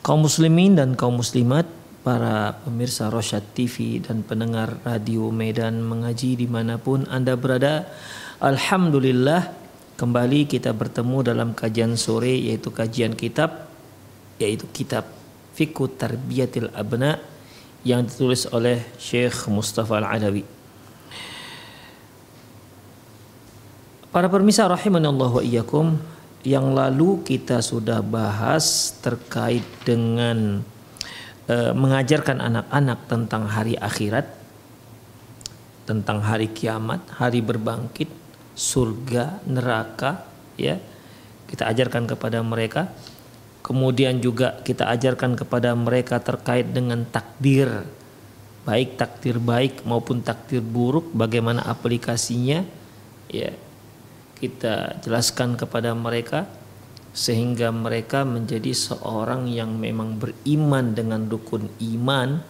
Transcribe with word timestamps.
Kaum 0.00 0.24
muslimin 0.24 0.76
dan 0.76 0.96
kaum 0.96 1.20
muslimat, 1.20 1.68
para 2.00 2.56
pemirsa 2.64 3.12
Rosyad 3.12 3.44
TV 3.52 4.00
dan 4.00 4.24
pendengar 4.24 4.80
radio 4.88 5.28
Medan 5.28 5.84
mengaji 5.84 6.32
di 6.32 6.48
mana 6.48 6.80
pun 6.80 7.04
Anda 7.04 7.36
berada. 7.36 7.92
Alhamdulillah 8.40 9.52
kembali 10.00 10.48
kita 10.48 10.72
bertemu 10.72 11.28
dalam 11.28 11.52
kajian 11.52 12.00
sore 12.00 12.32
yaitu 12.32 12.72
kajian 12.72 13.12
kitab 13.12 13.68
yaitu 14.40 14.64
kitab 14.72 15.04
Fikhu 15.52 15.92
Tarbiyatil 15.92 16.72
Abna 16.72 17.20
yang 17.84 18.08
ditulis 18.08 18.48
oleh 18.48 18.80
Syekh 18.96 19.52
Mustafa 19.52 20.00
Al-Adawi. 20.00 20.44
Para 24.08 24.26
pemirsa 24.32 24.64
rahimani 24.66 25.06
Allah 25.06 25.30
wa 25.30 25.44
iyyakum, 25.44 26.00
yang 26.40 26.72
lalu 26.72 27.20
kita 27.20 27.60
sudah 27.60 28.00
bahas 28.00 28.96
terkait 29.04 29.64
dengan 29.84 30.64
e, 31.44 31.56
mengajarkan 31.76 32.40
anak-anak 32.40 32.98
tentang 33.04 33.44
hari 33.44 33.76
akhirat, 33.76 34.24
tentang 35.84 36.24
hari 36.24 36.48
kiamat, 36.48 37.04
hari 37.12 37.44
berbangkit, 37.44 38.08
surga, 38.56 39.44
neraka, 39.44 40.24
ya. 40.56 40.80
Kita 41.44 41.66
ajarkan 41.66 42.06
kepada 42.08 42.40
mereka. 42.40 42.88
Kemudian 43.60 44.22
juga 44.24 44.62
kita 44.64 44.88
ajarkan 44.88 45.36
kepada 45.36 45.76
mereka 45.76 46.16
terkait 46.22 46.72
dengan 46.72 47.04
takdir, 47.04 47.84
baik 48.64 48.96
takdir 48.96 49.36
baik 49.36 49.84
maupun 49.84 50.24
takdir 50.24 50.64
buruk, 50.64 51.12
bagaimana 51.12 51.60
aplikasinya, 51.68 52.64
ya 53.28 53.52
kita 54.40 55.04
jelaskan 55.04 55.54
kepada 55.60 55.92
mereka 55.92 56.48
sehingga 57.12 57.68
mereka 57.68 58.24
menjadi 58.24 58.72
seorang 58.72 59.50
yang 59.52 59.76
memang 59.76 60.16
beriman 60.16 60.96
dengan 60.96 61.28
dukun 61.28 61.68
iman 61.76 62.40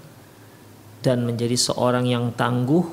dan 1.03 1.27
menjadi 1.27 1.57
seorang 1.59 2.07
yang 2.07 2.31
tangguh 2.37 2.87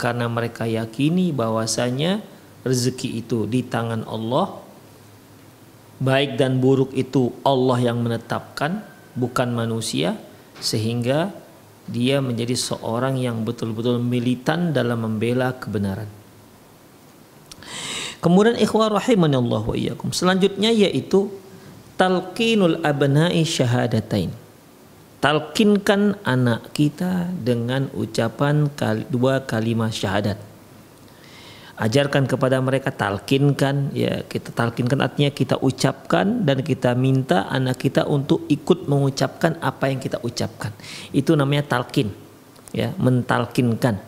karena 0.00 0.26
mereka 0.26 0.66
yakini 0.66 1.30
bahwasanya 1.30 2.24
rezeki 2.66 3.22
itu 3.22 3.46
di 3.46 3.62
tangan 3.62 4.02
Allah. 4.08 4.66
Baik 5.98 6.38
dan 6.38 6.62
buruk 6.62 6.94
itu 6.94 7.34
Allah 7.42 7.78
yang 7.82 7.98
menetapkan 8.02 8.86
bukan 9.18 9.50
manusia 9.50 10.14
sehingga 10.62 11.34
dia 11.90 12.22
menjadi 12.22 12.54
seorang 12.54 13.18
yang 13.18 13.42
betul-betul 13.42 13.98
militan 13.98 14.70
dalam 14.70 15.02
membela 15.02 15.58
kebenaran 15.58 16.06
Kemudian 18.18 18.58
ikhwah 18.58 18.90
Allah 18.90 19.62
wa 19.62 19.76
iyyakum. 19.76 20.10
Selanjutnya 20.10 20.74
yaitu 20.74 21.30
talqinul 21.94 22.82
abna'i 22.82 23.46
syahadatain. 23.46 24.34
Talkinkan 25.18 26.22
anak 26.22 26.70
kita 26.70 27.26
dengan 27.42 27.90
ucapan 27.90 28.70
dua 29.10 29.42
kalimat 29.42 29.90
syahadat. 29.90 30.38
Ajarkan 31.78 32.26
kepada 32.26 32.58
mereka 32.58 32.90
talkinkan 32.90 33.94
ya 33.94 34.26
kita 34.26 34.50
talkinkan 34.50 34.98
artinya 34.98 35.30
kita 35.30 35.62
ucapkan 35.62 36.42
dan 36.42 36.62
kita 36.66 36.98
minta 36.98 37.46
anak 37.46 37.78
kita 37.78 38.02
untuk 38.02 38.50
ikut 38.50 38.90
mengucapkan 38.90 39.58
apa 39.62 39.90
yang 39.90 40.02
kita 40.02 40.18
ucapkan. 40.22 40.74
Itu 41.14 41.38
namanya 41.38 41.78
talkin 41.78 42.10
ya 42.74 42.94
mentalkinkan. 42.98 43.98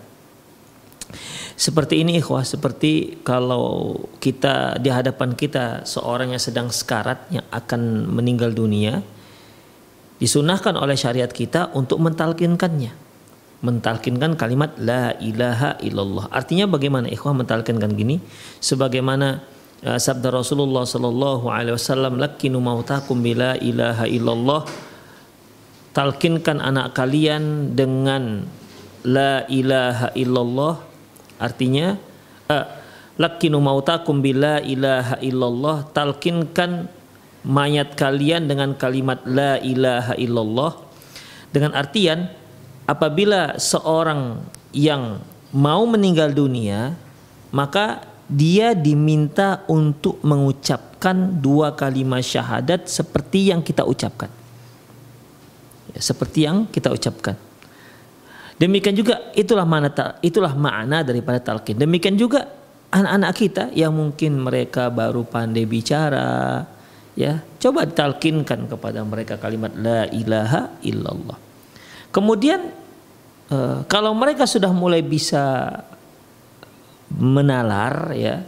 Seperti 1.61 2.01
ini 2.01 2.17
ikhwah, 2.17 2.41
seperti 2.41 3.21
kalau 3.21 3.93
kita 4.17 4.81
di 4.81 4.89
hadapan 4.89 5.37
kita 5.37 5.85
seorang 5.85 6.33
yang 6.33 6.41
sedang 6.41 6.73
sekarat 6.73 7.29
yang 7.29 7.45
akan 7.53 8.09
meninggal 8.09 8.49
dunia, 8.57 9.05
disunahkan 10.17 10.73
oleh 10.81 10.97
syariat 10.97 11.29
kita 11.29 11.69
untuk 11.77 12.01
mentalkinkannya. 12.01 12.97
Mentalkinkan 13.61 14.41
kalimat 14.41 14.73
la 14.81 15.13
ilaha 15.21 15.77
illallah. 15.85 16.33
Artinya 16.33 16.65
bagaimana 16.65 17.13
ikhwah 17.13 17.37
mentalkinkan 17.37 17.93
gini? 17.93 18.25
Sebagaimana 18.57 19.45
uh, 19.85 20.01
sabda 20.01 20.33
Rasulullah 20.33 20.89
sallallahu 20.89 21.45
alaihi 21.53 21.77
wasallam 21.77 22.17
lakinu 22.17 22.57
mautakum 22.57 23.21
bila 23.21 23.61
ilaha 23.61 24.09
illallah. 24.09 24.65
Talkinkan 25.93 26.57
anak 26.65 26.97
kalian 26.97 27.77
dengan 27.77 28.49
la 29.05 29.45
ilaha 29.45 30.09
illallah 30.17 30.90
Artinya 31.41 31.97
uh, 32.53 32.67
lakinu 33.17 33.57
mautakum 33.59 34.21
bila 34.21 34.61
ilaha 34.61 35.17
illallah. 35.25 35.89
Talkinkan 35.97 36.87
mayat 37.49 37.97
kalian 37.97 38.45
dengan 38.45 38.77
kalimat 38.77 39.25
la 39.25 39.57
ilaha 39.57 40.13
illallah. 40.21 40.73
Dengan 41.51 41.73
artian 41.75 42.29
apabila 42.85 43.57
seorang 43.57 44.45
yang 44.71 45.19
mau 45.51 45.83
meninggal 45.89 46.31
dunia 46.31 46.95
maka 47.51 48.07
dia 48.31 48.79
diminta 48.79 49.67
untuk 49.67 50.23
mengucapkan 50.23 51.43
dua 51.43 51.75
kalimat 51.75 52.23
syahadat 52.23 52.87
seperti 52.87 53.51
yang 53.51 53.59
kita 53.59 53.83
ucapkan. 53.83 54.31
Ya, 55.91 55.99
seperti 55.99 56.47
yang 56.47 56.71
kita 56.71 56.95
ucapkan 56.95 57.50
Demikian 58.61 58.93
juga 58.93 59.33
itulah 59.33 59.65
mana 59.65 59.89
itulah 60.21 60.53
makna 60.53 61.01
daripada 61.01 61.41
talqin. 61.41 61.81
Demikian 61.81 62.21
juga 62.21 62.45
anak-anak 62.93 63.33
kita 63.33 63.65
yang 63.73 63.97
mungkin 63.97 64.37
mereka 64.37 64.93
baru 64.93 65.25
pandai 65.25 65.65
bicara, 65.65 66.69
ya 67.17 67.41
coba 67.57 67.89
talkinkan 67.89 68.69
kepada 68.69 69.01
mereka 69.01 69.41
kalimat 69.41 69.73
la 69.73 70.05
ilaha 70.13 70.77
illallah. 70.85 71.41
Kemudian 72.13 72.61
uh, 73.49 73.81
kalau 73.89 74.13
mereka 74.13 74.45
sudah 74.45 74.77
mulai 74.77 75.01
bisa 75.01 75.81
menalar, 77.17 78.13
ya 78.13 78.45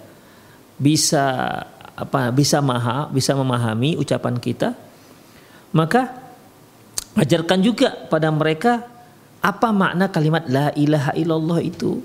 bisa 0.76 1.56
apa 1.96 2.28
bisa 2.36 2.60
maha 2.60 3.08
bisa 3.08 3.32
memahami 3.32 3.96
ucapan 3.96 4.36
kita, 4.36 4.76
maka 5.72 6.20
ajarkan 7.16 7.64
juga 7.64 7.96
pada 8.12 8.28
mereka 8.28 8.91
apa 9.42 9.68
makna 9.74 10.06
kalimat 10.06 10.46
la 10.46 10.70
ilaha 10.78 11.12
illallah 11.18 11.58
itu? 11.60 11.98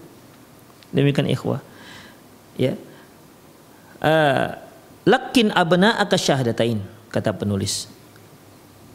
Demikian 0.89 1.29
ikhwah. 1.29 1.61
Ya. 2.57 2.73
Uh, 4.01 4.57
lakin 5.05 5.53
abna 5.53 6.01
akas 6.01 6.25
syahadatain 6.25 6.81
kata 7.13 7.33
penulis. 7.37 7.89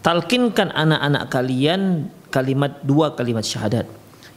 talkinkan 0.03 0.75
anak-anak 0.75 1.31
kalian 1.31 2.11
kalimat 2.29 2.83
dua 2.83 3.15
kalimat 3.15 3.47
syahadat 3.47 3.87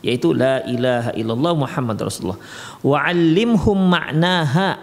yaitu 0.06 0.32
la 0.32 0.62
ilaha 0.70 1.12
illallah 1.18 1.54
Muhammad 1.58 1.98
Rasulullah 1.98 2.38
wa 2.86 2.98
'allimhum 3.02 3.74
ma'naha 3.90 4.78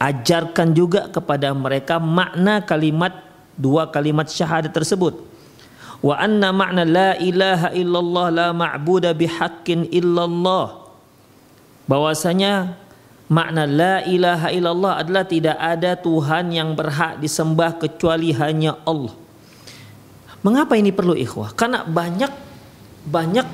ajarkan 0.00 0.72
juga 0.72 1.12
kepada 1.12 1.52
mereka 1.52 2.00
makna 2.00 2.64
kalimat 2.64 3.12
dua 3.60 3.84
kalimat 3.92 4.24
syahadat 4.24 4.72
tersebut 4.72 5.20
wa 5.98 6.14
anna 6.14 6.54
ma'na 6.54 6.82
la 6.86 7.10
ilaha 7.18 7.74
illallah 7.74 8.26
la 8.30 8.48
ma'buda 8.54 9.14
bihaqqin 9.14 9.90
illallah. 9.90 10.88
Bahwasanya 11.88 12.76
makna 13.32 13.64
la 13.64 13.94
ilaha 14.04 14.52
illallah 14.52 15.00
adalah 15.00 15.24
tidak 15.24 15.56
ada 15.56 15.96
Tuhan 15.96 16.52
yang 16.52 16.76
berhak 16.76 17.20
disembah 17.20 17.80
kecuali 17.80 18.32
hanya 18.36 18.76
Allah. 18.84 19.16
Mengapa 20.44 20.78
ini 20.78 20.94
perlu 20.94 21.18
ikhwah? 21.18 21.56
Karena 21.56 21.82
banyak 21.82 22.30
banyak 23.08 23.46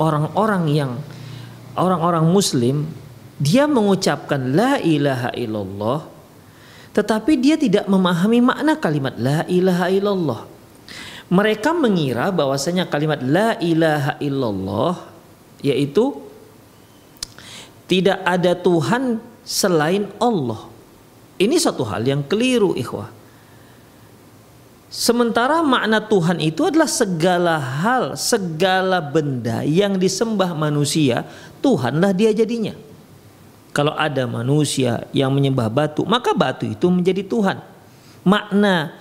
orang-orang 0.00 0.64
yang 0.70 0.92
orang-orang 1.74 2.24
muslim 2.30 2.88
dia 3.40 3.64
mengucapkan 3.66 4.52
la 4.52 4.78
ilaha 4.80 5.30
illallah 5.34 6.00
tetapi 6.90 7.32
dia 7.38 7.54
tidak 7.54 7.86
memahami 7.86 8.42
makna 8.42 8.74
kalimat 8.78 9.14
la 9.18 9.46
ilaha 9.46 9.86
illallah 9.88 10.40
mereka 11.30 11.70
mengira 11.70 12.34
bahwasanya 12.34 12.90
kalimat 12.90 13.22
la 13.22 13.54
ilaha 13.62 14.18
illallah 14.18 14.94
yaitu 15.62 16.18
tidak 17.86 18.18
ada 18.26 18.58
Tuhan 18.58 19.22
selain 19.46 20.10
Allah. 20.18 20.66
Ini 21.40 21.56
satu 21.56 21.86
hal 21.86 22.02
yang 22.06 22.26
keliru 22.26 22.74
ikhwah. 22.74 23.10
Sementara 24.90 25.62
makna 25.62 26.02
Tuhan 26.02 26.42
itu 26.42 26.66
adalah 26.66 26.90
segala 26.90 27.62
hal, 27.62 28.18
segala 28.18 28.98
benda 28.98 29.62
yang 29.62 29.94
disembah 29.94 30.50
manusia, 30.50 31.22
Tuhanlah 31.62 32.10
dia 32.10 32.34
jadinya. 32.34 32.74
Kalau 33.70 33.94
ada 33.94 34.26
manusia 34.26 35.06
yang 35.14 35.30
menyembah 35.30 35.70
batu, 35.70 36.02
maka 36.02 36.34
batu 36.34 36.66
itu 36.66 36.90
menjadi 36.90 37.22
Tuhan. 37.22 37.62
Makna 38.26 38.98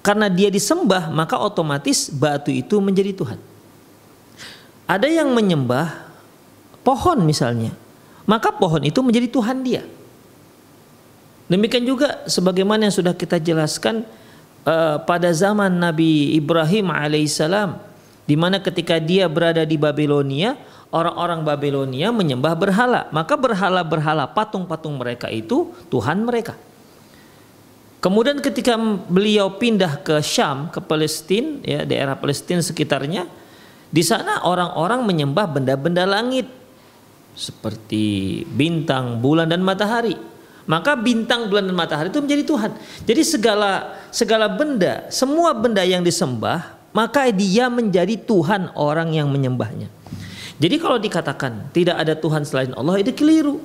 karena 0.00 0.30
dia 0.30 0.48
disembah, 0.48 1.10
maka 1.10 1.36
otomatis 1.36 2.08
batu 2.08 2.54
itu 2.54 2.78
menjadi 2.78 3.12
Tuhan. 3.12 3.38
Ada 4.88 5.04
yang 5.10 5.34
menyembah 5.34 6.08
pohon 6.86 7.20
misalnya, 7.26 7.74
maka 8.24 8.54
pohon 8.54 8.80
itu 8.86 9.04
menjadi 9.04 9.28
Tuhan 9.28 9.60
dia. 9.60 9.84
Demikian 11.48 11.84
juga 11.84 12.24
sebagaimana 12.28 12.88
yang 12.88 12.94
sudah 12.94 13.16
kita 13.16 13.40
jelaskan 13.40 14.04
uh, 14.68 15.00
pada 15.00 15.32
zaman 15.32 15.72
Nabi 15.72 16.36
Ibrahim 16.36 16.92
alaihissalam, 16.92 17.80
di 18.28 18.36
mana 18.36 18.60
ketika 18.60 19.00
dia 19.00 19.28
berada 19.28 19.64
di 19.64 19.80
Babilonia, 19.80 20.56
orang-orang 20.92 21.44
Babilonia 21.44 22.12
menyembah 22.12 22.52
berhala, 22.56 23.00
maka 23.12 23.36
berhala-berhala 23.36 24.28
patung-patung 24.32 25.00
mereka 25.00 25.32
itu 25.32 25.72
Tuhan 25.88 26.24
mereka. 26.24 26.56
Kemudian 27.98 28.38
ketika 28.38 28.78
beliau 29.10 29.58
pindah 29.58 29.98
ke 30.06 30.22
Syam, 30.22 30.70
ke 30.70 30.78
Palestina, 30.78 31.58
ya 31.66 31.82
daerah 31.82 32.14
Palestina 32.14 32.62
sekitarnya, 32.62 33.26
di 33.90 34.02
sana 34.06 34.46
orang-orang 34.46 35.02
menyembah 35.02 35.50
benda-benda 35.50 36.06
langit 36.06 36.46
seperti 37.34 38.42
bintang, 38.54 39.18
bulan 39.18 39.50
dan 39.50 39.66
matahari. 39.66 40.14
Maka 40.68 40.94
bintang, 40.94 41.48
bulan 41.48 41.66
dan 41.66 41.74
matahari 41.74 42.12
itu 42.12 42.20
menjadi 42.20 42.42
Tuhan. 42.44 42.70
Jadi 43.08 43.22
segala 43.24 43.98
segala 44.12 44.46
benda, 44.52 45.08
semua 45.08 45.56
benda 45.56 45.80
yang 45.80 46.04
disembah, 46.04 46.76
maka 46.92 47.26
dia 47.32 47.66
menjadi 47.72 48.14
Tuhan 48.14 48.76
orang 48.76 49.16
yang 49.16 49.32
menyembahnya. 49.32 49.88
Jadi 50.58 50.76
kalau 50.76 50.98
dikatakan 50.98 51.70
tidak 51.70 51.96
ada 52.02 52.14
Tuhan 52.18 52.42
selain 52.42 52.74
Allah 52.74 53.00
itu 53.00 53.14
keliru. 53.14 53.62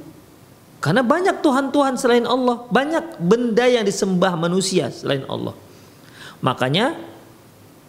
Karena 0.83 0.99
banyak 0.99 1.39
Tuhan-Tuhan 1.39 1.95
selain 1.95 2.27
Allah, 2.27 2.67
banyak 2.67 3.15
benda 3.23 3.63
yang 3.63 3.87
disembah 3.87 4.35
manusia 4.35 4.91
selain 4.91 5.23
Allah. 5.31 5.55
Makanya 6.43 6.99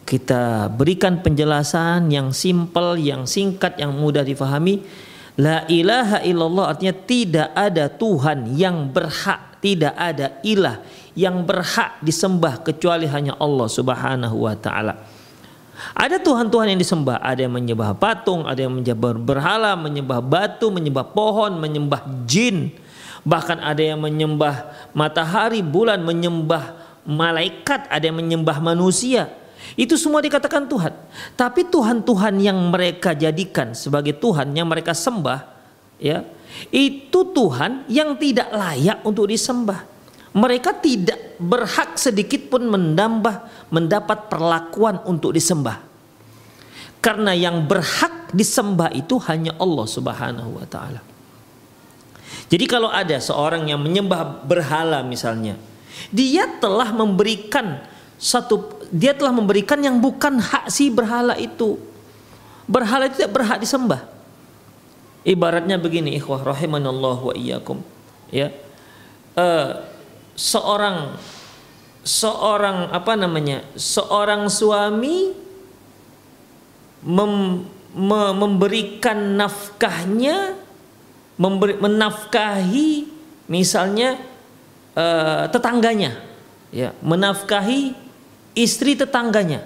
kita 0.07 0.71
berikan 0.71 1.19
penjelasan 1.19 2.07
yang 2.15 2.31
simpel, 2.31 2.95
yang 2.95 3.27
singkat, 3.27 3.83
yang 3.83 3.91
mudah 3.91 4.23
difahami. 4.23 4.87
La 5.35 5.67
ilaha 5.67 6.23
illallah 6.23 6.71
artinya 6.71 6.95
tidak 6.95 7.51
ada 7.59 7.91
Tuhan 7.91 8.55
yang 8.55 8.87
berhak, 8.95 9.59
tidak 9.59 9.99
ada 9.99 10.39
ilah 10.47 10.79
yang 11.19 11.43
berhak 11.43 11.99
disembah 11.99 12.63
kecuali 12.63 13.11
hanya 13.11 13.35
Allah 13.43 13.67
Subhanahu 13.67 14.47
wa 14.47 14.55
taala. 14.55 14.95
Ada 15.99 16.23
Tuhan-Tuhan 16.23 16.71
yang 16.71 16.79
disembah, 16.79 17.19
ada 17.19 17.43
yang 17.43 17.51
menyembah 17.51 17.99
patung, 17.99 18.47
ada 18.47 18.63
yang 18.63 18.71
menyembah 18.71 19.19
berhala, 19.19 19.75
menyembah 19.75 20.23
batu, 20.23 20.71
menyembah 20.71 21.11
pohon, 21.11 21.59
menyembah 21.59 22.07
jin, 22.31 22.71
Bahkan 23.25 23.59
ada 23.65 23.81
yang 23.81 24.05
menyembah 24.05 24.89
matahari, 24.93 25.65
bulan, 25.65 26.05
menyembah 26.05 26.77
malaikat, 27.09 27.89
ada 27.89 28.05
yang 28.05 28.21
menyembah 28.21 28.61
manusia. 28.61 29.33
Itu 29.75 29.97
semua 29.97 30.21
dikatakan 30.21 30.69
Tuhan. 30.69 30.93
Tapi 31.33 31.65
Tuhan-Tuhan 31.73 32.37
yang 32.45 32.61
mereka 32.69 33.17
jadikan 33.17 33.73
sebagai 33.73 34.13
Tuhan 34.21 34.53
yang 34.53 34.69
mereka 34.69 34.93
sembah, 34.93 35.41
ya, 35.97 36.21
itu 36.69 37.21
Tuhan 37.33 37.89
yang 37.89 38.15
tidak 38.21 38.53
layak 38.53 39.01
untuk 39.09 39.33
disembah. 39.33 39.97
Mereka 40.35 40.83
tidak 40.85 41.39
berhak 41.41 41.95
sedikit 41.97 42.51
pun 42.53 42.67
menambah 42.67 43.71
mendapat 43.71 44.29
perlakuan 44.29 45.01
untuk 45.07 45.33
disembah. 45.33 45.81
Karena 46.99 47.33
yang 47.33 47.65
berhak 47.65 48.35
disembah 48.35 48.91
itu 48.93 49.17
hanya 49.31 49.55
Allah 49.57 49.87
Subhanahu 49.87 50.59
wa 50.59 50.67
taala. 50.67 51.14
Jadi 52.55 52.71
kalau 52.71 52.87
ada 52.87 53.19
seorang 53.19 53.67
yang 53.67 53.83
menyembah 53.83 54.47
berhala 54.47 55.03
misalnya, 55.03 55.59
dia 56.15 56.47
telah 56.63 56.95
memberikan 56.95 57.83
satu 58.15 58.79
dia 58.95 59.11
telah 59.11 59.35
memberikan 59.35 59.83
yang 59.83 59.99
bukan 59.99 60.39
hak 60.39 60.71
si 60.71 60.87
berhala 60.87 61.35
itu. 61.35 61.83
Berhala 62.71 63.11
itu 63.11 63.19
tidak 63.19 63.35
berhak 63.35 63.59
disembah. 63.59 64.07
Ibaratnya 65.27 65.83
begini, 65.83 66.15
ikhwah 66.15 66.47
rahimanallah 66.47 67.19
wa 67.27 67.35
iyyakum. 67.35 67.83
Ya. 68.31 68.55
Uh, 69.35 69.83
seorang 70.39 71.19
seorang 72.07 72.95
apa 72.95 73.19
namanya? 73.19 73.67
Seorang 73.75 74.47
suami 74.47 75.35
mem, 77.03 77.67
me, 77.99 78.21
memberikan 78.31 79.43
nafkahnya 79.43 80.64
memberi, 81.39 81.79
menafkahi 81.79 83.09
misalnya 83.51 84.19
uh, 84.95 85.47
tetangganya. 85.51 86.19
Ya 86.75 86.91
menafkahi 87.03 87.95
istri 88.59 88.99
tetangganya. 88.99 89.63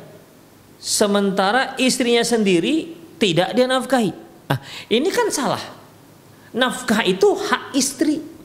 Sementara 0.78 1.74
istrinya 1.80 2.22
sendiri 2.22 2.94
tidak 3.18 3.56
dia 3.56 3.66
nafkahi. 3.66 4.12
Nah, 4.48 4.58
ini 4.92 5.08
kan 5.10 5.28
salah. 5.32 5.62
Nafkah 6.54 7.04
itu 7.04 7.28
hak 7.36 7.76
istri 7.76 8.38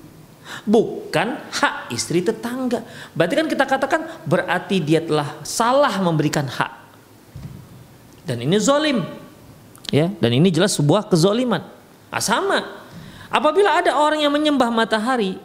bukan 0.64 1.40
hak 1.52 1.92
istri 1.92 2.20
tetangga. 2.24 2.84
Berarti 3.16 3.34
kan 3.40 3.48
kita 3.48 3.66
katakan 3.66 4.02
berarti 4.28 4.78
dia 4.84 5.00
telah 5.04 5.40
salah 5.44 5.94
memberikan 6.04 6.48
hak. 6.48 6.72
Dan 8.24 8.44
ini 8.44 8.56
zolim. 8.60 9.04
Ya 9.94 10.10
dan 10.20 10.32
ini 10.34 10.50
jelas 10.50 10.74
sebuah 10.74 11.08
kezoliman. 11.08 11.62
Nah, 12.10 12.22
sama 12.24 12.83
Apabila 13.34 13.82
ada 13.82 13.98
orang 13.98 14.22
yang 14.22 14.30
menyembah 14.30 14.70
matahari, 14.70 15.42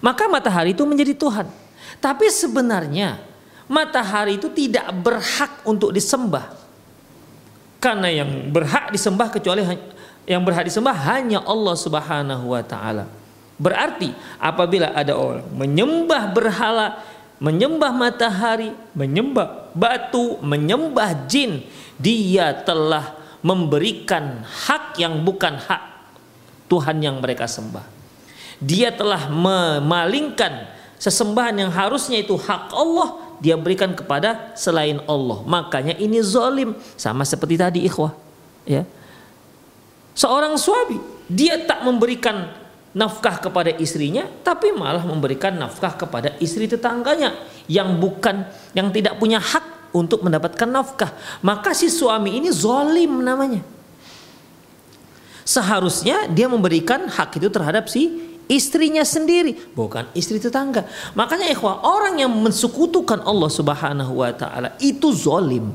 maka 0.00 0.24
matahari 0.24 0.72
itu 0.72 0.88
menjadi 0.88 1.12
Tuhan. 1.12 1.44
Tapi 2.00 2.32
sebenarnya 2.32 3.20
matahari 3.68 4.40
itu 4.40 4.48
tidak 4.48 4.88
berhak 5.04 5.52
untuk 5.68 5.92
disembah. 5.92 6.48
Karena 7.76 8.08
yang 8.08 8.48
berhak 8.48 8.88
disembah 8.88 9.28
kecuali 9.28 9.68
yang 10.24 10.40
berhak 10.40 10.64
disembah 10.64 10.96
hanya 11.12 11.44
Allah 11.44 11.76
Subhanahu 11.76 12.56
wa 12.56 12.64
taala. 12.64 13.04
Berarti 13.60 14.08
apabila 14.40 14.88
ada 14.96 15.12
orang 15.12 15.44
menyembah 15.52 16.32
berhala, 16.32 17.04
menyembah 17.36 17.92
matahari, 17.92 18.72
menyembah 18.96 19.76
batu, 19.76 20.40
menyembah 20.40 21.28
jin, 21.28 21.68
dia 22.00 22.56
telah 22.64 23.12
memberikan 23.44 24.40
hak 24.40 24.96
yang 24.96 25.20
bukan 25.20 25.60
hak 25.60 25.97
Tuhan 26.68 27.00
yang 27.00 27.18
mereka 27.18 27.48
sembah. 27.48 27.82
Dia 28.60 28.92
telah 28.92 29.26
memalingkan 29.32 30.68
sesembahan 31.00 31.66
yang 31.66 31.70
harusnya 31.72 32.20
itu 32.20 32.34
hak 32.36 32.74
Allah 32.74 33.28
dia 33.38 33.54
berikan 33.54 33.94
kepada 33.94 34.52
selain 34.58 34.98
Allah. 35.06 35.42
Makanya 35.46 35.94
ini 35.96 36.18
zalim 36.20 36.74
sama 36.98 37.22
seperti 37.22 37.54
tadi 37.54 37.80
ikhwah, 37.86 38.12
ya. 38.66 38.82
Seorang 40.18 40.58
suami 40.58 40.98
dia 41.30 41.62
tak 41.62 41.86
memberikan 41.86 42.50
nafkah 42.90 43.38
kepada 43.38 43.70
istrinya 43.78 44.26
tapi 44.42 44.74
malah 44.74 45.06
memberikan 45.06 45.54
nafkah 45.54 45.94
kepada 45.94 46.34
istri 46.42 46.66
tetangganya 46.66 47.36
yang 47.70 48.00
bukan 48.02 48.42
yang 48.74 48.90
tidak 48.90 49.14
punya 49.22 49.38
hak 49.38 49.94
untuk 49.94 50.26
mendapatkan 50.26 50.66
nafkah. 50.66 51.14
Maka 51.46 51.70
si 51.72 51.86
suami 51.86 52.42
ini 52.42 52.50
zolim 52.50 53.22
namanya. 53.22 53.62
Seharusnya 55.48 56.28
dia 56.28 56.44
memberikan 56.44 57.08
hak 57.08 57.40
itu 57.40 57.48
terhadap 57.48 57.88
si 57.88 58.20
istrinya 58.52 59.00
sendiri, 59.00 59.56
bukan 59.72 60.04
istri 60.12 60.36
tetangga. 60.36 60.84
Makanya 61.16 61.48
ikhwah, 61.48 61.88
orang 61.88 62.20
yang 62.20 62.28
mensekutukan 62.36 63.24
Allah 63.24 63.48
Subhanahu 63.48 64.20
wa 64.20 64.28
taala 64.36 64.76
itu 64.76 65.08
zolim. 65.16 65.72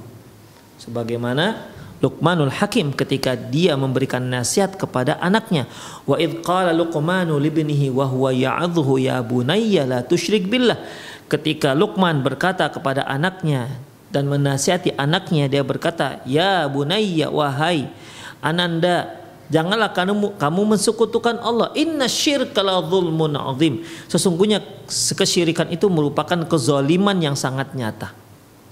Sebagaimana 0.77 1.73
Luqmanul 2.05 2.53
Hakim 2.53 2.93
ketika 2.93 3.33
dia 3.33 3.73
memberikan 3.73 4.21
nasihat 4.21 4.77
kepada 4.77 5.17
anaknya. 5.17 5.65
Wa 6.05 6.21
id 6.21 6.45
qala 6.45 6.69
Luqmanu 6.69 7.39
libnihi 7.41 7.89
wa 7.89 8.05
huwa 8.05 8.29
ya'adhuhu 8.29 9.01
ya 9.01 9.25
bunayya 9.25 9.89
la 9.89 9.99
tusyrik 10.05 10.53
billah. 10.53 10.77
Ketika 11.31 11.73
Luqman 11.73 12.21
berkata 12.21 12.69
kepada 12.69 13.09
anaknya 13.09 13.73
dan 14.13 14.29
menasihati 14.29 14.93
anaknya 14.99 15.49
dia 15.49 15.65
berkata, 15.65 16.21
"Ya 16.29 16.67
bunayya 16.69 17.31
wahai 17.31 17.89
ananda, 18.43 19.22
janganlah 19.53 19.93
kamu 19.93 20.41
kamu 20.41 20.61
mensekutukan 20.73 21.37
Allah. 21.37 21.69
Inna 21.77 22.09
syirka 22.09 22.65
la 22.65 22.81
dzulmun 22.81 23.37
azim." 23.37 23.85
Sesungguhnya 24.09 24.65
kesyirikan 24.89 25.69
itu 25.69 25.85
merupakan 25.93 26.41
kezaliman 26.49 27.21
yang 27.21 27.37
sangat 27.37 27.77
nyata. 27.77 28.09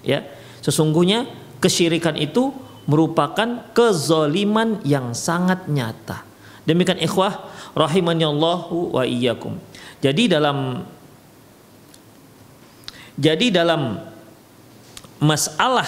Ya. 0.01 0.25
Sesungguhnya 0.65 1.29
kesyirikan 1.61 2.17
itu 2.17 2.50
merupakan 2.89 3.69
kezaliman 3.77 4.81
yang 4.81 5.13
sangat 5.13 5.69
nyata. 5.69 6.25
Demikian 6.65 6.97
ikhwah 7.01 7.45
rahimani 7.77 8.25
Allahu 8.25 8.97
wa 8.97 9.05
iyyakum. 9.05 9.57
Jadi 10.01 10.33
dalam 10.33 10.81
jadi 13.21 13.53
dalam 13.53 14.01
masalah 15.21 15.85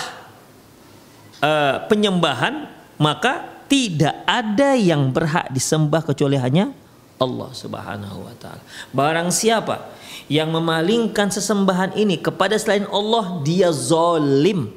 uh, 1.42 1.82
penyembahan 1.90 2.70
maka 3.02 3.53
tidak 3.68 4.26
ada 4.26 4.76
yang 4.78 5.10
berhak 5.14 5.50
disembah 5.54 6.04
kecuali 6.04 6.38
hanya 6.40 6.74
Allah 7.22 7.52
Subhanahu 7.54 8.26
wa 8.26 8.36
taala. 8.42 8.64
Barang 8.92 9.30
siapa 9.30 9.94
yang 10.28 10.52
memalingkan 10.52 11.30
sesembahan 11.30 11.96
ini 11.96 12.20
kepada 12.20 12.58
selain 12.60 12.90
Allah, 12.90 13.40
dia 13.46 13.70
zalim 13.72 14.74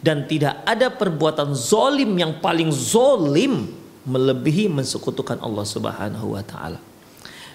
dan 0.00 0.24
tidak 0.30 0.60
ada 0.64 0.88
perbuatan 0.88 1.52
zolim 1.52 2.14
yang 2.16 2.38
paling 2.38 2.70
zolim 2.72 3.68
melebihi 4.04 4.70
mensekutukan 4.72 5.40
Allah 5.40 5.64
Subhanahu 5.64 6.36
wa 6.36 6.42
taala. 6.44 6.80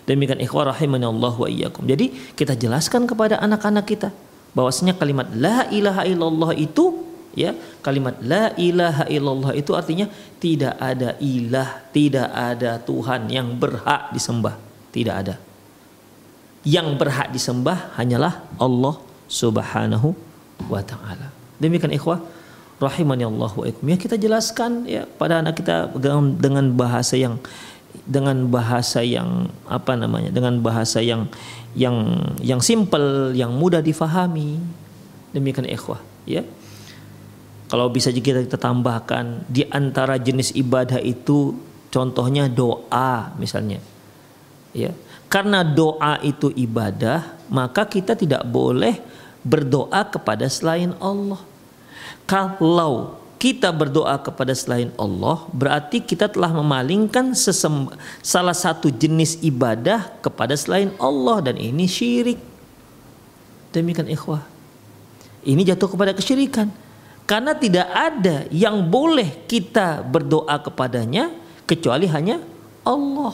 Demikian 0.06 0.38
ikhwah 0.38 0.70
rahimani 0.70 1.10
Allah 1.10 1.34
wa 1.34 1.50
iyyakum. 1.50 1.90
Jadi 1.90 2.14
kita 2.38 2.54
jelaskan 2.54 3.10
kepada 3.10 3.42
anak-anak 3.42 3.86
kita 3.90 4.10
bahwasanya 4.54 4.94
kalimat 4.94 5.26
la 5.34 5.66
ilaha 5.74 6.06
illallah 6.06 6.54
itu 6.54 7.05
ya, 7.36 7.52
kalimat 7.86 8.18
la 8.24 8.56
ilaha 8.56 9.06
illallah 9.12 9.52
itu 9.54 9.76
artinya 9.76 10.08
tidak 10.40 10.74
ada 10.80 11.20
ilah, 11.20 11.84
tidak 11.92 12.32
ada 12.32 12.80
Tuhan 12.80 13.28
yang 13.30 13.54
berhak 13.60 14.16
disembah, 14.16 14.56
tidak 14.96 15.16
ada. 15.22 15.36
Yang 16.66 16.98
berhak 16.98 17.30
disembah 17.30 17.94
hanyalah 18.00 18.42
Allah 18.58 18.96
Subhanahu 19.30 20.18
wa 20.66 20.82
taala. 20.82 21.30
Demikian 21.62 21.94
ikhwah 21.94 22.24
rahimani 22.82 23.24
Allah 23.28 23.52
wa 23.52 23.64
Ya 23.68 23.98
kita 24.00 24.18
jelaskan 24.18 24.90
ya 24.90 25.06
pada 25.06 25.40
anak 25.46 25.62
kita 25.62 25.94
dengan 26.42 26.74
bahasa 26.74 27.16
yang 27.16 27.38
dengan 28.04 28.52
bahasa 28.52 29.00
yang 29.02 29.48
apa 29.66 29.96
namanya? 29.96 30.30
dengan 30.30 30.60
bahasa 30.60 31.00
yang 31.00 31.32
yang 31.76 31.96
yang 32.40 32.60
simple, 32.64 33.32
yang 33.36 33.52
mudah 33.56 33.84
difahami. 33.84 34.60
Demikian 35.36 35.68
ikhwah, 35.68 36.00
ya. 36.24 36.48
Kalau 37.66 37.90
bisa 37.90 38.14
juga 38.14 38.46
kita 38.46 38.62
tambahkan 38.62 39.46
di 39.50 39.66
antara 39.74 40.22
jenis 40.22 40.54
ibadah 40.54 41.02
itu 41.02 41.58
contohnya 41.90 42.46
doa 42.46 43.34
misalnya. 43.42 43.82
Ya. 44.76 44.94
Karena 45.26 45.66
doa 45.66 46.22
itu 46.22 46.54
ibadah, 46.54 47.26
maka 47.50 47.90
kita 47.90 48.14
tidak 48.14 48.46
boleh 48.46 49.02
berdoa 49.42 50.06
kepada 50.06 50.46
selain 50.46 50.94
Allah 51.02 51.42
kalau 52.26 53.22
kita 53.38 53.70
berdoa 53.70 54.18
kepada 54.18 54.58
selain 54.58 54.90
Allah 54.98 55.46
berarti 55.54 56.02
kita 56.02 56.26
telah 56.26 56.50
memalingkan 56.50 57.38
sesem, 57.38 57.94
salah 58.26 58.58
satu 58.58 58.90
jenis 58.90 59.38
ibadah 59.46 60.10
kepada 60.26 60.58
selain 60.58 60.90
Allah 60.98 61.52
dan 61.52 61.62
ini 61.62 61.86
syirik. 61.86 62.42
Demikian 63.70 64.10
ikhwah. 64.10 64.42
Ini 65.46 65.62
jatuh 65.62 65.94
kepada 65.94 66.18
kesyirikan. 66.18 66.74
Karena 67.26 67.58
tidak 67.58 67.90
ada 67.90 68.46
yang 68.54 68.86
boleh 68.86 69.50
kita 69.50 70.06
berdoa 70.06 70.62
kepadanya 70.62 71.34
kecuali 71.66 72.06
hanya 72.06 72.38
Allah. 72.86 73.34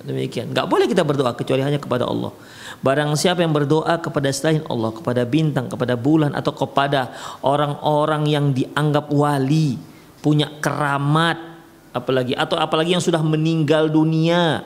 Demikian. 0.00 0.52
Gak 0.52 0.68
boleh 0.68 0.88
kita 0.88 1.04
berdoa 1.04 1.32
kecuali 1.36 1.60
hanya 1.60 1.76
kepada 1.80 2.08
Allah. 2.08 2.32
Barang 2.80 3.12
siapa 3.16 3.44
yang 3.44 3.52
berdoa 3.52 4.00
kepada 4.00 4.32
selain 4.32 4.64
Allah, 4.68 4.92
kepada 4.96 5.24
bintang, 5.28 5.68
kepada 5.68 5.96
bulan 5.96 6.32
atau 6.32 6.56
kepada 6.56 7.12
orang-orang 7.44 8.24
yang 8.24 8.46
dianggap 8.56 9.12
wali, 9.12 9.76
punya 10.24 10.48
keramat, 10.60 11.36
apalagi 11.92 12.32
atau 12.32 12.56
apalagi 12.56 12.96
yang 12.96 13.04
sudah 13.04 13.20
meninggal 13.20 13.92
dunia, 13.92 14.64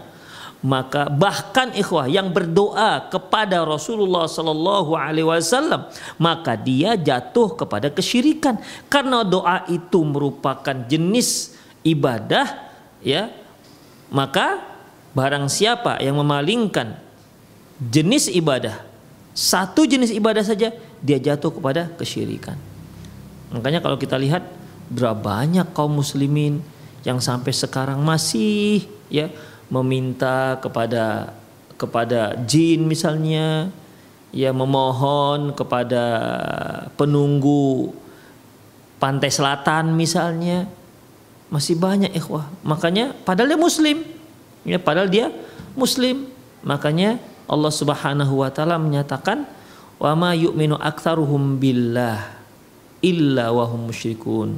maka 0.65 1.13
bahkan 1.13 1.77
ikhwah 1.77 2.09
yang 2.09 2.33
berdoa 2.33 3.13
kepada 3.13 3.61
Rasulullah 3.69 4.25
Sallallahu 4.25 4.97
Alaihi 4.97 5.29
Wasallam 5.29 5.93
maka 6.17 6.57
dia 6.57 6.97
jatuh 6.97 7.53
kepada 7.53 7.93
kesyirikan. 7.93 8.57
Karena 8.89 9.21
doa 9.21 9.69
itu 9.69 10.01
merupakan 10.01 10.73
jenis 10.89 11.53
ibadah 11.85 12.73
ya. 13.05 13.29
Maka 14.09 14.65
barang 15.13 15.53
siapa 15.53 16.01
yang 16.01 16.17
memalingkan 16.17 16.97
jenis 17.77 18.33
ibadah 18.33 18.95
satu 19.35 19.83
jenis 19.85 20.15
ibadah 20.15 20.47
saja 20.47 20.73
dia 21.03 21.19
jatuh 21.19 21.51
kepada 21.51 21.91
kesyirikan. 21.99 22.55
Makanya 23.51 23.83
kalau 23.83 23.99
kita 23.99 24.15
lihat 24.15 24.47
berapa 24.89 25.19
banyak 25.19 25.75
kaum 25.75 25.99
muslimin 25.99 26.63
yang 27.03 27.19
sampai 27.19 27.51
sekarang 27.51 28.01
masih 28.01 28.87
ya 29.13 29.29
meminta 29.73 30.61
kepada 30.61 31.35
kepada 31.75 32.39
jin 32.47 32.87
misalnya 32.87 33.69
ya 34.35 34.51
memohon 34.51 35.55
kepada 35.55 36.05
penunggu 36.99 37.95
pantai 38.99 39.31
selatan 39.31 39.95
misalnya. 39.95 40.67
Masih 41.53 41.79
banyak 41.79 42.11
ikhwah. 42.17 42.51
Makanya 42.67 43.15
padahal 43.23 43.55
dia 43.55 43.61
muslim. 43.61 44.03
Ya 44.67 44.81
padahal 44.83 45.07
dia 45.07 45.31
muslim. 45.79 46.27
Makanya 46.67 47.23
Allah 47.47 47.71
Subhanahu 47.71 48.43
wa 48.43 48.51
taala 48.51 48.81
menyatakan 48.81 49.47
wa 50.01 50.13
ma 50.19 50.31
yu'minu 50.35 50.75
aktsaruhum 50.81 51.61
billah 51.61 52.35
illa 53.05 53.53
wa 53.53 53.69
hum 53.69 53.93
musyrikun. 53.93 54.57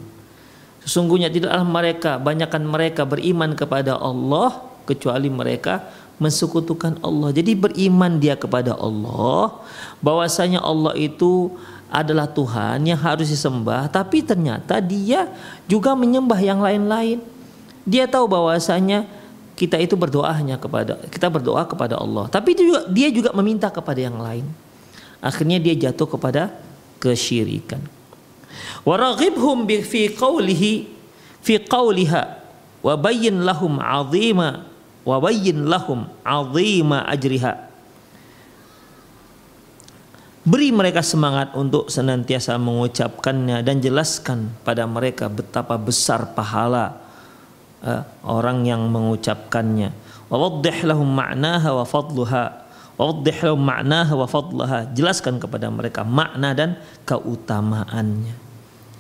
Sesungguhnya 0.86 1.26
tidaklah 1.28 1.66
mereka 1.66 2.10
banyakkan 2.22 2.62
mereka 2.62 3.02
beriman 3.02 3.58
kepada 3.58 3.98
Allah 3.98 4.65
kecuali 4.86 5.28
mereka 5.28 5.84
mensekutukan 6.16 6.96
Allah. 7.04 7.34
Jadi 7.34 7.52
beriman 7.52 8.16
dia 8.16 8.38
kepada 8.38 8.72
Allah 8.78 9.60
bahwasanya 10.00 10.64
Allah 10.64 10.96
itu 10.96 11.52
adalah 11.92 12.26
Tuhan 12.26 12.82
yang 12.82 12.98
harus 12.98 13.30
disembah 13.30 13.86
tapi 13.86 14.24
ternyata 14.24 14.82
dia 14.82 15.30
juga 15.68 15.92
menyembah 15.92 16.40
yang 16.40 16.62
lain-lain. 16.62 17.20
Dia 17.86 18.08
tahu 18.10 18.26
bahwasanya 18.26 19.06
kita 19.56 19.78
itu 19.80 19.94
berdoa 19.96 20.28
hanya 20.34 20.60
kepada 20.60 21.00
kita 21.08 21.32
berdoa 21.32 21.64
kepada 21.64 21.96
Allah, 21.96 22.28
tapi 22.28 22.52
dia 22.52 22.66
juga, 22.66 22.82
dia 22.92 23.08
juga 23.08 23.30
meminta 23.32 23.72
kepada 23.72 23.96
yang 24.02 24.18
lain. 24.20 24.44
Akhirnya 25.22 25.56
dia 25.56 25.72
jatuh 25.72 26.04
kepada 26.04 26.52
kesyirikan. 27.00 27.80
Waraghibhum 28.84 29.64
fi 29.86 30.12
qawlihi 30.12 30.72
fi 31.40 31.54
qawliha 31.62 32.22
wa 32.84 32.94
bayyin 33.00 33.46
lahum 33.46 33.80
'azima 33.80 34.75
wa 35.06 35.22
bayyin 35.22 35.70
lahum 35.70 36.10
'azima 36.26 37.06
ajriha. 37.06 37.70
Beri 40.46 40.70
mereka 40.70 41.02
semangat 41.02 41.54
untuk 41.58 41.90
senantiasa 41.90 42.54
mengucapkannya 42.54 43.66
dan 43.66 43.82
jelaskan 43.82 44.54
pada 44.62 44.86
mereka 44.86 45.26
betapa 45.26 45.75
besar 45.75 46.34
pahala 46.38 47.02
uh, 47.82 48.06
orang 48.22 48.62
yang 48.62 48.86
mengucapkannya. 48.86 49.90
Wawaddih 50.30 50.86
lahum 50.86 51.10
ma'naha 51.10 51.70
wa 51.75 51.82
fadluha. 51.82 52.62
Wawaddih 52.94 53.42
lahum 53.42 53.58
ma'naha 53.58 54.14
wa 54.14 54.26
fadlaha. 54.30 54.86
Jelaskan 54.94 55.42
kepada 55.42 55.66
mereka 55.66 56.06
makna 56.06 56.54
dan 56.54 56.78
keutamaannya. 57.02 58.38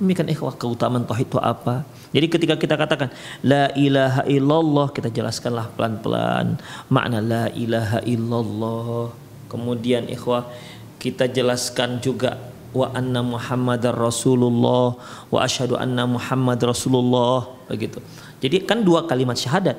Demikian 0.02 0.26
ikhwah 0.26 0.58
keutamaan 0.58 1.06
tauhid 1.06 1.30
itu 1.30 1.38
apa? 1.38 1.86
Jadi 2.16 2.32
ketika 2.32 2.56
kita 2.56 2.80
katakan 2.80 3.12
la 3.44 3.68
ilaha 3.76 4.24
illallah 4.24 4.88
kita 4.88 5.12
jelaskanlah 5.12 5.68
pelan-pelan 5.76 6.56
makna 6.88 7.20
la 7.20 7.44
ilaha 7.52 8.00
illallah. 8.08 9.12
Kemudian 9.52 10.08
ikhwah 10.08 10.48
kita 10.96 11.28
jelaskan 11.28 12.00
juga 12.00 12.40
wa 12.72 12.88
anna 12.96 13.20
Muhammadar 13.20 13.92
Rasulullah 13.92 14.96
wa 15.28 15.38
asyhadu 15.44 15.76
anna 15.76 16.08
Muhammad 16.08 16.56
Rasulullah 16.64 17.52
begitu. 17.68 18.00
Jadi 18.40 18.64
kan 18.64 18.80
dua 18.80 19.04
kalimat 19.04 19.36
syahadat. 19.36 19.76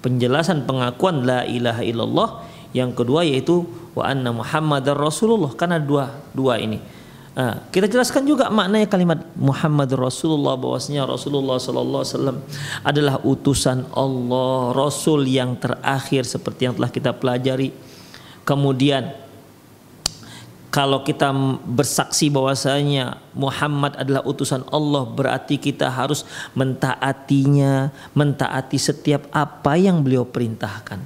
Penjelasan 0.00 0.64
pengakuan 0.64 1.28
la 1.28 1.44
ilaha 1.44 1.84
illallah, 1.84 2.28
yang 2.72 2.96
kedua 2.96 3.20
yaitu 3.20 3.68
wa 3.92 4.08
anna 4.08 4.32
Muhammadar 4.32 4.96
Rasulullah. 4.96 5.52
Karena 5.52 5.76
dua 5.76 6.08
dua 6.32 6.56
ini. 6.56 6.80
Nah, 7.40 7.56
kita 7.72 7.88
jelaskan 7.88 8.28
juga 8.28 8.52
maknanya 8.52 8.84
kalimat 8.84 9.24
Muhammad 9.32 9.88
Rasulullah 9.96 10.60
bahwasanya 10.60 11.08
Rasulullah 11.08 11.56
Sallallahu 11.56 12.02
Alaihi 12.04 12.12
Wasallam 12.20 12.38
adalah 12.84 13.16
utusan 13.24 13.88
Allah, 13.96 14.76
Rasul 14.76 15.24
yang 15.24 15.56
terakhir 15.56 16.28
seperti 16.28 16.68
yang 16.68 16.76
telah 16.76 16.92
kita 16.92 17.16
pelajari. 17.16 17.72
Kemudian 18.44 19.16
kalau 20.68 21.00
kita 21.00 21.32
bersaksi 21.64 22.28
bahwasanya 22.28 23.16
Muhammad 23.32 23.96
adalah 23.96 24.20
utusan 24.28 24.60
Allah 24.68 25.08
berarti 25.08 25.56
kita 25.56 25.88
harus 25.88 26.28
mentaatinya, 26.52 27.88
mentaati 28.12 28.76
setiap 28.76 29.32
apa 29.32 29.80
yang 29.80 30.04
beliau 30.04 30.28
perintahkan 30.28 31.00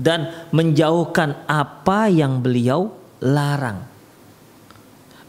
dan 0.00 0.48
menjauhkan 0.48 1.44
apa 1.44 2.08
yang 2.08 2.40
beliau 2.40 2.88
larang 3.20 3.89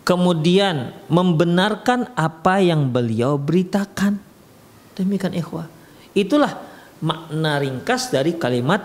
kemudian 0.01 0.93
membenarkan 1.08 2.10
apa 2.17 2.62
yang 2.62 2.89
beliau 2.89 3.38
beritakan. 3.38 4.17
Demikian 4.98 5.34
ikhwah. 5.38 5.70
Itulah 6.12 6.60
makna 7.01 7.62
ringkas 7.62 8.12
dari 8.13 8.36
kalimat 8.38 8.84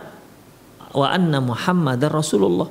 wa 0.95 1.07
anna 1.11 1.43
Muhammadar 1.43 2.13
Rasulullah. 2.13 2.69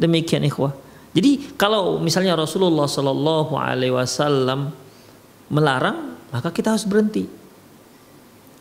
Demikian 0.00 0.44
ikhwah. 0.44 0.72
Jadi 1.10 1.56
kalau 1.58 1.98
misalnya 1.98 2.38
Rasulullah 2.38 2.86
Shallallahu 2.86 3.58
Alaihi 3.58 3.94
Wasallam 3.94 4.70
melarang, 5.50 6.16
maka 6.30 6.54
kita 6.54 6.76
harus 6.76 6.86
berhenti. 6.86 7.26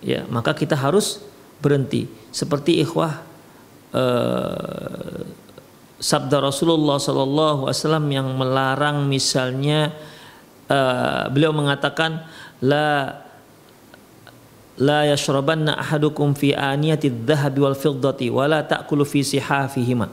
Ya, 0.01 0.25
maka 0.32 0.58
kita 0.58 0.74
harus 0.74 1.22
berhenti. 1.62 2.10
Seperti 2.34 2.82
ikhwah 2.82 3.22
eh, 3.94 5.22
sabda 6.00 6.39
Rasulullah 6.39 6.98
Sallallahu 6.98 7.68
Alaihi 7.68 7.79
Wasallam 7.84 8.08
yang 8.10 8.27
melarang 8.39 9.06
misalnya 9.06 9.91
uh, 10.72 11.27
beliau 11.27 11.51
mengatakan 11.51 12.24
la 12.63 13.20
la 14.79 15.03
yashrabanna 15.12 15.75
ahadukum 15.75 16.32
fi 16.34 16.56
aniyati 16.56 17.12
dhahabi 17.12 17.60
wal 17.60 17.75
fiddati 17.75 18.32
wa 18.32 18.48
la 18.48 18.63
ta'kulu 18.63 19.03
fi 19.03 19.27
sihafihima. 19.27 20.08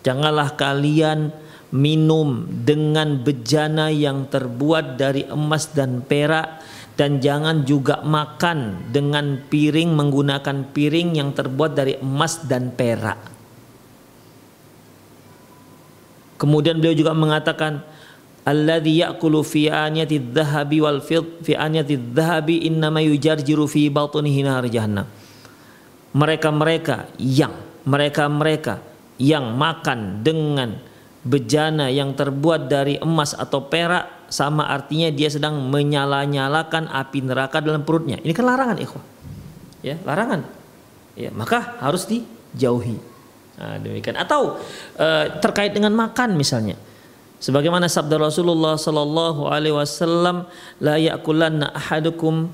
Janganlah 0.00 0.56
kalian 0.56 1.28
minum 1.76 2.48
dengan 2.48 3.20
bejana 3.20 3.92
yang 3.92 4.24
terbuat 4.32 4.96
dari 4.96 5.28
emas 5.28 5.68
dan 5.76 6.00
perak 6.00 6.64
dan 6.96 7.20
jangan 7.20 7.68
juga 7.68 8.00
makan 8.00 8.88
dengan 8.88 9.36
piring 9.44 9.92
menggunakan 9.92 10.72
piring 10.72 11.20
yang 11.20 11.36
terbuat 11.36 11.76
dari 11.76 12.00
emas 12.00 12.48
dan 12.48 12.72
perak 12.72 13.37
Kemudian 16.38 16.78
beliau 16.78 16.94
juga 16.94 17.12
mengatakan 17.12 17.82
alladzi 18.46 19.02
ya'kulu 19.02 19.42
fi 19.42 19.66
aniyati 19.68 20.22
dhahabi 20.22 20.78
wal 20.78 21.02
fid 21.02 21.42
fi 21.42 21.58
aniyati 21.58 21.98
dhahabi 21.98 22.64
innama 22.64 23.02
yujarjiru 23.02 23.66
fi 23.66 23.90
batnihi 23.90 24.40
nar 24.46 24.64
jahannam. 24.70 25.10
Mereka-mereka 26.14 27.12
yang 27.18 27.52
mereka-mereka 27.84 28.80
yang 29.18 29.58
makan 29.58 30.22
dengan 30.22 30.78
bejana 31.26 31.90
yang 31.90 32.14
terbuat 32.14 32.70
dari 32.70 32.96
emas 33.02 33.34
atau 33.34 33.66
perak 33.66 34.30
sama 34.30 34.70
artinya 34.70 35.10
dia 35.10 35.28
sedang 35.28 35.58
menyala-nyalakan 35.68 36.88
api 36.88 37.18
neraka 37.26 37.58
dalam 37.58 37.82
perutnya. 37.82 38.22
Ini 38.22 38.32
kan 38.32 38.46
larangan 38.46 38.78
ikhwah. 38.78 39.04
Ya, 39.82 39.96
larangan. 40.06 40.46
Ya, 41.18 41.34
maka 41.34 41.76
harus 41.82 42.06
dijauhi. 42.06 43.17
Nah, 43.58 43.74
demikian 43.82 44.14
atau 44.14 44.54
uh, 45.02 45.24
terkait 45.42 45.74
dengan 45.74 45.90
makan 45.90 46.38
misalnya. 46.38 46.78
Sebagaimana 47.38 47.90
sabda 47.90 48.18
Rasulullah 48.18 48.74
sallallahu 48.74 49.46
alaihi 49.46 49.74
wasallam 49.74 50.46
la 50.82 50.98
ya'kulanna 50.98 51.70
ahadukum 51.70 52.50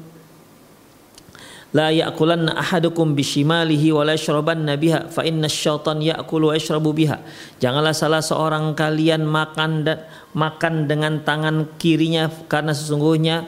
la 1.72 1.88
ya'kulanna 1.88 2.52
ahadukum 2.56 3.16
bishimalihi 3.16 3.96
wa 3.96 4.04
la 4.04 4.12
yashrabanna 4.12 4.76
biha 4.76 5.08
fa 5.08 5.24
inna 5.24 5.48
syaitan 5.48 6.00
ya'kulu 6.00 6.52
wa 6.52 6.54
yashrabu 6.56 6.92
biha. 6.96 7.20
Janganlah 7.60 7.92
salah 7.96 8.20
seorang 8.24 8.72
kalian 8.72 9.28
makan 9.28 9.84
dan 9.84 10.08
makan 10.32 10.88
dengan 10.88 11.20
tangan 11.20 11.68
kirinya 11.76 12.32
karena 12.48 12.72
sesungguhnya 12.72 13.44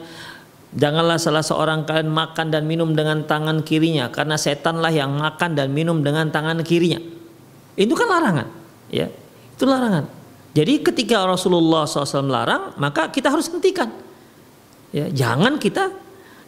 Janganlah 0.77 1.17
salah 1.17 1.41
seorang 1.41 1.89
kalian 1.89 2.13
makan 2.13 2.53
dan 2.53 2.69
minum 2.69 2.93
dengan 2.93 3.25
tangan 3.25 3.65
kirinya 3.65 4.13
karena 4.13 4.37
setanlah 4.37 4.93
yang 4.93 5.09
makan 5.17 5.57
dan 5.57 5.73
minum 5.73 6.05
dengan 6.05 6.29
tangan 6.29 6.61
kirinya. 6.61 7.01
Itu 7.77 7.93
kan 7.93 8.09
larangan, 8.09 8.49
ya. 8.89 9.13
Itu 9.53 9.69
larangan. 9.69 10.09
Jadi 10.57 10.81
ketika 10.81 11.29
Rasulullah 11.29 11.85
SAW 11.85 12.25
melarang, 12.25 12.73
maka 12.81 13.13
kita 13.13 13.29
harus 13.29 13.53
hentikan. 13.53 13.93
Ya, 14.89 15.13
jangan 15.13 15.61
kita 15.61 15.93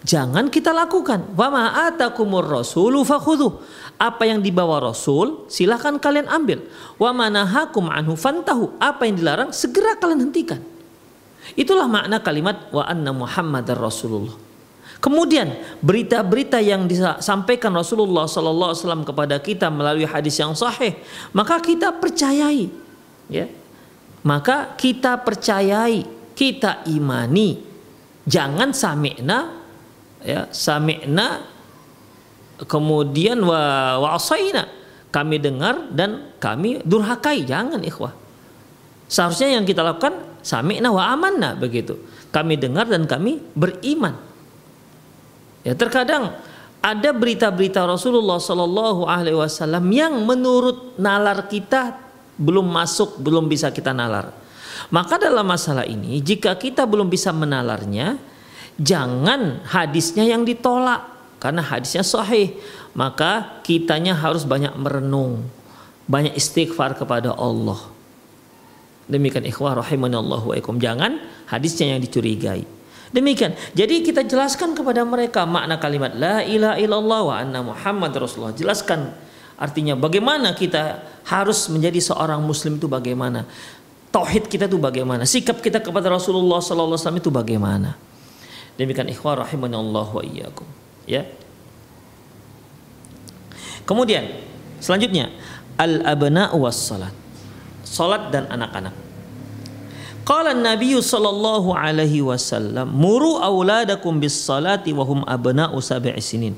jangan 0.09 0.49
kita 0.49 0.73
lakukan. 0.73 1.37
Wa 1.37 1.53
ma 1.53 1.64
atakumur 1.93 2.49
rasulu. 2.49 3.05
Apa 4.01 4.25
yang 4.25 4.41
dibawa 4.41 4.81
Rasul, 4.81 5.45
silahkan 5.53 6.01
kalian 6.01 6.25
ambil. 6.25 6.64
Wa 6.97 7.12
manahakum 7.12 7.93
anhu 7.93 8.17
fantahu. 8.17 8.81
Apa 8.81 9.05
yang 9.05 9.21
dilarang, 9.21 9.53
segera 9.53 10.01
kalian 10.01 10.33
hentikan. 10.33 10.64
Itulah 11.53 11.85
makna 11.85 12.25
kalimat 12.25 12.73
wa 12.73 12.88
anna 12.88 13.12
Muhammadar 13.12 13.77
Rasulullah. 13.77 14.48
Kemudian 14.99 15.55
berita-berita 15.79 16.59
yang 16.59 16.91
disampaikan 16.91 17.71
Rasulullah 17.71 18.27
Sallallahu 18.27 18.75
Alaihi 18.75 18.83
Wasallam 18.83 19.05
kepada 19.07 19.39
kita 19.39 19.71
melalui 19.71 20.03
hadis 20.03 20.35
yang 20.43 20.59
sahih, 20.59 20.99
maka 21.31 21.63
kita 21.63 21.95
percayai, 21.95 22.67
ya, 23.31 23.47
maka 24.27 24.75
kita 24.75 25.23
percayai, 25.23 26.03
kita 26.35 26.83
imani, 26.91 27.63
jangan 28.27 28.75
sami'na, 28.75 29.39
ya, 30.27 30.51
sami'na, 30.51 31.47
kemudian 32.67 33.39
wa 33.39 34.03
wa 34.03 34.19
kami 35.09 35.37
dengar 35.39 35.95
dan 35.95 36.35
kami 36.43 36.83
durhakai, 36.83 37.47
jangan 37.47 37.81
ikhwah. 37.87 38.13
Seharusnya 39.09 39.57
yang 39.57 39.65
kita 39.65 39.81
lakukan 39.81 40.43
sami'na 40.45 40.93
wa 40.93 41.09
amanna 41.09 41.57
begitu. 41.57 41.97
Kami 42.29 42.61
dengar 42.61 42.85
dan 42.91 43.09
kami 43.09 43.41
beriman. 43.57 44.28
Ya 45.66 45.75
terkadang 45.75 46.38
ada 46.79 47.11
berita-berita 47.11 47.83
Rasulullah 47.83 48.38
Shallallahu 48.38 49.05
Alaihi 49.11 49.38
Wasallam 49.38 49.90
yang 49.90 50.14
menurut 50.23 50.94
nalar 50.97 51.51
kita 51.51 51.99
belum 52.38 52.71
masuk, 52.71 53.18
belum 53.18 53.51
bisa 53.51 53.75
kita 53.75 53.90
nalar. 53.90 54.31
Maka 54.94 55.18
dalam 55.18 55.42
masalah 55.42 55.83
ini, 55.83 56.23
jika 56.23 56.55
kita 56.55 56.87
belum 56.87 57.11
bisa 57.11 57.35
menalarnya, 57.35 58.14
jangan 58.79 59.66
hadisnya 59.66 60.23
yang 60.23 60.47
ditolak 60.47 61.03
karena 61.42 61.66
hadisnya 61.66 62.07
sahih. 62.07 62.55
Maka 62.94 63.61
kitanya 63.66 64.14
harus 64.14 64.47
banyak 64.47 64.73
merenung, 64.79 65.42
banyak 66.07 66.38
istighfar 66.38 66.94
kepada 66.94 67.35
Allah. 67.35 67.79
Demikian 69.11 69.44
ikhwah 69.49 69.83
rahimanallahu 69.83 70.53
wa 70.53 70.75
Jangan 70.79 71.18
hadisnya 71.51 71.97
yang 71.97 72.01
dicurigai. 72.01 72.78
Demikian. 73.09 73.57
Jadi 73.73 74.05
kita 74.05 74.21
jelaskan 74.25 74.77
kepada 74.77 75.01
mereka 75.01 75.49
makna 75.49 75.81
kalimat 75.81 76.12
la 76.12 76.44
ilaha 76.44 76.77
illallah 76.77 77.21
wa 77.25 77.35
anna 77.40 77.61
Muhammad 77.64 78.12
Rasulullah. 78.12 78.53
Jelaskan 78.53 79.16
artinya 79.57 79.97
bagaimana 79.97 80.53
kita 80.53 81.01
harus 81.25 81.73
menjadi 81.73 81.99
seorang 82.05 82.44
muslim 82.44 82.77
itu 82.77 82.85
bagaimana. 82.85 83.49
Tauhid 84.12 84.49
kita 84.49 84.68
itu 84.68 84.77
bagaimana. 84.77 85.25
Sikap 85.25 85.61
kita 85.61 85.81
kepada 85.81 86.09
Rasulullah 86.12 86.61
sallallahu 86.61 86.97
alaihi 86.97 87.05
wasallam 87.05 87.21
itu 87.21 87.33
bagaimana. 87.33 87.90
Demikian 88.77 89.09
ikhwah 89.09 89.40
Allah 89.40 90.09
wa 90.09 90.23
iyyakum. 90.23 90.68
Ya. 91.09 91.25
Kemudian 93.88 94.29
selanjutnya 94.85 95.33
al 95.81 96.05
abna 96.05 96.53
was 96.53 96.77
salat. 96.77 97.12
Salat 97.88 98.29
dan 98.29 98.44
anak-anak. 98.53 99.08
Qala 100.29 100.53
Nabi 100.53 100.93
sallallahu 100.93 101.73
alaihi 101.73 102.21
wasallam, 102.21 102.93
"Muru 102.93 103.41
auladakum 103.41 104.21
bis 104.21 104.37
salati 104.37 104.93
wa 104.93 105.01
hum 105.09 105.25
abna'u 105.25 105.81
sab'i 105.81 106.21
sinin." 106.21 106.53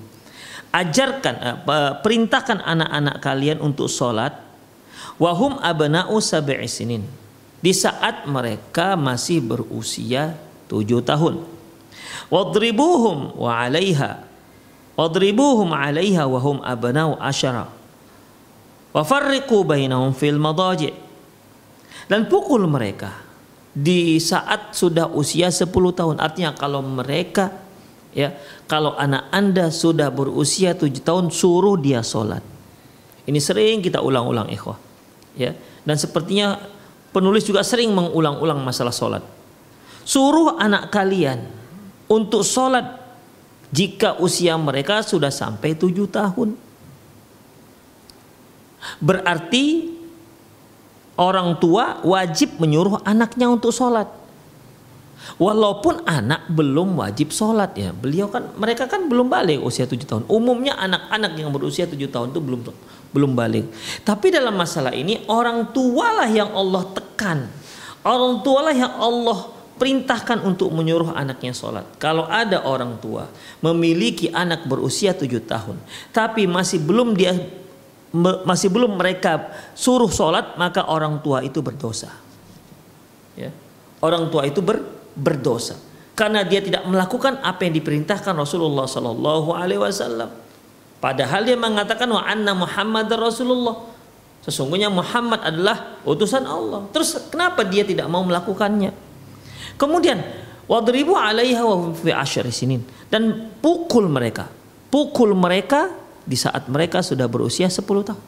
Ajarkan 0.75 1.35
eh, 1.39 1.57
perintahkan 2.03 2.67
anak-anak 2.67 3.23
kalian 3.23 3.63
untuk 3.63 3.87
salat 3.87 4.35
wa 5.23 5.31
hum 5.39 5.63
abna'u 5.63 6.19
sab'i 6.19 6.67
sinin. 6.67 7.07
Di 7.63 7.71
saat 7.71 8.27
mereka 8.27 8.99
masih 8.99 9.39
berusia 9.39 10.35
tujuh 10.67 11.07
tahun. 11.07 11.47
Wadribuhum 12.27 13.39
wa 13.39 13.55
'alaiha. 13.55 14.27
Wadribuhum 14.99 15.71
'alaiha 15.71 16.27
wa 16.27 16.43
hum 16.43 16.59
abna'u 16.59 17.23
asyara. 17.23 17.71
Wa 18.91 19.07
farriqu 19.07 19.63
bainahum 19.63 20.11
fil 20.11 20.43
madaji'. 20.43 20.91
Dan 22.11 22.27
pukul 22.27 22.67
mereka 22.67 23.30
di 23.81 24.21
saat 24.21 24.77
sudah 24.77 25.09
usia 25.09 25.49
10 25.49 25.73
tahun. 25.73 26.21
Artinya 26.21 26.53
kalau 26.53 26.85
mereka 26.85 27.49
ya, 28.13 28.37
kalau 28.69 28.93
anak 29.01 29.33
Anda 29.33 29.73
sudah 29.73 30.13
berusia 30.13 30.77
7 30.77 31.01
tahun 31.01 31.33
suruh 31.33 31.81
dia 31.81 32.05
sholat. 32.05 32.45
Ini 33.25 33.41
sering 33.41 33.81
kita 33.81 34.05
ulang-ulang 34.05 34.53
ikhwah. 34.53 34.77
Ya. 35.33 35.57
Dan 35.81 35.97
sepertinya 35.97 36.61
penulis 37.15 37.49
juga 37.49 37.65
sering 37.65 37.89
mengulang-ulang 37.97 38.61
masalah 38.61 38.93
sholat. 38.93 39.25
Suruh 40.05 40.61
anak 40.61 40.93
kalian 40.93 41.41
untuk 42.11 42.45
sholat 42.45 43.01
jika 43.73 44.19
usia 44.21 44.61
mereka 44.61 45.01
sudah 45.01 45.33
sampai 45.33 45.73
7 45.73 45.89
tahun. 46.11 46.53
Berarti 49.01 50.00
orang 51.21 51.61
tua 51.61 52.01
wajib 52.01 52.57
menyuruh 52.57 53.05
anaknya 53.05 53.53
untuk 53.53 53.71
sholat. 53.77 54.09
Walaupun 55.37 56.09
anak 56.09 56.49
belum 56.49 56.97
wajib 56.97 57.31
sholat 57.31 57.77
ya, 57.77 57.93
beliau 57.93 58.33
kan 58.33 58.57
mereka 58.57 58.89
kan 58.89 59.05
belum 59.05 59.29
balik 59.29 59.61
usia 59.61 59.85
tujuh 59.85 60.09
tahun. 60.09 60.25
Umumnya 60.33 60.81
anak-anak 60.81 61.37
yang 61.37 61.53
berusia 61.53 61.85
tujuh 61.85 62.09
tahun 62.09 62.33
itu 62.33 62.41
belum 62.41 62.61
belum 63.13 63.33
balik. 63.37 63.69
Tapi 64.01 64.33
dalam 64.33 64.57
masalah 64.57 64.97
ini 64.97 65.21
orang 65.29 65.71
tualah 65.77 66.27
yang 66.27 66.51
Allah 66.57 66.83
tekan, 66.97 67.47
orang 68.01 68.41
tualah 68.41 68.75
yang 68.75 68.97
Allah 68.97 69.53
perintahkan 69.77 70.45
untuk 70.45 70.73
menyuruh 70.73 71.13
anaknya 71.13 71.53
sholat. 71.53 71.85
Kalau 72.01 72.25
ada 72.25 72.65
orang 72.65 72.97
tua 73.01 73.29
memiliki 73.61 74.33
anak 74.33 74.65
berusia 74.65 75.13
tujuh 75.13 75.45
tahun, 75.45 75.77
tapi 76.17 76.49
masih 76.49 76.81
belum 76.81 77.13
dia 77.13 77.37
masih 78.19 78.69
belum 78.75 78.99
mereka 78.99 79.55
suruh 79.79 80.11
sholat 80.11 80.59
maka 80.59 80.91
orang 80.91 81.23
tua 81.23 81.47
itu 81.47 81.63
berdosa. 81.63 82.11
Ya. 83.39 83.55
orang 84.03 84.29
tua 84.29 84.45
itu 84.45 84.59
ber, 84.61 84.83
berdosa. 85.15 85.79
Karena 86.19 86.45
dia 86.45 86.61
tidak 86.61 86.85
melakukan 86.85 87.41
apa 87.41 87.65
yang 87.65 87.73
diperintahkan 87.81 88.37
Rasulullah 88.37 88.85
Sallallahu 88.85 89.57
Alaihi 89.57 89.81
Wasallam. 89.81 90.29
Padahal 91.01 91.49
dia 91.49 91.57
mengatakan 91.57 92.11
wa 92.13 92.21
anna 92.21 92.53
Muhammad 92.53 93.09
Rasulullah. 93.17 93.89
Sesungguhnya 94.45 94.93
Muhammad 94.93 95.41
adalah 95.41 96.01
utusan 96.05 96.45
Allah. 96.45 96.85
Terus 96.93 97.17
kenapa 97.33 97.65
dia 97.65 97.85
tidak 97.89 98.09
mau 98.13 98.21
melakukannya? 98.21 98.93
Kemudian 99.81 100.21
wadribu 100.69 101.17
alaiha 101.17 101.65
wa 101.65 101.93
fi 101.97 102.13
dan 103.09 103.53
pukul 103.65 104.09
mereka. 104.13 104.49
Pukul 104.93 105.33
mereka 105.33 105.89
di 106.25 106.37
saat 106.37 106.69
mereka 106.69 107.01
sudah 107.01 107.27
berusia 107.27 107.69
10 107.69 107.85
tahun. 107.85 108.23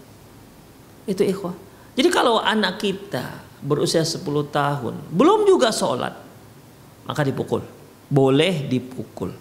Itu 1.08 1.22
ikhwah. 1.26 1.54
Jadi 1.92 2.08
kalau 2.08 2.40
anak 2.40 2.80
kita 2.80 3.24
berusia 3.62 4.02
10 4.02 4.24
tahun 4.50 4.94
belum 5.14 5.46
juga 5.46 5.70
sholat 5.70 6.14
maka 7.06 7.22
dipukul. 7.22 7.62
Boleh 8.12 8.68
dipukul 8.68 9.32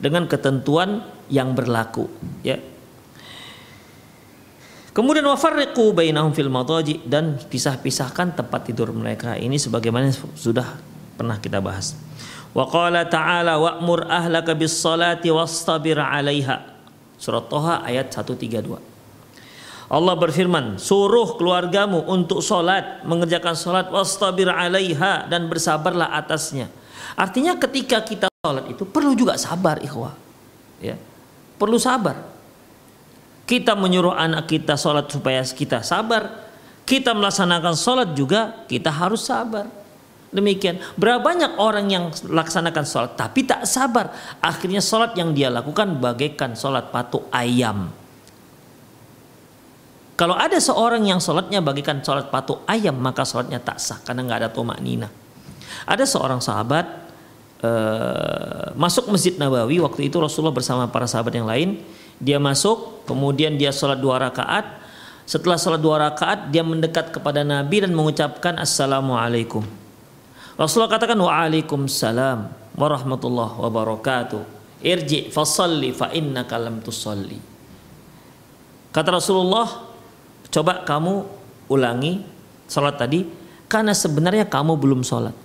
dengan 0.00 0.24
ketentuan 0.24 1.04
yang 1.28 1.52
berlaku 1.52 2.08
ya. 2.40 2.56
Kemudian 4.96 5.28
wafarriqu 5.28 5.92
bainahum 5.92 6.32
fil 6.32 6.48
madaji 6.48 7.04
dan 7.04 7.36
pisah-pisahkan 7.36 8.32
tempat 8.32 8.60
tidur 8.64 8.96
mereka. 8.96 9.36
Ini 9.36 9.60
sebagaimana 9.60 10.08
sudah 10.32 10.80
pernah 11.20 11.36
kita 11.36 11.60
bahas. 11.60 11.92
Wa 12.56 12.64
qala 12.64 13.04
ta'ala 13.04 13.60
wa'mur 13.60 14.08
ahlaka 14.08 14.56
bis 14.56 14.72
salati 14.72 15.28
wastabir 15.28 16.00
'alaiha 16.00 16.75
Surat 17.16 17.48
Toha 17.48 17.80
ayat 17.84 18.12
132. 18.12 18.76
Allah 19.86 20.14
berfirman, 20.18 20.82
suruh 20.82 21.38
keluargamu 21.38 22.02
untuk 22.10 22.42
sholat, 22.42 23.06
mengerjakan 23.06 23.54
sholat, 23.54 23.86
wastabir 23.86 24.50
alaiha 24.50 25.30
dan 25.30 25.46
bersabarlah 25.46 26.10
atasnya. 26.10 26.66
Artinya 27.14 27.54
ketika 27.54 28.02
kita 28.02 28.26
sholat 28.42 28.66
itu 28.66 28.82
perlu 28.82 29.14
juga 29.14 29.38
sabar 29.38 29.78
ikhwah. 29.78 30.12
Ya, 30.82 30.98
perlu 31.54 31.78
sabar. 31.78 32.18
Kita 33.46 33.78
menyuruh 33.78 34.10
anak 34.10 34.50
kita 34.50 34.74
sholat 34.74 35.06
supaya 35.06 35.38
kita 35.46 35.86
sabar. 35.86 36.50
Kita 36.82 37.14
melaksanakan 37.14 37.74
sholat 37.78 38.10
juga 38.18 38.66
kita 38.66 38.90
harus 38.90 39.22
sabar. 39.22 39.70
Demikian. 40.34 40.82
Berapa 40.98 41.22
banyak 41.22 41.54
orang 41.56 41.86
yang 41.86 42.04
laksanakan 42.10 42.84
sholat 42.84 43.12
tapi 43.14 43.46
tak 43.46 43.62
sabar. 43.64 44.10
Akhirnya 44.42 44.82
sholat 44.82 45.14
yang 45.14 45.30
dia 45.30 45.46
lakukan 45.46 46.02
bagaikan 46.02 46.58
sholat 46.58 46.90
patuk 46.90 47.30
ayam. 47.30 47.88
Kalau 50.16 50.32
ada 50.32 50.56
seorang 50.56 51.04
yang 51.04 51.20
sholatnya 51.20 51.60
bagikan 51.60 52.00
sholat 52.00 52.32
patuk 52.32 52.64
ayam 52.66 52.96
maka 52.96 53.22
sholatnya 53.22 53.60
tak 53.60 53.76
sah 53.76 54.00
karena 54.00 54.24
nggak 54.24 54.38
ada 54.42 54.50
tomak 54.50 54.80
nina. 54.80 55.12
Ada 55.84 56.08
seorang 56.08 56.40
sahabat 56.40 56.88
uh, 57.62 58.72
masuk 58.74 59.12
masjid 59.12 59.36
Nabawi 59.36 59.78
waktu 59.78 60.08
itu 60.08 60.16
Rasulullah 60.18 60.56
bersama 60.56 60.88
para 60.90 61.06
sahabat 61.06 61.36
yang 61.36 61.46
lain. 61.46 61.84
Dia 62.16 62.40
masuk 62.40 63.04
kemudian 63.04 63.54
dia 63.60 63.70
sholat 63.70 64.00
dua 64.00 64.18
rakaat. 64.18 64.82
Setelah 65.28 65.60
sholat 65.60 65.84
dua 65.84 66.00
rakaat 66.10 66.48
dia 66.48 66.64
mendekat 66.64 67.12
kepada 67.12 67.44
Nabi 67.44 67.84
dan 67.84 67.92
mengucapkan 67.92 68.56
assalamualaikum. 68.56 69.85
Rasulullah 70.56 70.88
katakan 70.88 71.20
waalaikumsalam 71.20 72.38
warahmatullahi 72.80 73.60
wabarakatuh. 73.60 74.42
Irji 74.80 75.28
fasalli 75.28 75.92
fa 75.92 76.08
innaka 76.12 76.56
lam 76.56 76.80
tusalli. 76.80 77.36
Kata 78.88 79.20
Rasulullah, 79.20 79.68
coba 80.48 80.80
kamu 80.84 81.14
ulangi 81.68 82.24
salat 82.64 82.96
tadi 82.96 83.28
karena 83.68 83.92
sebenarnya 83.92 84.48
kamu 84.48 84.80
belum 84.80 85.04
salat. 85.04 85.36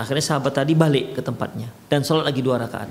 Akhirnya 0.00 0.24
sahabat 0.24 0.56
tadi 0.56 0.72
balik 0.72 1.12
ke 1.12 1.20
tempatnya 1.20 1.68
dan 1.92 2.00
salat 2.00 2.24
lagi 2.24 2.40
dua 2.40 2.56
rakaat. 2.56 2.88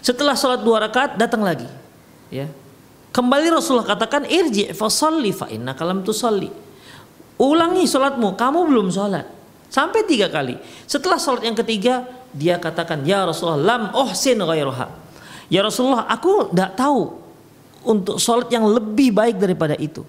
Setelah 0.00 0.32
salat 0.38 0.64
dua 0.64 0.88
rakaat 0.88 1.20
datang 1.20 1.44
lagi, 1.44 1.68
ya. 2.32 2.48
Kembali 3.12 3.50
Rasulullah 3.52 3.88
katakan 3.88 4.24
irji 4.24 4.72
fasalli 4.72 5.36
fa 5.36 5.52
innaka 5.52 5.84
lam 5.84 6.00
tusalli. 6.00 6.48
Ulangi 7.36 7.84
salatmu, 7.84 8.38
kamu 8.38 8.60
belum 8.72 8.88
salat. 8.88 9.37
Sampai 9.68 10.04
tiga 10.08 10.32
kali. 10.32 10.56
Setelah 10.88 11.20
sholat 11.20 11.44
yang 11.44 11.56
ketiga, 11.56 12.08
dia 12.32 12.56
katakan, 12.56 13.04
Ya 13.04 13.24
Rasulullah, 13.28 13.76
lam 13.76 13.82
ohsin 13.92 14.40
ghairuha. 14.40 14.88
Ya 15.52 15.60
Rasulullah, 15.60 16.08
aku 16.08 16.52
tidak 16.52 16.76
tahu 16.76 17.12
untuk 17.84 18.16
sholat 18.16 18.48
yang 18.48 18.64
lebih 18.64 19.12
baik 19.12 19.36
daripada 19.36 19.76
itu. 19.76 20.04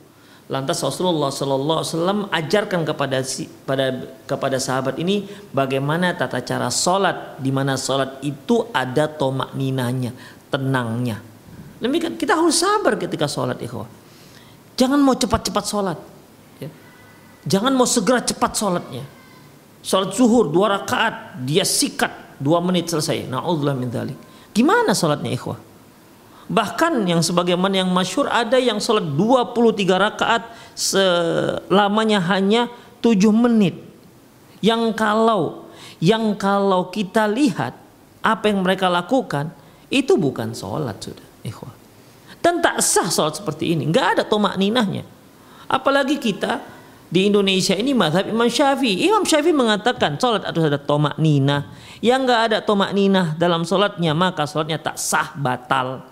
Lantas 0.49 0.81
Rasulullah 0.81 1.29
Sallallahu 1.29 1.85
Alaihi 1.85 2.25
ajarkan 2.33 2.81
kepada 2.81 3.21
si, 3.21 3.45
pada 3.45 3.93
kepada 4.25 4.57
sahabat 4.57 4.97
ini 4.97 5.29
bagaimana 5.53 6.17
tata 6.17 6.41
cara 6.41 6.73
sholat, 6.73 7.37
di 7.37 7.53
mana 7.53 7.77
sholat 7.77 8.17
itu 8.25 8.65
ada 8.73 9.05
tomak 9.05 9.53
ninanya, 9.53 10.09
tenangnya. 10.49 11.21
Demikian 11.77 12.17
kita 12.17 12.33
harus 12.33 12.57
sabar 12.57 12.97
ketika 12.97 13.29
sholat, 13.29 13.61
ikhwah. 13.61 13.85
Jangan 14.73 14.97
mau 14.97 15.13
cepat-cepat 15.13 15.63
sholat, 15.69 15.99
ya. 16.57 16.71
jangan 17.45 17.75
mau 17.75 17.85
segera 17.85 18.23
cepat 18.23 18.51
sholatnya 18.57 19.18
Salat 19.89 20.13
zuhur 20.13 20.53
dua 20.53 20.77
rakaat 20.77 21.41
dia 21.49 21.65
sikat 21.65 22.37
dua 22.37 22.61
menit 22.61 22.93
selesai. 22.93 23.25
Naudzubillah 23.25 23.73
min 23.73 23.89
dzalik. 23.89 24.13
Gimana 24.53 24.93
salatnya 24.93 25.33
ikhwah? 25.33 25.57
Bahkan 26.45 27.09
yang 27.09 27.25
sebagaimana 27.25 27.81
yang 27.81 27.89
masyur 27.89 28.29
ada 28.29 28.61
yang 28.61 28.77
salat 28.77 29.05
23 29.17 29.89
rakaat 29.89 30.45
selamanya 30.77 32.21
hanya 32.29 32.69
7 33.01 33.33
menit. 33.33 33.81
Yang 34.61 34.93
kalau 34.93 35.69
yang 35.97 36.37
kalau 36.37 36.93
kita 36.93 37.25
lihat 37.25 37.73
apa 38.21 38.45
yang 38.45 38.61
mereka 38.61 38.93
lakukan 38.93 39.49
itu 39.89 40.13
bukan 40.21 40.53
sholat 40.53 41.01
sudah 41.01 41.25
ikhwah. 41.41 41.73
Dan 42.45 42.61
tak 42.61 42.85
sah 42.85 43.09
sholat 43.09 43.41
seperti 43.41 43.73
ini. 43.73 43.89
Nggak 43.89 44.07
ada 44.17 44.23
tomak 44.25 44.53
ninahnya. 44.53 45.01
Apalagi 45.65 46.21
kita 46.21 46.61
di 47.09 47.25
Indonesia 47.25 47.73
ini 47.73 47.97
mazhab 47.97 48.29
Imam 48.29 48.45
Syafi'i. 48.45 49.09
Imam 49.09 49.25
Syafi'i 49.25 49.49
mengatakan 49.49 50.21
sholat 50.21 50.45
harus 50.45 50.69
ada 50.69 50.77
tomak 50.77 51.17
nina. 51.17 51.73
Yang 51.99 52.19
nggak 52.29 52.41
ada 52.49 52.57
tomak 52.61 52.93
nina 52.93 53.33
dalam 53.35 53.65
sholatnya 53.65 54.13
maka 54.13 54.45
sholatnya 54.45 54.77
tak 54.77 55.01
sah 55.01 55.33
batal. 55.33 56.05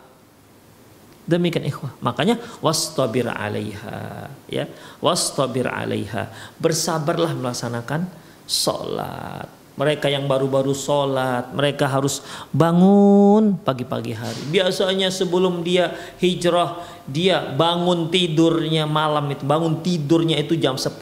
Demikian 1.29 1.69
ikhwah. 1.69 1.93
Makanya 2.01 2.41
wastabir 2.65 3.29
alaiha 3.29 4.25
ya. 4.49 4.65
Wastabir 4.97 5.69
alaiha. 5.69 6.33
Bersabarlah 6.57 7.37
melaksanakan 7.37 8.09
sholat. 8.49 9.56
Mereka 9.77 10.09
yang 10.09 10.25
baru-baru 10.25 10.73
sholat, 10.73 11.53
mereka 11.53 11.85
harus 11.85 12.25
bangun 12.49 13.61
pagi-pagi 13.61 14.09
hari. 14.09 14.41
Biasanya 14.49 15.13
sebelum 15.13 15.61
dia 15.61 15.93
hijrah, 16.17 16.81
dia 17.05 17.45
bangun 17.53 18.09
tidurnya 18.09 18.89
malam 18.89 19.29
itu, 19.29 19.45
bangun 19.45 19.85
tidurnya 19.85 20.41
itu 20.41 20.57
jam 20.57 20.81
10. 20.81 20.97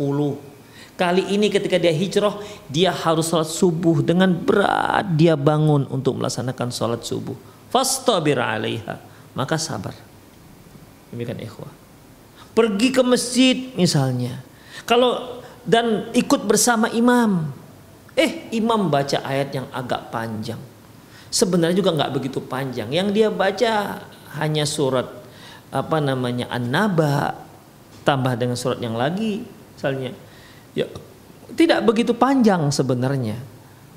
Kali 0.95 1.23
ini 1.31 1.47
ketika 1.47 1.79
dia 1.79 1.95
hijrah, 1.95 2.35
dia 2.67 2.91
harus 2.91 3.31
sholat 3.31 3.47
subuh 3.47 4.03
dengan 4.03 4.31
berat 4.31 5.07
dia 5.15 5.39
bangun 5.39 5.87
untuk 5.87 6.19
melaksanakan 6.19 6.67
sholat 6.67 6.99
subuh. 7.03 7.35
Fastabir 7.71 8.39
alaiha. 8.39 8.99
Maka 9.35 9.59
sabar. 9.59 9.91
Demikian 11.11 11.39
ikhwah. 11.43 11.71
Pergi 12.55 12.91
ke 12.95 13.03
masjid 13.03 13.71
misalnya. 13.75 14.39
Kalau 14.87 15.43
dan 15.67 16.11
ikut 16.15 16.47
bersama 16.47 16.87
imam 16.95 17.51
Eh, 18.15 18.47
imam 18.55 18.87
baca 18.87 19.19
ayat 19.27 19.51
yang 19.51 19.67
agak 19.75 20.07
panjang. 20.07 20.59
Sebenarnya 21.27 21.75
juga 21.75 21.91
nggak 21.91 22.13
begitu 22.15 22.39
panjang. 22.39 22.87
Yang 22.87 23.07
dia 23.11 23.27
baca 23.27 23.99
hanya 24.39 24.63
surat 24.63 25.07
apa 25.67 25.99
namanya 25.99 26.47
An-Naba 26.47 27.35
tambah 28.07 28.39
dengan 28.39 28.55
surat 28.55 28.79
yang 28.79 28.95
lagi 28.95 29.43
misalnya. 29.75 30.15
Ya, 30.71 30.87
tidak 31.59 31.83
begitu 31.83 32.15
panjang 32.15 32.71
sebenarnya. 32.71 33.35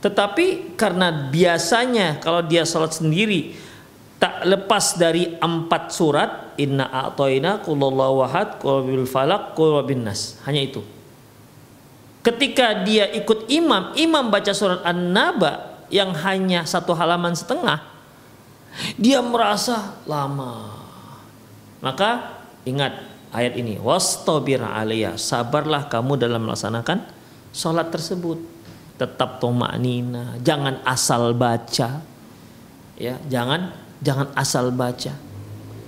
Tetapi 0.03 0.75
karena 0.75 1.31
biasanya 1.31 2.19
kalau 2.19 2.43
dia 2.43 2.67
sholat 2.67 2.99
sendiri 2.99 3.55
tak 4.19 4.43
lepas 4.47 4.99
dari 4.99 5.39
empat 5.39 5.95
surat 5.95 6.59
inna 6.59 6.91
a'toina 6.91 7.63
kullallahu 7.63 8.27
wahad 8.27 8.59
kulabil 8.59 9.07
falak 9.07 9.55
kulabin 9.55 10.03
nas 10.03 10.43
hanya 10.43 10.59
itu 10.67 10.83
ketika 12.23 12.85
dia 12.85 13.09
ikut 13.15 13.47
imam 13.49 13.95
imam 13.95 14.29
baca 14.29 14.53
surat 14.53 14.83
an-naba 14.85 15.83
yang 15.89 16.13
hanya 16.13 16.69
satu 16.69 16.93
halaman 16.93 17.33
setengah 17.33 17.81
dia 19.01 19.25
merasa 19.25 19.97
lama 20.05 20.77
maka 21.81 22.43
ingat 22.69 22.99
ayat 23.33 23.57
ini 23.57 23.81
wastabir 23.81 24.61
alaiya 24.61 25.17
sabarlah 25.17 25.87
kamu 25.87 26.21
dalam 26.21 26.45
melaksanakan 26.45 27.07
sholat 27.55 27.89
tersebut 27.89 28.39
tetap 28.99 29.39
tomak 29.39 29.73
nina 29.79 30.37
jangan 30.43 30.83
asal 30.85 31.33
baca 31.33 32.03
ya 32.99 33.15
jangan 33.31 33.89
Jangan 33.99 34.31
asal 34.39 34.71
baca. 34.71 35.11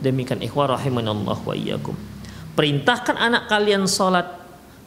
Demikian 0.03 0.43
ikhwah 0.43 0.75
rahimanallah 0.75 1.39
wa 1.39 1.55
iyyakum. 1.55 1.95
Perintahkan 2.59 3.15
anak 3.15 3.47
kalian 3.47 3.87
salat, 3.87 4.27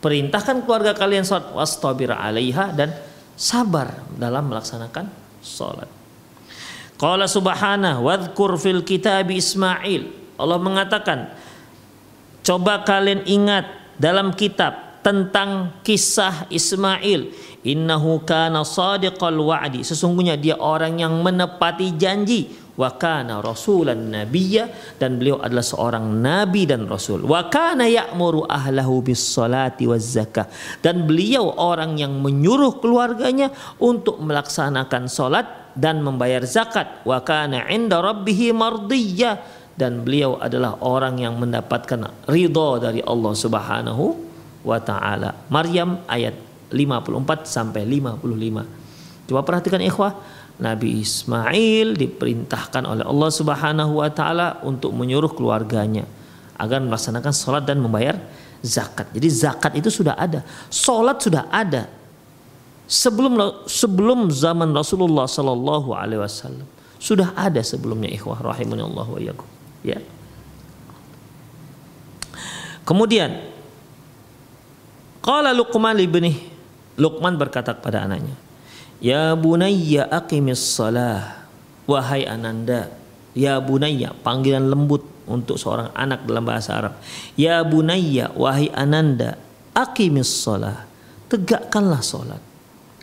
perintahkan 0.03 0.67
keluarga 0.67 0.91
kalian 0.91 1.23
salat 1.23 1.55
wastabir 1.55 2.11
'alaiha 2.11 2.75
dan 2.75 2.91
sabar 3.39 4.03
dalam 4.19 4.51
melaksanakan 4.51 5.07
salat. 5.39 5.87
Qala 6.99 7.25
subhanahu 7.25 8.05
wadhkur 8.05 8.59
fil 8.59 8.83
kitab 8.83 9.31
Ismail. 9.31 10.11
Allah 10.35 10.59
mengatakan, 10.59 11.31
coba 12.43 12.83
kalian 12.83 13.23
ingat 13.23 13.65
dalam 13.95 14.35
kitab 14.35 15.01
tentang 15.03 15.83
kisah 15.83 16.47
Ismail. 16.47 17.31
Innahu 17.63 18.23
kana 18.23 18.63
sadiqal 18.63 19.35
wa'di. 19.35 19.83
Sesungguhnya 19.83 20.35
dia 20.39 20.59
orang 20.59 20.99
yang 20.99 21.15
menepati 21.23 21.95
janji 21.95 22.51
wa 22.73 22.89
kana 22.97 23.37
rasulan 23.39 24.09
nabiyya 24.09 24.97
dan 24.97 25.21
beliau 25.21 25.37
adalah 25.41 25.61
seorang 25.61 26.05
nabi 26.21 26.65
dan 26.65 26.89
rasul. 26.89 27.21
Wa 27.25 27.47
kana 27.47 27.85
ya'muru 27.85 28.49
ahlahu 28.49 29.05
bis 29.05 29.21
salati 29.21 29.85
waz 29.85 30.17
zakah 30.17 30.49
dan 30.81 31.05
beliau 31.05 31.53
orang 31.57 31.97
yang 32.01 32.17
menyuruh 32.17 32.81
keluarganya 32.81 33.53
untuk 33.77 34.17
melaksanakan 34.21 35.05
salat 35.05 35.45
dan 35.77 36.01
membayar 36.01 36.41
zakat. 36.45 37.05
Wa 37.05 37.21
kana 37.21 37.69
'inda 37.69 38.01
rabbih 38.01 38.53
mardiyya 38.57 39.37
dan 39.73 40.05
beliau 40.05 40.37
adalah 40.37 40.77
orang 40.85 41.17
yang 41.17 41.37
mendapatkan 41.37 42.25
ridha 42.29 42.69
dari 42.81 43.01
Allah 43.01 43.33
Subhanahu 43.33 44.05
wa 44.65 44.77
taala. 44.81 45.33
Maryam 45.49 46.01
ayat 46.05 46.53
54 46.73 47.45
sampai 47.45 47.85
55 47.85 49.29
coba 49.29 49.41
perhatikan 49.45 49.79
ikhwah 49.79 50.17
Nabi 50.61 51.01
Ismail 51.01 51.97
diperintahkan 51.97 52.85
oleh 52.85 53.03
Allah 53.03 53.29
Subhanahu 53.33 54.03
wa 54.03 54.09
taala 54.13 54.61
untuk 54.61 54.93
menyuruh 54.93 55.33
keluarganya 55.33 56.05
agar 56.61 56.77
melaksanakan 56.83 57.33
sholat 57.33 57.65
dan 57.65 57.81
membayar 57.81 58.21
zakat. 58.61 59.09
Jadi 59.11 59.27
zakat 59.33 59.73
itu 59.73 59.89
sudah 59.89 60.13
ada, 60.13 60.45
sholat 60.69 61.17
sudah 61.19 61.49
ada 61.49 61.89
sebelum 62.85 63.65
sebelum 63.65 64.29
zaman 64.29 64.69
Rasulullah 64.71 65.25
Sallallahu 65.25 65.97
Alaihi 65.97 66.21
Wasallam 66.21 66.67
sudah 67.01 67.35
ada 67.35 67.59
sebelumnya 67.65 68.07
ikhwah 68.13 68.39
Allah 68.39 69.07
wa 69.09 69.19
yakum. 69.19 69.49
Ya. 69.83 69.99
Kemudian 72.83 73.51
Qala 75.23 75.55
Luqman 75.55 75.99
ibni 76.03 76.51
Luqman 76.99 77.35
berkata 77.39 77.73
kepada 77.73 78.05
anaknya, 78.05 78.37
Ya 79.03 79.35
bunayya 79.35 80.07
aqimis 80.07 80.63
salah. 80.63 81.43
Wahai 81.83 82.23
ananda. 82.23 82.87
Ya 83.35 83.59
bunayya. 83.59 84.15
Panggilan 84.23 84.71
lembut 84.71 85.03
untuk 85.27 85.59
seorang 85.59 85.91
anak 85.91 86.23
dalam 86.23 86.47
bahasa 86.47 86.79
Arab. 86.79 86.93
Ya 87.35 87.59
bunayya. 87.67 88.31
Wahai 88.31 88.71
ananda. 88.71 89.35
Aqimis 89.75 90.31
salah. 90.31 90.87
Tegakkanlah 91.27 91.99
solat. 91.99 92.39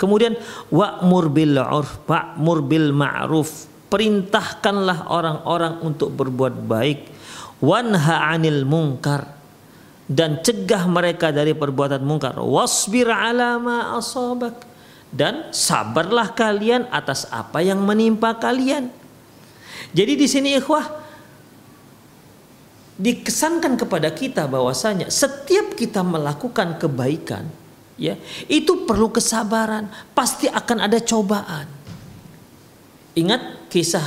Kemudian 0.01 0.41
wa'mur 0.73 1.29
bil 1.29 1.61
urf. 1.61 2.01
Wa'mur 2.09 2.65
bil 2.65 2.97
ma'ruf. 2.97 3.69
Perintahkanlah 3.93 5.13
orang-orang 5.13 5.85
untuk 5.85 6.17
berbuat 6.17 6.65
baik. 6.65 7.13
Wanha 7.61 8.33
anil 8.33 8.65
mungkar 8.65 9.37
dan 10.09 10.41
cegah 10.41 10.89
mereka 10.89 11.29
dari 11.29 11.53
perbuatan 11.53 12.01
mungkar. 12.01 12.41
Wasbir 12.41 13.13
ala 13.13 13.61
ma 13.61 14.01
asabak 14.01 14.70
dan 15.11 15.51
sabarlah 15.51 16.31
kalian 16.33 16.87
atas 16.91 17.27
apa 17.35 17.61
yang 17.63 17.83
menimpa 17.83 18.39
kalian. 18.39 18.91
Jadi 19.91 20.13
di 20.15 20.27
sini 20.31 20.55
ikhwah 20.55 20.87
dikesankan 23.01 23.81
kepada 23.81 24.13
kita 24.15 24.47
bahwasanya 24.47 25.11
setiap 25.11 25.75
kita 25.75 26.05
melakukan 26.05 26.77
kebaikan 26.77 27.49
ya 28.01 28.17
itu 28.47 28.89
perlu 28.89 29.13
kesabaran, 29.13 29.91
pasti 30.17 30.47
akan 30.47 30.79
ada 30.89 30.99
cobaan. 31.03 31.67
Ingat 33.19 33.69
kisah 33.69 34.07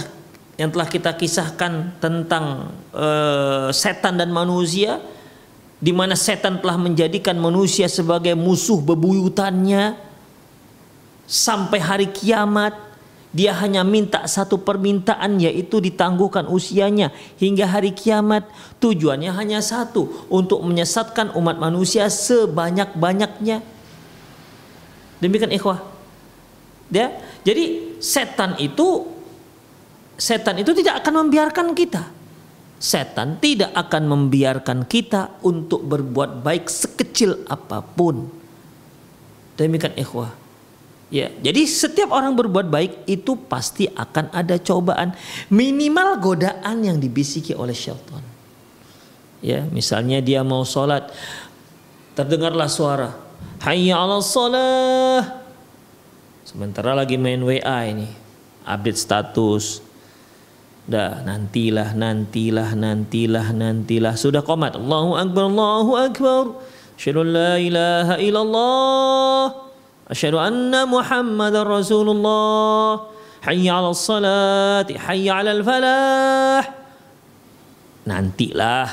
yang 0.56 0.72
telah 0.72 0.88
kita 0.88 1.12
kisahkan 1.14 1.98
tentang 2.00 2.72
uh, 2.96 3.70
setan 3.74 4.16
dan 4.16 4.32
manusia 4.32 5.02
di 5.84 5.92
mana 5.92 6.16
setan 6.16 6.64
telah 6.64 6.80
menjadikan 6.80 7.36
manusia 7.36 7.92
sebagai 7.92 8.38
musuh 8.40 8.80
bebuyutannya 8.80 10.13
sampai 11.28 11.80
hari 11.80 12.08
kiamat 12.12 12.94
dia 13.34 13.50
hanya 13.58 13.82
minta 13.82 14.30
satu 14.30 14.62
permintaan 14.62 15.42
yaitu 15.42 15.82
ditangguhkan 15.82 16.46
usianya. 16.46 17.10
Hingga 17.42 17.66
hari 17.66 17.90
kiamat 17.90 18.46
tujuannya 18.78 19.34
hanya 19.34 19.58
satu 19.66 20.30
untuk 20.30 20.62
menyesatkan 20.62 21.34
umat 21.34 21.58
manusia 21.58 22.06
sebanyak-banyaknya. 22.14 23.66
Demikian 25.18 25.50
ikhwah. 25.50 25.82
Ya 26.94 27.10
jadi 27.42 27.98
setan 27.98 28.54
itu 28.62 29.10
setan 30.14 30.62
itu 30.62 30.78
tidak 30.78 31.02
akan 31.02 31.26
membiarkan 31.26 31.74
kita. 31.74 32.06
Setan 32.78 33.42
tidak 33.42 33.74
akan 33.74 34.14
membiarkan 34.14 34.86
kita 34.86 35.42
untuk 35.42 35.82
berbuat 35.90 36.46
baik 36.46 36.70
sekecil 36.70 37.50
apa 37.50 37.82
pun. 37.82 38.30
Demikian 39.58 39.98
ikhwah 39.98 40.43
Ya, 41.14 41.30
jadi 41.30 41.70
setiap 41.70 42.10
orang 42.10 42.34
berbuat 42.34 42.74
baik 42.74 43.06
itu 43.06 43.38
pasti 43.46 43.86
akan 43.86 44.34
ada 44.34 44.58
cobaan, 44.58 45.14
minimal 45.54 46.18
godaan 46.18 46.82
yang 46.82 46.98
dibisiki 46.98 47.54
oleh 47.54 47.78
syaitan. 47.78 48.26
Ya, 49.38 49.62
misalnya 49.70 50.26
dia 50.26 50.42
mau 50.42 50.66
sholat, 50.66 51.14
terdengarlah 52.18 52.66
suara, 52.66 53.14
Hayya 53.62 53.94
ala 53.94 54.26
sholat. 54.26 55.46
Sementara 56.50 56.98
lagi 56.98 57.22
main 57.22 57.46
WA 57.46 57.80
ini, 57.94 58.10
update 58.66 58.98
status. 58.98 59.86
Dah, 60.90 61.22
nantilah, 61.22 61.94
nantilah, 61.94 62.74
nantilah, 62.76 63.54
nantilah. 63.54 64.18
Sudah 64.18 64.42
komat. 64.44 64.76
Allahu 64.76 65.16
Akbar, 65.16 65.46
Allahu 65.48 65.92
Akbar. 65.96 66.44
Asyhadu 66.98 67.24
la 67.24 67.56
ilaha. 67.62 68.20
أشهد 70.09 70.35
أن 70.35 70.73
محمد 70.89 71.55
رسول 71.57 72.09
الله 72.09 72.91
حي 73.45 73.65
على 73.69 73.89
الصلاة 73.93 74.89
حي 74.89 75.27
على 75.31 75.51
الفلاح 75.53 76.65
nantilah 78.09 78.89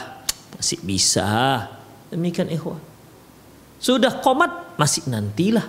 masih 0.60 0.76
bisa 0.84 1.64
demikian 2.12 2.52
ikhwah 2.52 2.76
sudah 3.80 4.12
komat 4.20 4.76
masih 4.76 5.08
nantilah 5.08 5.64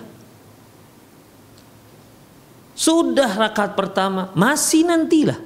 sudah 2.75 3.31
rakaat 3.39 3.71
pertama 3.79 4.35
masih 4.35 4.83
nantilah 4.83 5.39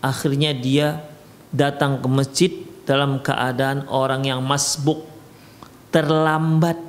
akhirnya 0.00 0.56
dia 0.56 1.04
datang 1.52 2.00
ke 2.00 2.08
masjid 2.08 2.52
dalam 2.88 3.20
keadaan 3.20 3.84
orang 3.92 4.24
yang 4.24 4.40
masbuk 4.40 5.04
terlambat 5.92 6.80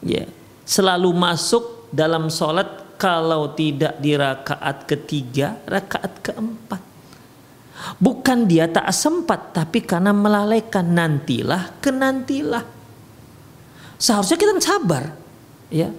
ya 0.00 0.24
selalu 0.69 1.09
masuk 1.17 1.89
dalam 1.89 2.29
sholat 2.29 2.93
kalau 3.01 3.57
tidak 3.57 3.97
di 3.97 4.13
rakaat 4.13 4.85
ketiga, 4.85 5.57
rakaat 5.65 6.21
keempat. 6.21 6.81
Bukan 7.97 8.45
dia 8.45 8.69
tak 8.69 8.91
sempat, 8.93 9.55
tapi 9.55 9.81
karena 9.81 10.13
melalaikan 10.13 10.85
nantilah 10.85 11.81
ke 11.81 11.89
nantilah. 11.89 12.61
Seharusnya 13.97 14.37
kita 14.37 14.53
sabar, 14.61 15.03
ya. 15.73 15.89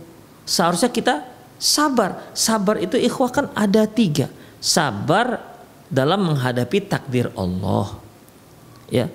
Seharusnya 0.44 0.92
kita 0.92 1.14
Sabar, 1.60 2.32
sabar 2.32 2.80
itu 2.80 2.96
ikhwah 2.96 3.28
kan 3.28 3.46
ada 3.52 3.84
tiga. 3.84 4.32
Sabar 4.64 5.44
dalam 5.92 6.32
menghadapi 6.32 6.88
takdir 6.88 7.28
Allah. 7.36 8.00
Ya. 8.88 9.12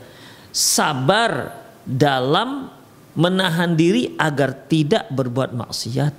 Sabar 0.54 1.58
dalam 1.82 2.70
menahan 3.16 3.74
diri 3.74 4.14
agar 4.20 4.68
tidak 4.68 5.08
berbuat 5.10 5.56
maksiat. 5.56 6.14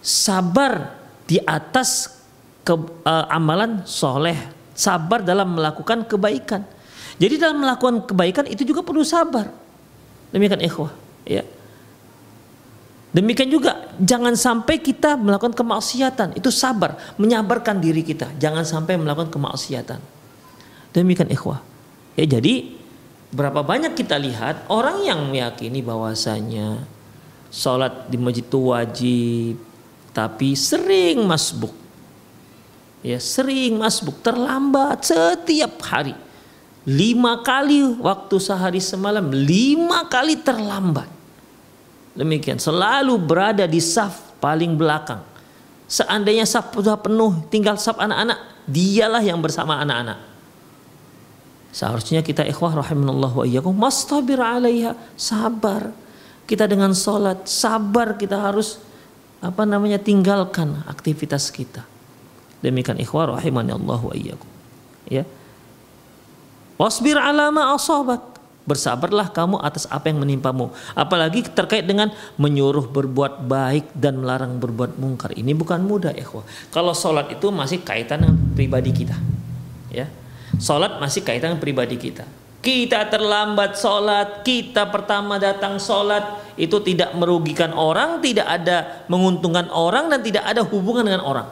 Sabar 0.00 0.96
di 1.28 1.36
atas 1.44 2.20
ke, 2.64 2.74
uh, 2.74 3.26
amalan 3.28 3.84
soleh. 3.84 4.36
Sabar 4.76 5.24
dalam 5.24 5.56
melakukan 5.56 6.04
kebaikan. 6.04 6.64
Jadi 7.16 7.40
dalam 7.40 7.64
melakukan 7.64 8.04
kebaikan 8.04 8.44
itu 8.44 8.64
juga 8.64 8.84
perlu 8.84 9.00
sabar. 9.00 9.48
Demikian 10.32 10.60
ikhwah. 10.60 10.92
Ya. 11.24 11.44
Demikian 13.16 13.48
juga 13.48 13.88
jangan 13.96 14.36
sampai 14.36 14.76
kita 14.76 15.16
melakukan 15.16 15.56
kemaksiatan. 15.56 16.36
Itu 16.36 16.52
sabar, 16.52 17.00
menyabarkan 17.16 17.80
diri 17.80 18.04
kita. 18.04 18.36
Jangan 18.36 18.68
sampai 18.68 19.00
melakukan 19.00 19.32
kemaksiatan. 19.32 19.96
Demikian 20.92 21.32
ikhwah. 21.32 21.64
Ya 22.20 22.28
jadi 22.28 22.75
berapa 23.30 23.62
banyak 23.62 23.94
kita 23.94 24.18
lihat 24.18 24.68
orang 24.70 25.06
yang 25.06 25.20
meyakini 25.30 25.82
bahwasanya 25.82 26.82
sholat 27.50 28.10
di 28.10 28.16
masjid 28.18 28.44
itu 28.44 28.60
wajib, 28.70 29.54
tapi 30.14 30.54
sering 30.54 31.24
masbuk. 31.24 31.72
Ya 33.06 33.22
sering 33.22 33.78
masbuk, 33.78 34.18
terlambat 34.22 35.06
setiap 35.06 35.78
hari. 35.86 36.14
Lima 36.86 37.42
kali 37.42 37.98
waktu 37.98 38.36
sehari 38.38 38.78
semalam, 38.78 39.26
lima 39.30 40.06
kali 40.06 40.38
terlambat 40.38 41.16
Demikian 42.16 42.56
selalu 42.56 43.20
berada 43.20 43.68
di 43.68 43.76
saf 43.76 44.40
paling 44.40 44.72
belakang. 44.72 45.20
Seandainya 45.84 46.48
saf 46.48 46.72
sudah 46.72 46.96
penuh, 46.96 47.44
tinggal 47.52 47.76
saf 47.76 48.00
anak-anak, 48.00 48.64
dialah 48.64 49.20
yang 49.20 49.38
bersama 49.38 49.78
anak-anak. 49.84 50.18
Seharusnya 51.74 52.24
kita 52.24 52.46
ikhwah 52.46 52.80
rahimanallah 52.80 53.32
wa 53.32 53.44
iyyakum 53.44 53.76
mastabir 53.76 54.40
alaiha, 54.40 54.96
sabar. 55.14 55.92
Kita 56.46 56.64
dengan 56.70 56.94
salat, 56.94 57.44
sabar 57.50 58.14
kita 58.14 58.38
harus 58.38 58.78
apa 59.42 59.66
namanya 59.66 59.98
tinggalkan 59.98 60.82
aktivitas 60.86 61.50
kita. 61.50 61.84
Demikian 62.64 62.96
ikhwah 63.02 63.36
rahimanallah 63.36 64.00
wa 64.00 64.14
iyyakum. 64.14 64.48
Ya. 65.10 65.26
Wasbir 66.76 67.16
ala 67.16 67.48
ma 67.48 67.72
asabak 67.72 68.36
Bersabarlah 68.66 69.30
kamu 69.30 69.62
atas 69.62 69.86
apa 69.86 70.10
yang 70.10 70.26
menimpamu. 70.26 70.74
Apalagi 70.98 71.46
terkait 71.46 71.86
dengan 71.86 72.10
menyuruh 72.34 72.90
berbuat 72.90 73.46
baik 73.46 73.94
dan 73.94 74.18
melarang 74.18 74.58
berbuat 74.58 74.98
mungkar. 74.98 75.30
Ini 75.38 75.54
bukan 75.54 75.86
mudah, 75.86 76.10
ikhwah. 76.10 76.42
Kalau 76.74 76.90
sholat 76.90 77.30
itu 77.30 77.46
masih 77.54 77.86
kaitan 77.86 78.26
dengan 78.26 78.36
pribadi 78.58 78.90
kita. 78.90 79.14
Ya, 79.94 80.10
sholat 80.60 80.98
masih 80.98 81.22
kaitan 81.22 81.60
pribadi 81.60 81.96
kita. 81.96 82.24
Kita 82.60 83.06
terlambat 83.06 83.78
sholat, 83.78 84.42
kita 84.42 84.90
pertama 84.90 85.38
datang 85.38 85.78
sholat, 85.78 86.42
itu 86.58 86.82
tidak 86.82 87.14
merugikan 87.14 87.70
orang, 87.70 88.18
tidak 88.18 88.42
ada 88.42 89.06
menguntungkan 89.06 89.70
orang, 89.70 90.10
dan 90.10 90.20
tidak 90.24 90.42
ada 90.42 90.66
hubungan 90.66 91.06
dengan 91.06 91.22
orang. 91.22 91.46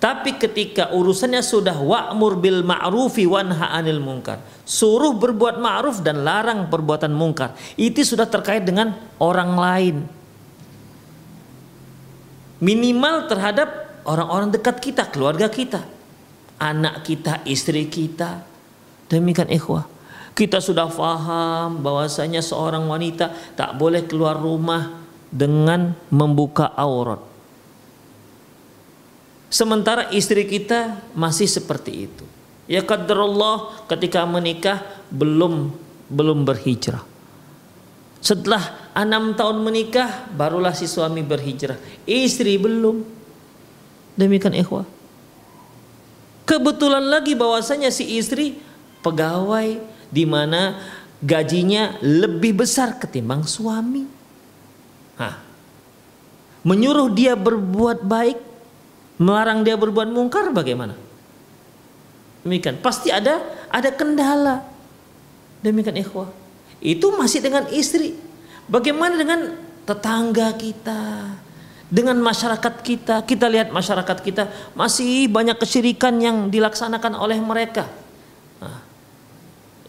Tapi 0.00 0.40
ketika 0.40 0.96
urusannya 0.96 1.44
sudah 1.44 1.76
wa'mur 1.76 2.40
bil 2.40 2.64
ma'rufi 2.64 3.28
wanha 3.28 3.68
'anil 3.74 4.00
munkar, 4.00 4.40
suruh 4.64 5.12
berbuat 5.12 5.60
ma'ruf 5.60 6.00
dan 6.00 6.24
larang 6.24 6.72
perbuatan 6.72 7.12
mungkar, 7.12 7.52
itu 7.76 8.00
sudah 8.00 8.24
terkait 8.24 8.64
dengan 8.64 8.96
orang 9.20 9.52
lain. 9.58 9.96
Minimal 12.64 13.28
terhadap 13.28 13.68
orang-orang 14.08 14.48
dekat 14.48 14.80
kita, 14.80 15.04
keluarga 15.10 15.52
kita, 15.52 15.84
anak 16.60 17.02
kita, 17.08 17.40
istri 17.48 17.88
kita. 17.88 18.44
Demikian 19.08 19.48
ikhwah. 19.48 19.88
Kita 20.36 20.62
sudah 20.62 20.86
faham 20.92 21.82
bahwasanya 21.82 22.44
seorang 22.44 22.86
wanita 22.86 23.56
tak 23.58 23.74
boleh 23.74 24.06
keluar 24.06 24.38
rumah 24.38 25.02
dengan 25.32 25.96
membuka 26.12 26.70
aurat 26.78 27.30
Sementara 29.50 30.14
istri 30.14 30.46
kita 30.46 31.02
masih 31.10 31.50
seperti 31.50 32.06
itu. 32.06 32.22
Ya 32.70 32.86
qadarullah 32.86 33.82
ketika 33.90 34.22
menikah 34.22 34.78
belum 35.10 35.74
belum 36.06 36.46
berhijrah. 36.46 37.02
Setelah 38.22 38.94
enam 38.94 39.34
tahun 39.34 39.58
menikah 39.66 40.30
barulah 40.38 40.70
si 40.70 40.86
suami 40.86 41.26
berhijrah. 41.26 41.74
Istri 42.06 42.62
belum. 42.62 43.02
Demikian 44.14 44.54
ikhwah. 44.54 44.86
Kebetulan 46.50 47.06
lagi 47.06 47.38
bahwasanya 47.38 47.94
si 47.94 48.18
istri 48.18 48.58
pegawai 49.06 49.78
di 50.10 50.26
mana 50.26 50.82
gajinya 51.22 51.94
lebih 52.02 52.58
besar 52.58 52.98
ketimbang 52.98 53.46
suami. 53.46 54.02
Hah. 55.14 55.38
Menyuruh 56.66 57.06
dia 57.14 57.38
berbuat 57.38 58.02
baik 58.02 58.50
melarang 59.22 59.62
dia 59.62 59.78
berbuat 59.78 60.10
mungkar 60.10 60.50
bagaimana? 60.50 60.98
Demikian, 62.42 62.82
pasti 62.82 63.14
ada 63.14 63.38
ada 63.70 63.92
kendala. 63.94 64.66
Demikian 65.62 66.02
ikhwah. 66.02 66.34
Itu 66.82 67.14
masih 67.14 67.44
dengan 67.44 67.70
istri. 67.70 68.18
Bagaimana 68.66 69.14
dengan 69.14 69.54
tetangga 69.86 70.50
kita? 70.58 71.30
Dengan 71.90 72.14
masyarakat 72.22 72.86
kita, 72.86 73.26
kita 73.26 73.50
lihat 73.50 73.74
masyarakat 73.74 74.22
kita 74.22 74.46
masih 74.78 75.26
banyak 75.26 75.58
kesyirikan 75.58 76.14
yang 76.22 76.46
dilaksanakan 76.46 77.18
oleh 77.18 77.34
mereka. 77.42 77.90
Nah, 78.62 78.78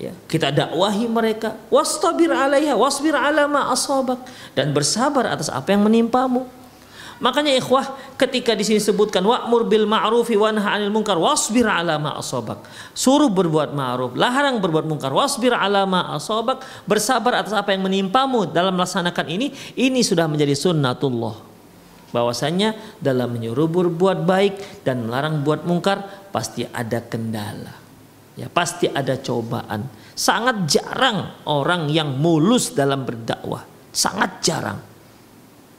ya, 0.02 0.10
kita 0.26 0.50
dakwahi 0.50 1.06
mereka, 1.06 1.54
wastabir 1.70 2.34
alaiha, 2.34 2.74
wasbir 2.74 3.14
ala 3.14 3.46
ma 3.46 3.70
asabak 3.70 4.18
dan 4.58 4.74
bersabar 4.74 5.30
atas 5.30 5.54
apa 5.54 5.78
yang 5.78 5.86
menimpamu. 5.86 6.50
Makanya 7.22 7.54
ikhwah 7.54 7.86
ketika 8.18 8.58
di 8.58 8.66
sini 8.66 8.82
sebutkan 8.82 9.22
wa'mur 9.22 9.70
bil 9.70 9.86
ma'rufi 9.86 10.34
wa 10.34 10.50
'anil 10.50 10.90
munkar 10.90 11.22
wasbir 11.22 11.70
'ala 11.70 12.02
ma 12.02 12.18
asabak. 12.18 12.66
Suruh 12.98 13.30
berbuat 13.30 13.78
ma'ruf, 13.78 14.18
larang 14.18 14.58
berbuat 14.58 14.90
munkar, 14.90 15.14
wasbir 15.14 15.54
'ala 15.54 15.86
ma 15.86 16.18
asabak, 16.18 16.66
bersabar 16.90 17.46
atas 17.46 17.54
apa 17.54 17.78
yang 17.78 17.86
menimpamu 17.86 18.50
dalam 18.50 18.74
melaksanakan 18.74 19.26
ini, 19.30 19.54
ini 19.78 20.02
sudah 20.02 20.26
menjadi 20.26 20.58
sunnatullah. 20.58 21.51
Bahwasanya 22.12 22.76
dalam 23.00 23.32
menyuruh 23.32 23.72
berbuat 23.72 24.28
baik 24.28 24.84
dan 24.84 25.08
melarang 25.08 25.48
buat 25.48 25.64
mungkar 25.64 26.28
pasti 26.32 26.68
ada 26.68 27.00
kendala. 27.00 27.72
Ya, 28.36 28.48
pasti 28.52 28.88
ada 28.88 29.16
cobaan. 29.20 29.88
Sangat 30.16 30.68
jarang 30.68 31.44
orang 31.48 31.88
yang 31.88 32.20
mulus 32.20 32.76
dalam 32.76 33.08
berdakwah. 33.08 33.64
Sangat 33.92 34.44
jarang. 34.44 34.80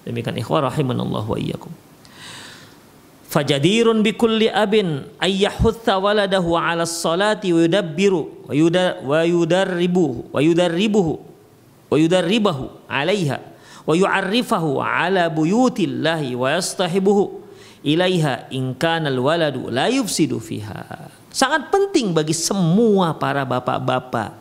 Demikian 0.03 0.37
ikhwah 0.41 0.69
rahimanallah 0.73 1.25
wa 1.25 1.39
iyyakum. 1.39 1.73
Fajadirun 3.33 4.05
bikulli 4.05 4.53
abin 4.53 5.09
ayyahutha 5.17 5.97
waladahu 5.97 6.53
ala 6.53 6.85
salati 6.85 7.49
wa 7.57 7.65
yudabbiru 7.65 8.45
wa 8.45 8.53
yuda 8.53 9.01
wa 9.01 9.25
yudarribuhu 9.25 10.37
wa 10.37 10.41
yudarribuhu 10.45 11.13
wa 11.89 11.97
yudarribahu 11.97 12.69
alaiha 12.93 13.41
wa 13.83 13.95
yu'arrifahu 13.95 14.79
ala 14.79 15.27
buyutillahi 15.33 16.39
wa 16.39 16.55
yastahibuhu 16.55 17.43
ilaiha 17.83 18.51
in 18.55 18.75
kana 18.79 19.11
alwaladu 19.11 19.69
la 19.69 19.91
yufsidu. 19.91 20.39
Sangat 21.33 21.73
penting 21.73 22.15
bagi 22.15 22.37
semua 22.37 23.17
para 23.17 23.43
bapak-bapak 23.43 24.37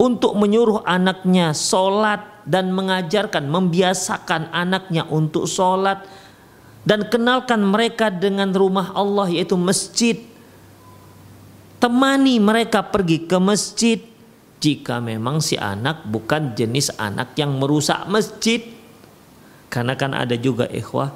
untuk 0.00 0.34
menyuruh 0.34 0.82
anaknya 0.82 1.54
sholat 1.54 2.42
dan 2.44 2.74
mengajarkan, 2.74 3.46
membiasakan 3.46 4.50
anaknya 4.50 5.06
untuk 5.08 5.46
sholat 5.46 6.04
dan 6.84 7.08
kenalkan 7.08 7.64
mereka 7.64 8.12
dengan 8.12 8.52
rumah 8.52 8.92
Allah 8.92 9.30
yaitu 9.32 9.56
masjid. 9.56 10.20
Temani 11.80 12.40
mereka 12.40 12.80
pergi 12.80 13.28
ke 13.28 13.36
masjid 13.36 14.00
jika 14.60 14.98
memang 15.02 15.42
si 15.42 15.58
anak 15.58 16.06
bukan 16.08 16.54
jenis 16.56 16.94
anak 16.98 17.34
yang 17.38 17.56
merusak 17.56 18.06
masjid. 18.06 18.62
Karena 19.68 19.98
kan 19.98 20.14
ada 20.14 20.38
juga 20.38 20.70
ikhwah 20.70 21.10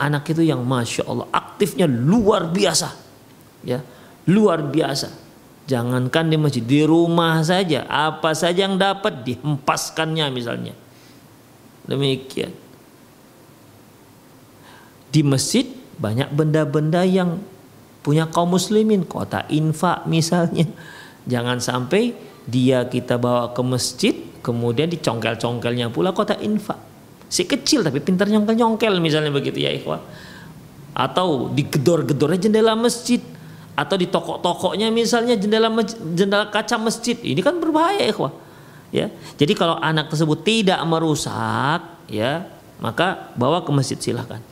anak 0.00 0.32
itu 0.32 0.42
yang 0.42 0.66
masya 0.66 1.06
Allah 1.06 1.28
aktifnya 1.30 1.86
luar 1.86 2.50
biasa, 2.50 2.90
ya 3.62 3.78
luar 4.26 4.66
biasa 4.66 5.30
Jangankan 5.70 6.26
di 6.26 6.34
masjid, 6.34 6.66
di 6.66 6.82
rumah 6.82 7.46
saja, 7.46 7.86
apa 7.86 8.34
saja 8.34 8.66
yang 8.66 8.74
dapat 8.74 9.22
dihempaskannya 9.22 10.26
misalnya. 10.34 10.74
Demikian. 11.86 12.50
Di 15.14 15.22
masjid 15.22 15.70
banyak 15.94 16.34
benda-benda 16.34 17.06
yang 17.06 17.38
punya 18.02 18.26
kaum 18.26 18.50
muslimin, 18.50 19.06
kota 19.06 19.46
infak 19.46 20.10
misalnya. 20.10 20.66
Jangan 21.30 21.62
sampai 21.62 22.18
dia 22.50 22.84
kita 22.90 23.16
bawa 23.16 23.54
ke 23.54 23.62
masjid, 23.62 24.14
kemudian 24.42 24.90
dicongkel-congkelnya 24.90 25.94
pula 25.94 26.10
kota 26.10 26.34
infak. 26.42 26.76
Si 27.30 27.46
kecil 27.46 27.86
tapi 27.86 28.02
pintar 28.02 28.26
nyongkel-nyongkel 28.26 28.98
misalnya 28.98 29.30
begitu 29.30 29.62
ya 29.62 29.70
ikhwah. 29.70 30.02
atau 30.90 31.46
di 31.54 31.62
gedor-gedornya 31.62 32.50
jendela 32.50 32.74
masjid 32.74 33.22
atau 33.78 33.94
di 33.94 34.10
toko-tokonya 34.10 34.90
misalnya 34.90 35.38
jendela 35.38 35.70
jendela 36.18 36.50
kaca 36.50 36.76
masjid. 36.82 37.14
Ini 37.14 37.38
kan 37.46 37.62
berbahaya 37.62 38.10
ikhwah. 38.10 38.34
Ya. 38.90 39.06
Jadi 39.38 39.54
kalau 39.54 39.78
anak 39.78 40.10
tersebut 40.10 40.42
tidak 40.42 40.82
merusak 40.82 42.02
ya 42.10 42.50
maka 42.82 43.30
bawa 43.38 43.62
ke 43.62 43.70
masjid 43.70 43.94
silahkan 44.02 44.42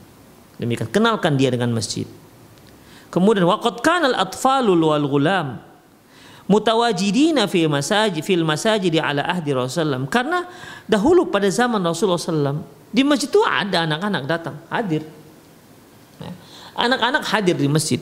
demikian 0.63 0.87
kenalkan 0.95 1.35
dia 1.35 1.51
dengan 1.51 1.75
masjid. 1.75 2.07
Kemudian 3.11 3.49
waqad 3.49 3.83
kanal 3.83 4.15
atfalul 4.15 4.95
wal 4.95 5.07
gulam 5.11 5.59
mutawajidina 6.49 7.45
fi 7.47 7.69
masajid 7.69 8.25
fil 8.25 8.43
masajid 8.43 8.97
ala 8.99 9.23
ahdi 9.23 9.53
Rasulullah. 9.53 10.03
Karena 10.09 10.49
dahulu 10.89 11.29
pada 11.29 11.47
zaman 11.53 11.79
Rasulullah 11.85 12.19
SAW 12.19 12.65
di 12.89 13.05
masjid 13.05 13.29
itu 13.29 13.45
ada 13.45 13.85
anak-anak 13.85 14.23
datang 14.25 14.57
hadir. 14.73 15.05
Ya. 16.19 16.33
anak-anak 16.75 17.23
hadir 17.29 17.55
di 17.55 17.69
masjid. 17.69 18.01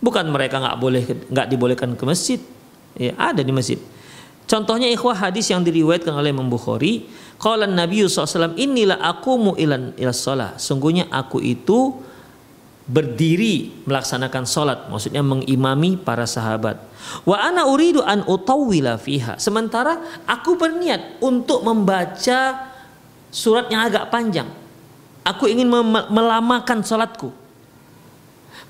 Bukan 0.00 0.28
mereka 0.28 0.60
nggak 0.60 0.76
boleh 0.76 1.04
nggak 1.32 1.46
dibolehkan 1.48 1.96
ke 1.96 2.04
masjid. 2.04 2.40
Ya 2.94 3.16
ada 3.16 3.40
di 3.40 3.50
masjid. 3.50 3.80
Contohnya 4.44 4.90
ikhwah 4.90 5.14
hadis 5.14 5.46
yang 5.48 5.62
diriwayatkan 5.62 6.10
oleh 6.10 6.34
Imam 6.34 6.50
Bukhari, 6.50 7.06
qala 7.38 7.70
Nabi 7.70 8.02
SAW 8.02 8.58
inilah 8.58 8.98
aku 8.98 9.56
ilan 9.56 9.94
ila 9.94 10.10
sholat. 10.10 10.58
Sungguhnya 10.58 11.06
aku 11.06 11.38
itu 11.38 11.94
berdiri 12.90 13.86
melaksanakan 13.86 14.44
sholat, 14.50 14.90
maksudnya 14.90 15.22
mengimami 15.22 15.94
para 15.94 16.26
sahabat. 16.26 16.82
Wa 17.22 17.38
ana 17.38 17.70
uridu 17.70 18.02
an 18.02 18.26
utawwila 18.26 18.98
fiha. 18.98 19.38
Sementara 19.38 20.02
aku 20.26 20.58
berniat 20.58 21.22
untuk 21.22 21.62
membaca 21.62 22.66
surat 23.30 23.70
yang 23.70 23.86
agak 23.86 24.10
panjang. 24.10 24.50
Aku 25.22 25.46
ingin 25.46 25.70
melamakan 26.10 26.82
sholatku. 26.82 27.30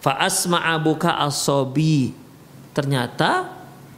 Fa 0.05 0.21
asma'a 0.21 0.77
buka 0.77 1.17
asobi. 1.25 2.13
Ternyata 2.77 3.49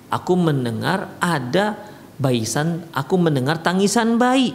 aku 0.07 0.39
mendengar 0.39 1.19
ada 1.19 1.75
baisan, 2.15 2.87
aku 2.95 3.19
mendengar 3.19 3.59
tangisan 3.59 4.23
bayi. 4.23 4.55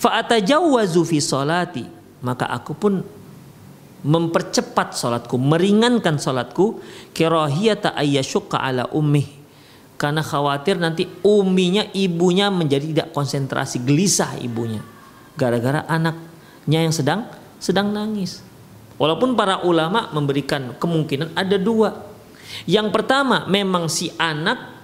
Fa'atajawwazu 0.00 1.04
fi 1.04 1.20
salati, 1.20 1.84
maka 2.24 2.48
aku 2.48 2.72
pun 2.74 3.04
mempercepat 4.02 4.98
salatku, 4.98 5.38
meringankan 5.38 6.18
salatku 6.18 6.82
kirahiyata 7.14 7.94
ayyashqa 7.94 8.58
ala 8.58 8.90
ummi 8.90 9.42
karena 10.02 10.18
khawatir 10.18 10.82
nanti 10.82 11.06
uminya 11.22 11.86
ibunya 11.94 12.50
menjadi 12.50 12.90
tidak 12.90 13.08
konsentrasi 13.14 13.86
gelisah 13.86 14.34
ibunya. 14.42 14.82
Gara-gara 15.38 15.86
anaknya 15.86 16.82
yang 16.82 16.90
sedang 16.90 17.30
sedang 17.62 17.94
nangis. 17.94 18.42
Walaupun 18.98 19.38
para 19.38 19.62
ulama 19.62 20.10
memberikan 20.10 20.74
kemungkinan 20.74 21.38
ada 21.38 21.54
dua. 21.54 22.02
Yang 22.66 22.90
pertama 22.90 23.46
memang 23.46 23.86
si 23.86 24.10
anak 24.18 24.74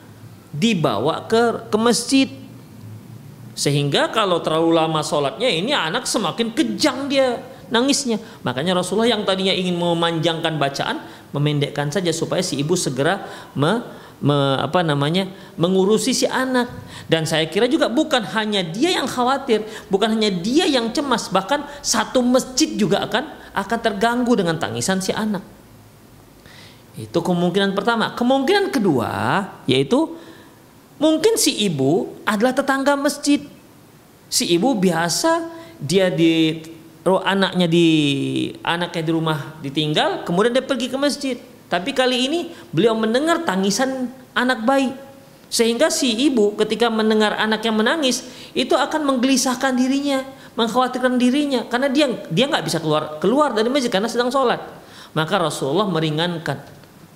dibawa 0.55 1.27
ke 1.27 1.67
ke 1.67 1.79
masjid. 1.83 2.31
Sehingga 3.59 4.15
kalau 4.15 4.39
terlalu 4.39 4.71
lama 4.71 5.03
sholatnya 5.03 5.51
ini 5.51 5.75
anak 5.75 6.07
semakin 6.07 6.55
kejang 6.55 7.11
dia 7.11 7.43
nangisnya 7.69 8.21
makanya 8.45 8.77
Rasulullah 8.77 9.09
yang 9.09 9.25
tadinya 9.25 9.53
ingin 9.53 9.77
memanjangkan 9.77 10.57
bacaan 10.57 11.01
memendekkan 11.33 11.93
saja 11.93 12.13
supaya 12.13 12.41
si 12.41 12.57
ibu 12.57 12.73
segera 12.73 13.25
me, 13.53 13.85
me, 14.25 14.37
apa 14.61 14.81
namanya 14.81 15.29
mengurusi 15.61 16.17
si 16.17 16.25
anak 16.25 16.69
dan 17.07 17.29
saya 17.29 17.45
kira 17.49 17.69
juga 17.69 17.93
bukan 17.93 18.25
hanya 18.37 18.65
dia 18.65 18.97
yang 18.97 19.09
khawatir 19.09 19.65
bukan 19.93 20.17
hanya 20.17 20.33
dia 20.33 20.65
yang 20.65 20.89
cemas 20.91 21.29
bahkan 21.29 21.65
satu 21.85 22.25
masjid 22.25 22.73
juga 22.77 23.05
akan 23.05 23.25
akan 23.53 23.79
terganggu 23.81 24.33
dengan 24.37 24.57
tangisan 24.57 25.01
si 25.05 25.13
anak 25.13 25.59
itu 26.99 27.19
kemungkinan 27.23 27.79
pertama. 27.79 28.11
Kemungkinan 28.19 28.75
kedua 28.75 29.47
yaitu 29.71 30.19
mungkin 30.99 31.39
si 31.39 31.55
ibu 31.63 32.11
adalah 32.27 32.51
tetangga 32.51 32.99
masjid. 32.99 33.39
Si 34.27 34.45
ibu 34.51 34.75
biasa 34.75 35.47
dia 35.79 36.11
di 36.11 36.59
roh 37.09 37.25
anaknya 37.25 37.65
di 37.65 37.87
anaknya 38.61 39.03
di 39.09 39.13
rumah 39.17 39.57
ditinggal, 39.65 40.29
kemudian 40.29 40.53
dia 40.53 40.61
pergi 40.61 40.93
ke 40.93 41.01
masjid. 41.01 41.37
Tapi 41.73 41.97
kali 41.97 42.29
ini 42.29 42.41
beliau 42.69 42.93
mendengar 42.93 43.49
tangisan 43.49 44.13
anak 44.37 44.69
bayi. 44.69 44.93
Sehingga 45.49 45.89
si 45.89 46.13
ibu 46.29 46.53
ketika 46.61 46.93
mendengar 46.93 47.33
anak 47.41 47.65
yang 47.65 47.81
menangis 47.81 48.29
itu 48.53 48.77
akan 48.77 49.09
menggelisahkan 49.09 49.73
dirinya, 49.73 50.21
mengkhawatirkan 50.61 51.17
dirinya 51.17 51.65
karena 51.73 51.89
dia 51.89 52.13
dia 52.29 52.45
nggak 52.45 52.65
bisa 52.69 52.85
keluar 52.85 53.17
keluar 53.17 53.57
dari 53.57 53.73
masjid 53.73 53.89
karena 53.89 54.13
sedang 54.13 54.29
sholat. 54.29 54.61
Maka 55.17 55.41
Rasulullah 55.41 55.89
meringankan 55.89 56.61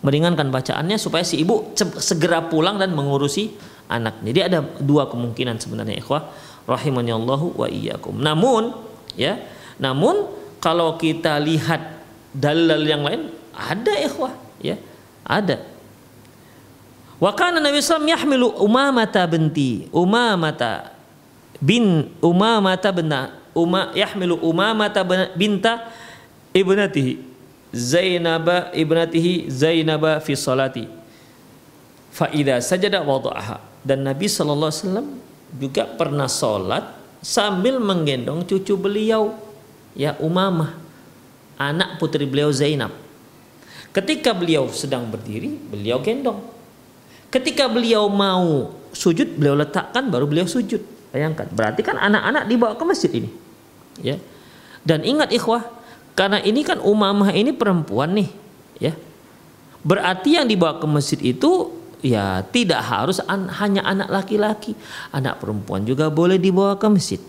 meringankan 0.00 0.48
bacaannya 0.48 0.96
supaya 0.96 1.22
si 1.22 1.44
ibu 1.44 1.76
segera 2.00 2.40
pulang 2.48 2.80
dan 2.80 2.96
mengurusi 2.96 3.52
anak. 3.92 4.24
Jadi 4.24 4.40
ada 4.40 4.64
dua 4.80 5.12
kemungkinan 5.12 5.60
sebenarnya 5.60 6.00
ikhwah 6.00 6.32
rahimani 6.64 7.12
Allahu 7.12 7.52
wa 7.60 7.68
iyyakum. 7.68 8.16
Namun 8.16 8.72
ya, 9.14 9.38
namun 9.80 10.28
kalau 10.60 10.96
kita 10.96 11.36
lihat 11.40 12.02
dalil 12.32 12.82
yang 12.84 13.04
lain 13.04 13.28
ada 13.52 13.92
ikhwah 14.00 14.32
ya, 14.60 14.80
ada. 15.24 15.72
Wa 17.22 17.30
kana 17.38 17.62
Nabi 17.62 17.78
sallallahu 17.78 18.18
yahmilu 18.18 18.48
Umamata 18.58 19.22
binti 19.30 19.86
Umamata 19.94 20.90
bin 21.62 22.10
Umamata 22.18 22.90
bina 22.90 23.38
Uma 23.54 23.94
yahmilu 23.94 24.42
Umamata 24.42 25.06
binta 25.38 25.86
ibnatihi 26.50 27.22
Zainab 27.70 28.74
ibnatihi 28.74 29.48
Zainab 29.48 30.02
fi 30.20 30.34
salati. 30.34 30.84
Fa 32.12 32.28
idza 32.28 32.58
sajada 32.60 33.00
wada'aha. 33.00 33.86
Dan 33.86 34.04
Nabi 34.04 34.26
sallallahu 34.28 34.68
alaihi 34.68 34.82
wasallam 34.84 35.08
juga 35.56 35.84
pernah 35.88 36.28
salat 36.28 36.84
sambil 37.22 37.78
menggendong 37.78 38.44
cucu 38.44 38.74
beliau 38.76 39.32
ya 39.92 40.16
Umamah 40.20 40.76
anak 41.56 42.00
putri 42.02 42.26
beliau 42.26 42.50
Zainab. 42.50 42.92
Ketika 43.92 44.32
beliau 44.32 44.72
sedang 44.72 45.04
berdiri, 45.06 45.52
beliau 45.52 46.00
gendong. 46.00 46.40
Ketika 47.28 47.68
beliau 47.68 48.08
mau 48.08 48.72
sujud, 48.92 49.36
beliau 49.36 49.56
letakkan 49.56 50.08
baru 50.08 50.24
beliau 50.24 50.48
sujud. 50.48 50.80
Bayangkan, 51.12 51.48
berarti 51.52 51.84
kan 51.84 52.00
anak-anak 52.00 52.48
dibawa 52.48 52.72
ke 52.72 52.84
masjid 52.88 53.12
ini. 53.12 53.28
Ya. 54.00 54.16
Dan 54.80 55.04
ingat 55.04 55.28
ikhwah, 55.28 55.68
karena 56.16 56.40
ini 56.40 56.64
kan 56.64 56.80
Umamah 56.80 57.36
ini 57.36 57.52
perempuan 57.52 58.16
nih, 58.16 58.32
ya. 58.80 58.92
Berarti 59.84 60.40
yang 60.40 60.48
dibawa 60.48 60.80
ke 60.80 60.86
masjid 60.88 61.20
itu 61.20 61.74
ya 62.02 62.42
tidak 62.48 62.80
harus 62.82 63.20
an 63.28 63.52
hanya 63.60 63.84
anak 63.84 64.08
laki-laki, 64.08 64.72
anak 65.12 65.36
perempuan 65.38 65.84
juga 65.84 66.08
boleh 66.08 66.40
dibawa 66.40 66.80
ke 66.80 66.88
masjid. 66.88 67.20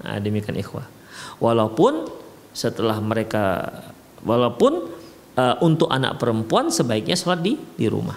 Nah, 0.00 0.16
demikian 0.16 0.56
ikhwah. 0.56 0.95
Walaupun 1.42 2.08
setelah 2.56 2.96
mereka 3.04 3.68
walaupun 4.24 4.88
uh, 5.36 5.56
untuk 5.60 5.92
anak 5.92 6.16
perempuan 6.16 6.72
sebaiknya 6.72 7.14
sholat 7.14 7.44
di 7.44 7.60
di 7.76 7.86
rumah. 7.86 8.16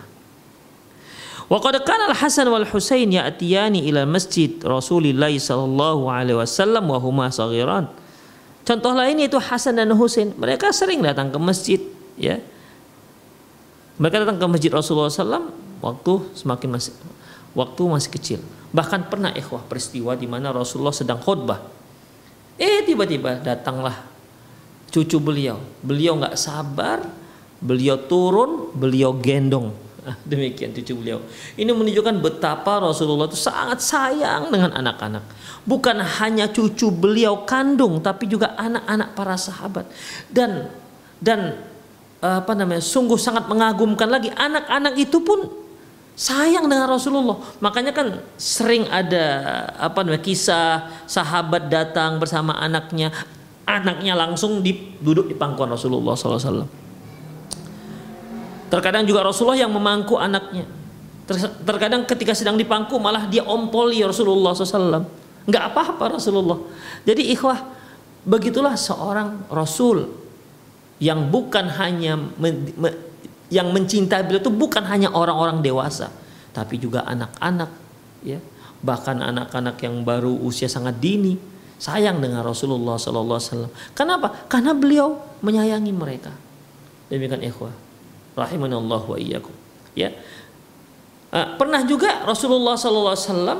Wa 1.49 1.57
qad 1.57 1.81
kana 1.81 2.13
al-Hasan 2.13 2.45
wal 2.47 2.63
Husain 2.69 3.09
ya'tiyani 3.09 3.89
ila 3.89 4.05
masjid 4.05 4.53
Rasulillah 4.61 5.33
sallallahu 5.33 6.07
alaihi 6.07 6.37
wasallam 6.37 6.85
wa 6.87 7.01
huma. 7.01 7.27
Contoh 8.69 8.93
lain 8.93 9.17
itu 9.17 9.41
Hasan 9.41 9.81
dan 9.81 9.89
Husain. 9.97 10.29
Mereka 10.37 10.69
sering 10.69 11.01
datang 11.01 11.33
ke 11.33 11.41
masjid, 11.41 11.81
ya. 12.21 12.37
Mereka 13.97 14.29
datang 14.29 14.37
ke 14.37 14.45
masjid 14.45 14.69
Rasulullah 14.69 15.09
SAW 15.09 15.49
waktu 15.81 16.13
semakin 16.37 16.77
masih 16.77 16.93
waktu 17.57 17.81
masih 17.81 18.11
kecil. 18.13 18.39
Bahkan 18.69 19.09
pernah 19.09 19.33
ikhwah 19.33 19.65
peristiwa 19.65 20.13
di 20.13 20.29
mana 20.29 20.53
Rasulullah 20.53 20.93
sedang 20.93 21.17
khutbah. 21.17 21.78
Eh 22.59 22.83
tiba-tiba 22.83 23.39
datanglah 23.39 23.95
cucu 24.91 25.17
beliau. 25.17 25.63
Beliau 25.79 26.19
nggak 26.19 26.35
sabar, 26.35 27.07
beliau 27.63 27.95
turun, 27.95 28.75
beliau 28.75 29.15
gendong. 29.15 29.71
Ah, 30.03 30.19
demikian 30.27 30.75
cucu 30.75 30.91
beliau. 30.91 31.23
Ini 31.55 31.71
menunjukkan 31.71 32.19
betapa 32.19 32.83
Rasulullah 32.83 33.31
itu 33.31 33.39
sangat 33.39 33.79
sayang 33.79 34.51
dengan 34.51 34.75
anak-anak 34.75 35.39
bukan 35.69 36.01
hanya 36.01 36.47
cucu 36.49 36.89
beliau 36.89 37.43
kandung 37.43 37.99
tapi 37.99 38.29
juga 38.29 38.57
anak-anak 38.57 39.09
para 39.13 39.35
sahabat 39.35 39.85
dan 40.33 40.65
dan 41.19 41.61
apa 42.19 42.51
namanya 42.57 42.83
sungguh 42.83 43.21
sangat 43.21 43.47
mengagumkan 43.47 44.09
lagi 44.09 44.33
anak-anak 44.33 44.97
itu 44.97 45.21
pun 45.23 45.45
sayang 46.19 46.67
dengan 46.67 46.91
Rasulullah 46.91 47.39
makanya 47.63 47.95
kan 47.95 48.19
sering 48.35 48.83
ada 48.91 49.23
apa 49.79 50.03
namanya 50.03 50.19
kisah 50.19 50.91
sahabat 51.07 51.71
datang 51.71 52.19
bersama 52.19 52.59
anaknya 52.59 53.15
anaknya 53.63 54.19
langsung 54.19 54.59
duduk 54.99 55.31
di 55.31 55.35
pangkuan 55.39 55.71
Rasulullah 55.71 56.19
SAW 56.19 56.67
terkadang 58.67 59.07
juga 59.07 59.23
Rasulullah 59.23 59.63
yang 59.63 59.71
memangku 59.71 60.19
anaknya 60.19 60.67
terkadang 61.63 62.03
ketika 62.03 62.35
sedang 62.35 62.59
dipangku 62.59 62.99
malah 62.99 63.23
dia 63.31 63.47
ompoli 63.47 64.03
Rasulullah 64.03 64.51
SAW 64.51 65.07
nggak 65.49 65.63
apa-apa 65.73 66.21
Rasulullah. 66.21 66.61
Jadi 67.03 67.33
ikhwah, 67.33 67.59
begitulah 68.23 68.77
seorang 68.77 69.49
Rasul. 69.49 70.21
yang 70.99 71.31
bukan 71.31 71.71
hanya 71.79 72.19
yang 73.49 73.73
mencintai 73.73 74.25
beliau 74.25 74.41
itu 74.41 74.53
bukan 74.53 74.85
hanya 74.85 75.09
orang-orang 75.13 75.61
dewasa, 75.65 76.13
tapi 76.53 76.77
juga 76.77 77.05
anak-anak, 77.05 77.69
ya, 78.21 78.37
bahkan 78.79 79.19
anak-anak 79.19 79.75
yang 79.81 80.05
baru 80.05 80.33
usia 80.45 80.69
sangat 80.69 81.01
dini 81.01 81.35
sayang 81.79 82.19
dengan 82.19 82.45
Rasulullah 82.45 82.99
Sallallahu 82.99 83.39
Alaihi 83.39 83.51
Wasallam. 83.55 83.73
Kenapa? 83.95 84.27
Karena 84.51 84.75
beliau 84.75 85.17
menyayangi 85.41 85.93
mereka. 85.95 86.31
Demikian 87.09 87.41
ikhwah. 87.41 87.73
Rahimanallah 88.37 89.01
wa 89.01 89.17
iyyakum. 89.17 89.51
Ya. 89.97 90.13
Uh, 91.33 91.57
pernah 91.57 91.81
juga 91.87 92.21
Rasulullah 92.27 92.77
Sallallahu 92.77 93.15
Alaihi 93.15 93.27
Wasallam 93.31 93.59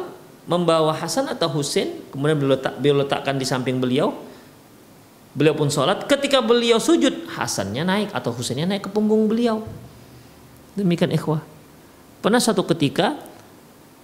membawa 0.50 0.92
Hasan 0.94 1.30
atau 1.30 1.50
Husain, 1.50 1.98
kemudian 2.10 2.38
beliau 2.78 2.96
letakkan 3.06 3.38
di 3.38 3.46
samping 3.46 3.78
beliau, 3.78 4.14
Beliau 5.34 5.54
pun 5.54 5.70
sholat. 5.70 6.10
Ketika 6.10 6.42
beliau 6.42 6.82
sujud, 6.82 7.30
Hasannya 7.38 7.86
naik 7.86 8.10
atau 8.12 8.34
Husainnya 8.34 8.66
naik 8.66 8.88
ke 8.88 8.90
punggung 8.90 9.30
beliau. 9.30 9.62
Demikian 10.74 11.14
ikhwah. 11.14 11.42
Pernah 12.20 12.42
satu 12.42 12.66
ketika, 12.68 13.16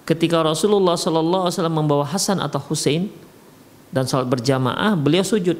ketika 0.08 0.40
Rasulullah 0.40 0.96
Wasallam 0.96 1.76
membawa 1.82 2.06
Hasan 2.06 2.40
atau 2.40 2.62
Husain 2.62 3.10
dan 3.90 4.06
sholat 4.08 4.30
berjamaah, 4.30 4.94
beliau 4.94 5.26
sujud. 5.26 5.58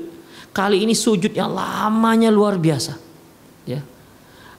Kali 0.57 0.81
ini 0.81 0.97
sujud 0.97 1.37
yang 1.37 1.53
lamanya 1.53 2.33
luar 2.33 2.57
biasa. 2.57 2.97
Ya, 3.69 3.85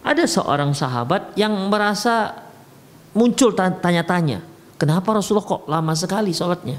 ada 0.05 0.24
seorang 0.28 0.76
sahabat 0.78 1.34
yang 1.34 1.55
merasa 1.72 2.38
muncul 3.18 3.55
tanya-tanya, 3.58 4.45
kenapa 4.78 5.18
Rasulullah 5.18 5.47
kok 5.47 5.64
lama 5.66 5.93
sekali 5.97 6.30
sholatnya, 6.36 6.78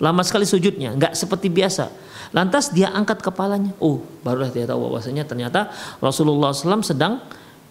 lama 0.00 0.24
sekali 0.24 0.48
sujudnya, 0.48 0.96
nggak 0.96 1.12
seperti 1.12 1.52
biasa 1.52 2.10
Lantas 2.30 2.70
dia 2.70 2.94
angkat 2.94 3.18
kepalanya. 3.26 3.74
Oh, 3.82 4.06
barulah 4.22 4.50
dia 4.54 4.62
tahu 4.62 4.86
bahwasanya 4.86 5.26
ternyata 5.26 5.66
Rasulullah 5.98 6.54
SAW 6.54 6.86
sedang 6.86 7.18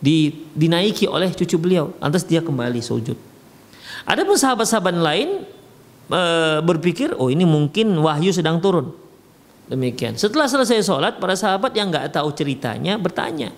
di, 0.04 0.48
dinaiki 0.52 1.08
oleh 1.08 1.32
cucu 1.32 1.56
beliau. 1.56 1.96
Lantas 2.04 2.28
dia 2.28 2.44
kembali 2.44 2.84
sujud. 2.84 3.16
Ada 4.04 4.28
pun 4.28 4.36
sahabat-sahabat 4.36 4.96
lain 5.00 5.48
e, 6.12 6.22
berpikir, 6.60 7.16
oh 7.16 7.32
ini 7.32 7.48
mungkin 7.48 7.96
wahyu 8.04 8.36
sedang 8.36 8.60
turun. 8.60 8.92
Demikian. 9.72 10.20
Setelah 10.20 10.52
selesai 10.52 10.84
sholat, 10.84 11.24
para 11.24 11.40
sahabat 11.40 11.72
yang 11.72 11.88
nggak 11.88 12.12
tahu 12.12 12.28
ceritanya 12.36 13.00
bertanya, 13.00 13.56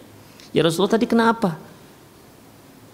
ya 0.53 0.61
Rasulullah 0.61 1.01
tadi 1.01 1.09
kenapa? 1.09 1.57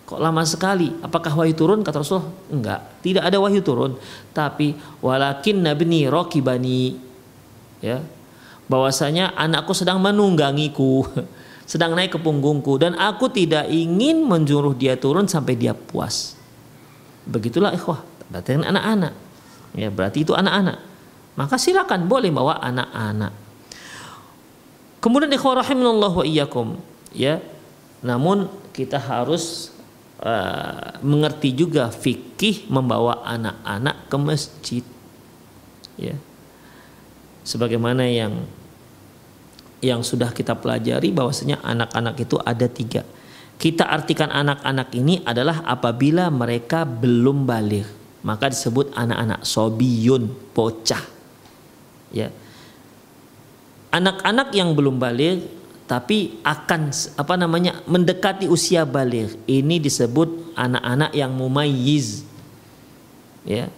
Kok 0.08 0.24
lama 0.24 0.47
sekali? 0.47 0.88
Apakah 1.03 1.36
wahyu 1.36 1.51
turun? 1.51 1.84
Kata 1.84 1.99
Rasulullah, 1.99 2.32
enggak. 2.47 2.80
Tidak 3.03 3.28
ada 3.28 3.38
wahyu 3.43 3.60
turun. 3.60 3.99
Tapi 4.32 4.72
walakin 5.03 5.68
nabni 5.68 6.08
rokibani 6.08 7.08
ya 7.84 8.01
bahwasanya 8.68 9.34
anakku 9.36 9.72
sedang 9.72 10.03
menunggangiku 10.03 11.08
sedang 11.72 11.95
naik 11.95 12.16
ke 12.16 12.20
punggungku 12.20 12.80
dan 12.80 12.95
aku 12.95 13.32
tidak 13.32 13.68
ingin 13.68 14.24
menjuruh 14.24 14.76
dia 14.76 14.95
turun 14.99 15.28
sampai 15.28 15.55
dia 15.55 15.76
puas 15.76 16.36
begitulah 17.28 17.76
ikhwah 17.76 18.03
berarti 18.32 18.60
kan 18.60 18.68
anak-anak 18.68 19.14
ya 19.76 19.91
berarti 19.91 20.24
itu 20.24 20.32
anak-anak 20.36 20.80
maka 21.36 21.55
silakan 21.60 22.08
boleh 22.08 22.32
bawa 22.32 22.60
anak-anak 22.64 23.32
kemudian 25.03 25.32
ikhwah 25.32 25.60
rahimanallah 25.64 26.12
wa 26.12 26.26
iyyakum 26.28 26.80
ya 27.12 27.39
namun 28.03 28.47
kita 28.72 28.99
harus 28.99 29.76
uh, 30.22 31.01
mengerti 31.01 31.53
juga 31.53 31.89
fikih 31.89 32.70
membawa 32.70 33.26
anak-anak 33.26 34.09
ke 34.09 34.18
masjid 34.18 34.86
ya 35.97 36.15
sebagaimana 37.47 38.03
yang 38.03 38.43
yang 39.80 40.01
sudah 40.01 40.34
kita 40.34 40.57
pelajari 40.57 41.13
bahwasanya 41.13 41.61
anak-anak 41.61 42.20
itu 42.20 42.36
ada 42.41 42.68
tiga. 42.68 43.07
Kita 43.57 43.89
artikan 43.89 44.30
anak-anak 44.30 44.93
ini 44.93 45.22
adalah 45.26 45.65
apabila 45.65 46.30
mereka 46.30 46.86
belum 46.86 47.45
balik, 47.45 47.86
maka 48.22 48.53
disebut 48.53 48.93
anak-anak 48.93 49.41
sobiyun, 49.45 50.30
bocah. 50.53 51.01
Ya. 52.13 52.30
Anak-anak 53.89 54.53
yang 54.53 54.78
belum 54.78 55.01
balik 55.01 55.41
tapi 55.88 56.44
akan 56.44 56.92
apa 57.16 57.34
namanya 57.40 57.80
mendekati 57.88 58.52
usia 58.52 58.84
balik 58.84 59.40
ini 59.48 59.80
disebut 59.80 60.54
anak-anak 60.54 61.16
yang 61.16 61.32
mumayyiz. 61.32 62.28
Ya. 63.48 63.72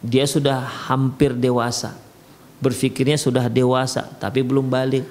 Dia 0.00 0.24
sudah 0.24 0.64
hampir 0.64 1.36
dewasa 1.36 1.92
berpikirnya 2.60 3.16
sudah 3.16 3.48
dewasa 3.48 4.06
tapi 4.20 4.44
belum 4.44 4.68
balik. 4.68 5.08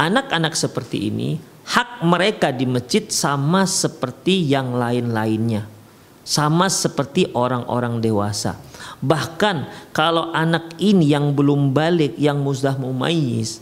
Anak-anak 0.00 0.56
seperti 0.56 1.12
ini 1.12 1.36
hak 1.68 2.02
mereka 2.02 2.50
di 2.50 2.64
masjid 2.64 3.04
sama 3.12 3.68
seperti 3.68 4.40
yang 4.42 4.74
lain-lainnya. 4.74 5.68
Sama 6.24 6.72
seperti 6.72 7.28
orang-orang 7.36 8.00
dewasa. 8.00 8.56
Bahkan 9.04 9.92
kalau 9.92 10.32
anak 10.32 10.72
ini 10.80 11.12
yang 11.12 11.36
belum 11.36 11.76
balik 11.76 12.16
yang 12.16 12.40
muzdah 12.40 12.80
mumayyiz 12.80 13.60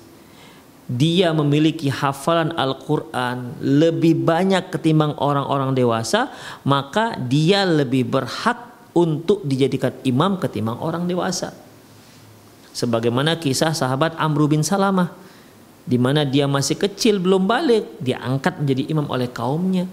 dia 0.99 1.33
memiliki 1.33 1.89
hafalan 1.89 2.53
Al-Quran 2.53 3.57
lebih 3.61 4.19
banyak 4.23 4.69
ketimbang 4.69 5.17
orang-orang 5.17 5.73
dewasa, 5.73 6.29
maka 6.67 7.17
dia 7.17 7.65
lebih 7.65 8.09
berhak 8.09 8.91
untuk 8.93 9.41
dijadikan 9.49 9.97
imam 10.05 10.37
ketimbang 10.37 10.77
orang 10.81 11.09
dewasa. 11.09 11.57
Sebagaimana 12.73 13.37
kisah 13.37 13.77
sahabat 13.77 14.17
Amr 14.17 14.49
bin 14.49 14.65
Salamah 14.65 15.13
di 15.83 15.99
mana 15.99 16.23
dia 16.23 16.47
masih 16.47 16.79
kecil 16.79 17.19
belum 17.19 17.45
balik 17.45 18.01
dia 18.01 18.21
angkat 18.23 18.61
menjadi 18.63 18.83
imam 18.93 19.07
oleh 19.09 19.29
kaumnya. 19.29 19.85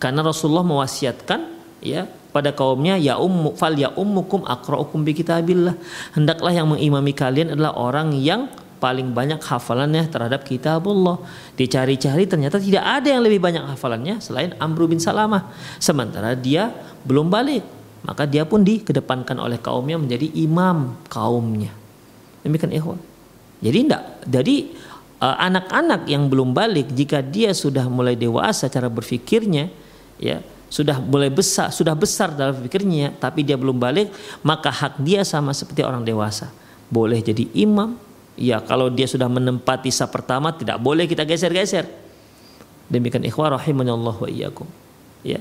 Karena 0.00 0.24
Rasulullah 0.24 0.66
mewasiatkan 0.66 1.40
ya 1.84 2.08
pada 2.32 2.50
kaumnya 2.56 2.96
ya 2.96 3.20
ummu 3.20 3.54
fal 3.54 3.76
ya 3.76 3.92
ummukum 3.92 4.42
aqra'ukum 4.48 5.04
bi 5.04 5.12
kitabillah. 5.12 5.76
Hendaklah 6.16 6.52
yang 6.56 6.72
mengimami 6.72 7.12
kalian 7.12 7.54
adalah 7.54 7.76
orang 7.76 8.16
yang 8.16 8.48
paling 8.82 9.14
banyak 9.14 9.38
hafalannya 9.38 10.10
terhadap 10.10 10.42
kitabullah. 10.42 11.22
Dicari-cari 11.54 12.26
ternyata 12.26 12.58
tidak 12.58 12.82
ada 12.82 13.06
yang 13.06 13.22
lebih 13.22 13.38
banyak 13.38 13.62
hafalannya 13.62 14.18
selain 14.18 14.58
Amr 14.58 14.90
bin 14.90 14.98
Salamah. 14.98 15.54
Sementara 15.78 16.34
dia 16.34 16.74
belum 17.06 17.30
balik, 17.30 17.62
maka 18.02 18.26
dia 18.26 18.42
pun 18.42 18.66
dikedepankan 18.66 19.38
oleh 19.38 19.62
kaumnya 19.62 20.02
menjadi 20.02 20.26
imam 20.34 20.98
kaumnya. 21.06 21.70
Demikian 22.42 22.74
ikhwan. 22.74 22.98
Jadi 23.62 23.78
tidak. 23.86 24.02
Jadi 24.26 24.56
eh, 25.22 25.36
anak-anak 25.38 26.10
yang 26.10 26.26
belum 26.26 26.50
balik 26.50 26.90
jika 26.90 27.22
dia 27.22 27.54
sudah 27.54 27.86
mulai 27.86 28.18
dewasa 28.18 28.66
cara 28.66 28.90
berpikirnya 28.90 29.70
ya 30.18 30.42
sudah 30.72 31.04
mulai 31.04 31.28
besar 31.28 31.68
sudah 31.68 31.92
besar 31.92 32.32
dalam 32.32 32.56
pikirnya 32.64 33.12
tapi 33.20 33.44
dia 33.44 33.60
belum 33.60 33.76
balik 33.76 34.08
maka 34.40 34.72
hak 34.72 35.04
dia 35.04 35.20
sama 35.20 35.52
seperti 35.52 35.84
orang 35.84 36.00
dewasa 36.00 36.48
boleh 36.88 37.20
jadi 37.20 37.44
imam 37.60 37.92
ya 38.38 38.60
kalau 38.64 38.88
dia 38.88 39.04
sudah 39.08 39.28
menempati 39.28 39.92
sah 39.92 40.08
pertama 40.08 40.52
tidak 40.56 40.80
boleh 40.80 41.04
kita 41.04 41.26
geser-geser 41.26 41.88
demikian 42.88 43.24
ikhwah 43.24 43.56
rahimanallah 43.56 44.16
wa 44.16 44.28
iyyakum 44.28 44.68
ya 45.22 45.40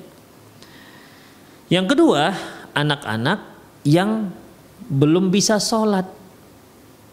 yang 1.72 1.88
kedua 1.88 2.36
anak-anak 2.76 3.40
yang 3.88 4.32
belum 4.92 5.32
bisa 5.32 5.56
sholat 5.62 6.22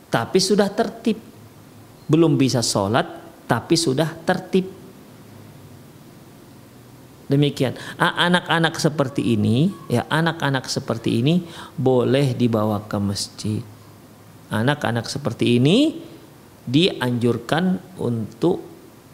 tapi 0.09 0.41
sudah 0.41 0.73
tertib. 0.73 1.21
Belum 2.09 2.41
bisa 2.41 2.65
sholat, 2.65 3.05
tapi 3.45 3.77
sudah 3.77 4.09
tertib. 4.25 4.65
Demikian. 7.29 7.77
Anak-anak 8.01 8.81
seperti 8.81 9.37
ini, 9.37 9.69
ya 9.93 10.09
anak-anak 10.09 10.65
seperti 10.65 11.21
ini 11.21 11.45
boleh 11.77 12.33
dibawa 12.33 12.81
ke 12.89 12.97
masjid. 12.97 13.61
Anak-anak 14.49 15.05
seperti 15.09 15.61
ini 15.61 16.01
dianjurkan 16.65 17.97
untuk 18.01 18.65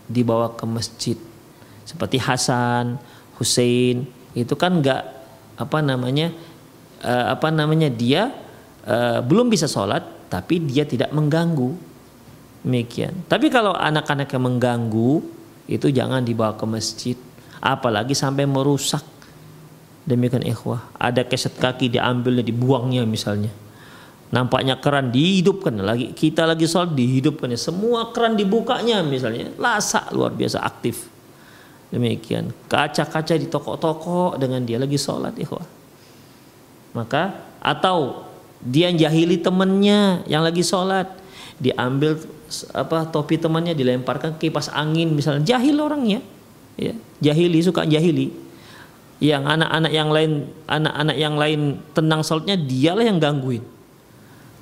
dibawa 0.06 0.54
ke 0.54 0.64
masjid. 0.66 1.18
Seperti 1.82 2.22
Hasan, 2.22 2.98
Hussein, 3.38 4.06
itu 4.34 4.54
kan 4.54 4.78
nggak 4.78 5.02
apa 5.58 5.78
namanya, 5.82 6.34
uh, 7.02 7.34
apa 7.34 7.50
namanya 7.50 7.90
dia 7.90 8.30
uh, 8.86 9.20
belum 9.22 9.50
bisa 9.50 9.66
sholat, 9.70 10.30
tapi 10.30 10.62
dia 10.62 10.86
tidak 10.86 11.10
mengganggu. 11.14 11.94
Demikian. 12.64 13.28
Tapi 13.28 13.52
kalau 13.52 13.76
anak-anak 13.76 14.32
yang 14.32 14.48
mengganggu 14.48 15.20
itu 15.68 15.92
jangan 15.92 16.24
dibawa 16.24 16.56
ke 16.56 16.64
masjid, 16.64 17.16
apalagi 17.60 18.16
sampai 18.16 18.48
merusak. 18.48 19.04
Demikian 20.04 20.44
ikhwah. 20.44 20.84
Ada 21.00 21.24
keset 21.24 21.56
kaki 21.56 21.92
diambilnya 21.92 22.44
dibuangnya 22.44 23.04
misalnya. 23.08 23.63
Nampaknya 24.34 24.82
keran 24.82 25.14
dihidupkan 25.14 25.78
lagi. 25.78 26.10
Kita 26.10 26.42
lagi 26.42 26.66
sholat 26.66 26.90
dihidupkan. 26.90 27.54
Semua 27.54 28.10
keran 28.10 28.34
dibukanya 28.34 28.98
misalnya. 29.06 29.54
Lasak 29.54 30.10
luar 30.10 30.34
biasa 30.34 30.58
aktif. 30.58 31.06
Demikian. 31.94 32.50
Kaca-kaca 32.66 33.38
di 33.38 33.46
toko-toko 33.46 34.34
dengan 34.34 34.66
dia 34.66 34.82
lagi 34.82 34.98
sholat 34.98 35.38
ikhwah. 35.38 35.62
Maka 36.98 37.46
atau 37.62 38.26
dia 38.58 38.90
jahili 38.90 39.38
temennya 39.38 40.26
yang 40.26 40.42
lagi 40.42 40.66
sholat 40.66 41.14
diambil 41.62 42.18
apa 42.74 43.06
topi 43.14 43.38
temannya 43.38 43.70
dilemparkan 43.78 44.34
kipas 44.34 44.66
angin 44.74 45.14
misalnya. 45.14 45.46
Jahil 45.46 45.78
orangnya 45.78 46.18
ya 46.74 46.90
jahili 47.22 47.62
suka 47.62 47.86
jahili. 47.86 48.34
Yang 49.22 49.46
anak-anak 49.46 49.92
yang 49.94 50.10
lain 50.10 50.32
anak-anak 50.66 51.16
yang 51.22 51.34
lain 51.38 51.60
tenang 51.94 52.26
sholatnya 52.26 52.58
dialah 52.58 53.06
yang 53.06 53.22
gangguin 53.22 53.62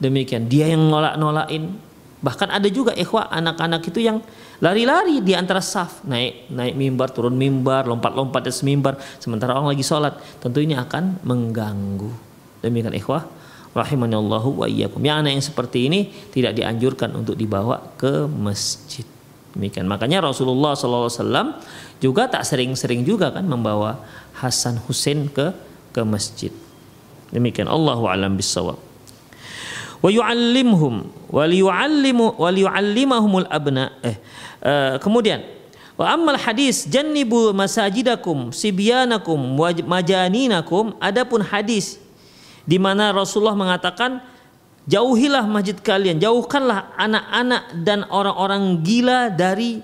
demikian 0.02 0.50
dia 0.50 0.66
yang 0.66 0.82
nolak-nolakin 0.90 1.78
bahkan 2.22 2.50
ada 2.50 2.66
juga 2.66 2.90
ikhwah 2.94 3.30
anak-anak 3.30 3.82
itu 3.86 4.02
yang 4.02 4.18
lari-lari 4.58 5.22
di 5.22 5.34
antara 5.38 5.62
saf 5.62 6.02
naik 6.06 6.50
naik 6.50 6.74
mimbar 6.74 7.14
turun 7.14 7.38
mimbar 7.38 7.86
lompat-lompat 7.86 8.46
di 8.46 8.52
mimbar 8.66 8.98
sementara 9.22 9.54
orang 9.54 9.74
lagi 9.74 9.86
sholat 9.86 10.18
tentu 10.42 10.58
ini 10.58 10.74
akan 10.74 11.22
mengganggu 11.22 12.10
demikian 12.62 12.94
ikhwah 12.94 13.26
rahimani 13.72 14.14
Allahu 14.16 14.64
wa 14.64 14.66
iyyakum. 14.68 15.00
Yang 15.00 15.16
anak 15.24 15.32
yang 15.32 15.44
seperti 15.44 15.78
ini 15.88 16.00
tidak 16.30 16.52
dianjurkan 16.56 17.10
untuk 17.16 17.34
dibawa 17.36 17.80
ke 17.96 18.28
masjid. 18.28 19.04
Demikian. 19.52 19.84
Makanya 19.84 20.24
Rasulullah 20.24 20.72
SAW 20.72 21.60
juga 22.00 22.28
tak 22.28 22.44
sering-sering 22.48 23.04
juga 23.04 23.32
kan 23.32 23.44
membawa 23.44 24.00
Hasan 24.40 24.80
Husain 24.88 25.28
ke 25.28 25.52
ke 25.92 26.00
masjid. 26.04 26.52
Demikian 27.32 27.68
Allahu 27.68 28.08
alam 28.08 28.36
bisawab. 28.36 28.91
Wa 30.02 30.10
yu'allimhum 30.10 31.06
wa 31.30 31.46
liyu'allimu 31.46 32.36
eh 34.02 34.16
uh, 34.66 34.98
kemudian 34.98 35.46
wa 35.94 36.10
ammal 36.10 36.34
hadis 36.34 36.90
jannibu 36.90 37.54
masajidakum 37.54 38.50
sibyanakum 38.50 39.38
wa 39.54 39.70
majaninakum 39.70 40.98
adapun 40.98 41.46
hadis 41.46 42.02
di 42.66 42.82
mana 42.82 43.14
Rasulullah 43.14 43.54
mengatakan 43.54 44.22
jauhilah 44.86 45.46
masjid 45.46 45.78
kalian, 45.78 46.18
jauhkanlah 46.18 46.90
anak-anak 46.98 47.62
dan 47.82 48.06
orang-orang 48.10 48.82
gila 48.82 49.30
dari 49.30 49.82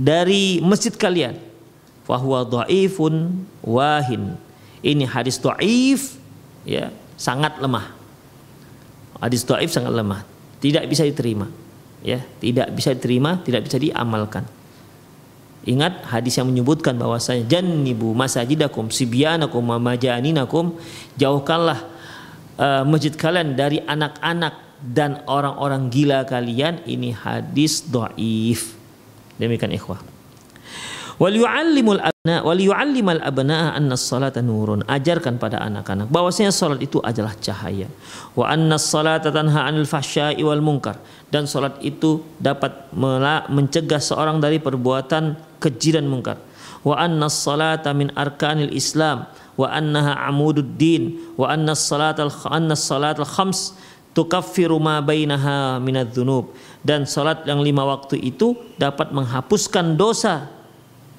dari 0.00 0.58
masjid 0.64 0.94
kalian. 0.94 1.36
Fahuwa 2.08 2.42
dhaifun 2.42 3.44
wahin. 3.62 4.34
Ini 4.80 5.04
hadis 5.04 5.36
dhaif 5.38 6.16
ya, 6.64 6.88
sangat 7.20 7.60
lemah. 7.60 7.99
Hadis 9.20 9.44
dhaif 9.44 9.68
sangat 9.68 9.92
lemah, 9.92 10.24
tidak 10.58 10.88
bisa 10.88 11.04
diterima. 11.04 11.46
Ya, 12.00 12.24
tidak 12.40 12.72
bisa 12.72 12.96
diterima, 12.96 13.44
tidak 13.44 13.68
bisa 13.68 13.76
diamalkan. 13.76 14.48
Ingat 15.68 16.08
hadis 16.08 16.40
yang 16.40 16.48
menyebutkan 16.48 16.96
bahwasanya 16.96 17.44
jannibu 17.44 18.16
masajidakum 18.16 18.88
sibyanakum 18.88 19.60
wa 19.60 19.76
majaninakum 19.76 20.72
jauhkanlah 21.20 21.84
uh, 22.56 22.82
masjid 22.88 23.12
kalian 23.12 23.52
dari 23.52 23.84
anak-anak 23.84 24.56
dan 24.80 25.20
orang-orang 25.28 25.92
gila 25.92 26.24
kalian 26.24 26.80
ini 26.88 27.12
hadis 27.12 27.84
dhaif. 27.84 28.72
Demikian 29.36 29.76
ikhwah. 29.76 30.00
Wal 31.20 31.36
yu'allimul 31.36 32.00
abna 32.20 32.44
wal 32.44 32.60
yu'allimal 32.60 33.24
abna 33.24 33.72
anna 33.72 33.96
salata 33.96 34.44
nurun. 34.44 34.84
Ajarkan 34.84 35.40
pada 35.40 35.56
anak-anak 35.64 36.12
bahwasanya 36.12 36.52
salat 36.52 36.84
itu 36.84 37.00
adalah 37.00 37.32
cahaya. 37.40 37.88
Wa 38.36 38.52
anna 38.52 38.76
salata 38.76 39.32
tanha 39.32 39.64
'anil 39.64 39.88
fahsya'i 39.88 40.44
wal 40.44 40.60
munkar. 40.60 41.00
Dan 41.32 41.48
salat 41.48 41.80
itu 41.80 42.20
dapat 42.36 42.92
mencegah 43.48 44.04
seorang 44.04 44.36
dari 44.36 44.60
perbuatan 44.60 45.56
keji 45.64 45.96
dan 45.96 46.12
mungkar 46.12 46.36
wa 46.84 46.96
anna 46.96 47.28
salata 47.28 47.92
min 47.92 48.08
arkanil 48.16 48.72
islam 48.72 49.28
wa 49.56 49.68
annaha 49.68 50.16
amududdin 50.28 51.36
wa 51.36 51.52
anna 51.52 51.76
salatal 51.76 52.32
anna 52.48 52.72
salatal 52.72 53.28
khams 53.28 53.76
tukaffiru 54.16 54.80
ma 54.80 55.04
bainaha 55.04 55.76
minadz-dzunub 55.76 56.56
dan 56.80 57.04
salat 57.04 57.44
yang 57.44 57.60
lima 57.60 57.84
waktu 57.84 58.16
itu 58.16 58.56
dapat 58.80 59.12
menghapuskan 59.12 60.00
dosa 60.00 60.48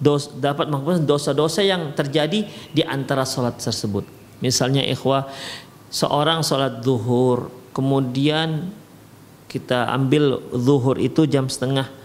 dos, 0.01 0.33
dapat 0.41 0.67
menghapuskan 0.67 1.05
dosa-dosa 1.05 1.61
yang 1.61 1.93
terjadi 1.93 2.49
di 2.73 2.81
antara 2.81 3.23
salat 3.23 3.61
tersebut 3.61 4.03
misalnya 4.41 4.81
ikhwah 4.81 5.29
seorang 5.93 6.41
salat 6.41 6.81
zuhur 6.81 7.53
kemudian 7.71 8.73
kita 9.45 9.93
ambil 9.93 10.41
zuhur 10.57 10.97
itu 10.97 11.29
jam 11.29 11.45
setengah 11.45 12.01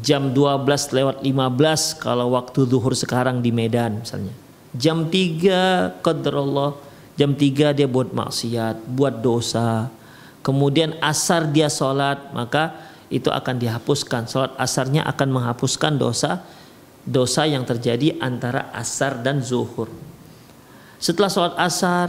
jam 0.00 0.32
12 0.32 0.64
lewat 0.96 1.16
15 1.20 2.00
kalau 2.00 2.32
waktu 2.32 2.64
zuhur 2.64 2.96
sekarang 2.96 3.44
di 3.44 3.52
Medan 3.52 4.00
misalnya. 4.00 4.32
Jam 4.74 5.06
3 5.06 6.02
qadarullah, 6.02 6.74
jam 7.14 7.36
3 7.36 7.76
dia 7.76 7.86
buat 7.86 8.10
maksiat, 8.10 8.88
buat 8.90 9.22
dosa. 9.22 9.92
Kemudian 10.42 10.98
asar 10.98 11.48
dia 11.48 11.70
sholat, 11.70 12.32
maka 12.34 12.74
itu 13.08 13.30
akan 13.30 13.60
dihapuskan. 13.60 14.26
Sholat 14.26 14.52
asarnya 14.58 15.06
akan 15.06 15.28
menghapuskan 15.30 15.94
dosa 16.00 16.42
dosa 17.04 17.44
yang 17.44 17.68
terjadi 17.68 18.16
antara 18.20 18.72
asar 18.72 19.20
dan 19.20 19.44
zuhur. 19.44 19.92
Setelah 20.96 21.28
sholat 21.28 21.54
asar 21.60 22.08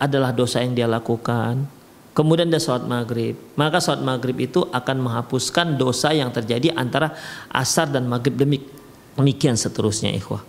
adalah 0.00 0.32
dosa 0.32 0.64
yang 0.64 0.72
dia 0.72 0.88
lakukan, 0.88 1.68
kemudian 2.16 2.48
dia 2.48 2.60
sholat 2.60 2.88
maghrib. 2.88 3.36
Maka 3.54 3.84
sholat 3.84 4.00
maghrib 4.00 4.36
itu 4.40 4.64
akan 4.64 4.96
menghapuskan 5.04 5.76
dosa 5.76 6.16
yang 6.16 6.32
terjadi 6.32 6.72
antara 6.72 7.12
asar 7.52 7.92
dan 7.92 8.08
maghrib. 8.08 8.34
Demikian 8.34 9.60
seterusnya 9.60 10.10
ikhwah. 10.16 10.40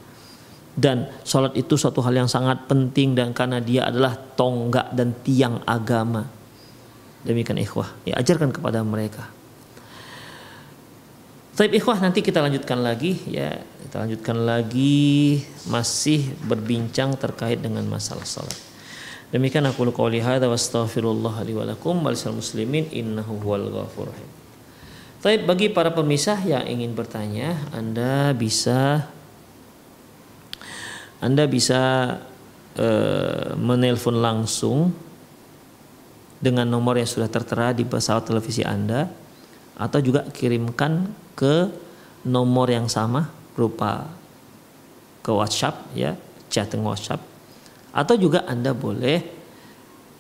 Dan 0.75 1.07
sholat 1.23 1.55
itu 1.55 1.79
suatu 1.79 2.03
hal 2.03 2.15
yang 2.15 2.27
sangat 2.31 2.67
penting 2.67 3.15
dan 3.15 3.31
karena 3.31 3.63
dia 3.63 3.87
adalah 3.87 4.15
tonggak 4.15 4.91
dan 4.91 5.15
tiang 5.23 5.63
agama. 5.63 6.27
Demikian 7.23 7.59
ikhwah. 7.59 7.91
Ya 8.07 8.19
ajarkan 8.19 8.51
kepada 8.55 8.83
mereka 8.83 9.35
Taib 11.55 11.71
ikhwah 11.71 12.03
nanti 12.03 12.19
kita 12.19 12.43
lanjutkan 12.43 12.83
lagi 12.83 13.15
ya. 13.31 13.55
Kita 13.87 14.03
lanjutkan 14.03 14.43
lagi 14.43 15.39
masih 15.71 16.35
berbincang 16.43 17.15
terkait 17.15 17.63
dengan 17.63 17.87
masalah 17.87 18.27
sholat 18.27 18.59
Demikian 19.31 19.63
aku 19.63 19.87
qouli 19.95 20.19
hadza 20.19 20.51
wa 20.51 20.55
astaghfirullah 20.55 21.47
li 21.47 21.55
wa 21.55 21.63
lakum 21.63 22.03
muslimin 22.03 22.91
innahu 22.91 23.39
huwal 23.41 23.71
ghafur 23.71 24.11
rahim. 24.11 24.29
Baik 25.25 25.41
bagi 25.49 25.67
para 25.73 25.89
pemisah 25.89 26.37
yang 26.45 26.67
ingin 26.69 26.93
bertanya, 26.93 27.57
Anda 27.73 28.35
bisa 28.37 29.09
Anda 31.17 31.49
bisa 31.49 31.81
uh, 32.77 33.57
menelpon 33.57 34.21
langsung 34.21 34.93
dengan 36.37 36.69
nomor 36.69 37.01
yang 37.01 37.09
sudah 37.09 37.31
tertera 37.31 37.73
di 37.73 37.87
pesawat 37.87 38.29
televisi 38.29 38.61
Anda 38.61 39.24
atau 39.75 39.99
juga 39.99 40.23
kirimkan 40.31 41.11
ke 41.35 41.67
nomor 42.25 42.71
yang 42.71 42.87
sama 42.87 43.29
berupa 43.53 44.07
ke 45.21 45.31
WhatsApp 45.31 45.93
ya, 45.93 46.15
chatting 46.47 46.83
WhatsApp 46.83 47.35
atau 47.95 48.19
juga 48.19 48.43
Anda 48.43 48.75
boleh 48.75 49.23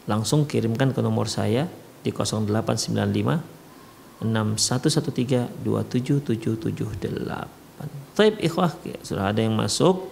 langsung 0.07 0.47
kirimkan 0.47 0.95
ke 0.95 1.03
nomor 1.03 1.27
saya 1.27 1.67
di 1.99 2.15
0895 2.15 4.23
6113 4.23 5.59
27778. 5.59 8.15
Taib 8.15 8.39
ikhwah, 8.39 8.71
sudah 9.03 9.35
ada 9.35 9.43
yang 9.43 9.59
masuk. 9.59 10.07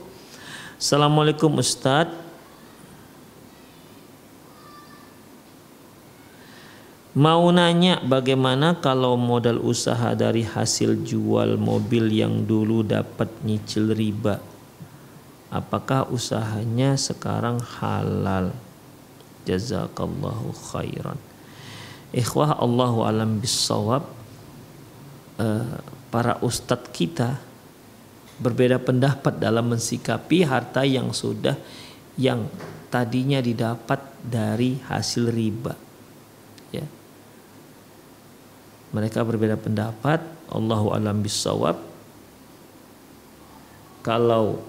Assalamualaikum 0.75 1.55
Ustadz. 1.55 2.22
Mau 7.13 7.45
nanya 7.53 8.01
bagaimana 8.01 8.81
kalau 8.81 9.13
modal 9.13 9.61
usaha 9.61 10.17
dari 10.17 10.41
hasil 10.41 11.05
jual 11.05 11.61
mobil 11.61 12.09
yang 12.09 12.49
dulu 12.49 12.81
dapat 12.81 13.29
nyicil 13.45 13.93
riba? 13.93 14.41
Apakah 15.53 16.09
usahanya 16.09 16.97
sekarang 16.97 17.61
halal? 17.61 18.49
Jazakallahu 19.45 20.57
khairan. 20.73 21.21
Ikhwah 22.09 22.57
Allahu 22.57 23.05
alam 23.05 23.37
bisawab 23.37 24.09
uh, 25.37 25.77
para 26.09 26.41
ustadz 26.41 26.89
kita 26.89 27.37
berbeda 28.41 28.81
pendapat 28.81 29.37
dalam 29.37 29.69
mensikapi 29.69 30.41
harta 30.49 30.81
yang 30.81 31.13
sudah 31.13 31.53
yang 32.17 32.49
tadinya 32.89 33.37
didapat 33.37 34.01
dari 34.21 34.81
hasil 34.81 35.29
riba 35.29 35.73
ya 36.73 36.85
mereka 38.93 39.25
berbeda 39.25 39.57
pendapat. 39.57 40.21
Allahu 40.53 40.93
alam 40.93 41.25
bisawab 41.25 41.81
kalau 44.05 44.61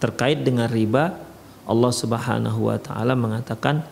terkait 0.00 0.40
dengan 0.42 0.66
riba 0.66 1.20
Allah 1.68 1.92
Subhanahu 1.92 2.72
wa 2.72 2.80
taala 2.80 3.14
mengatakan 3.14 3.84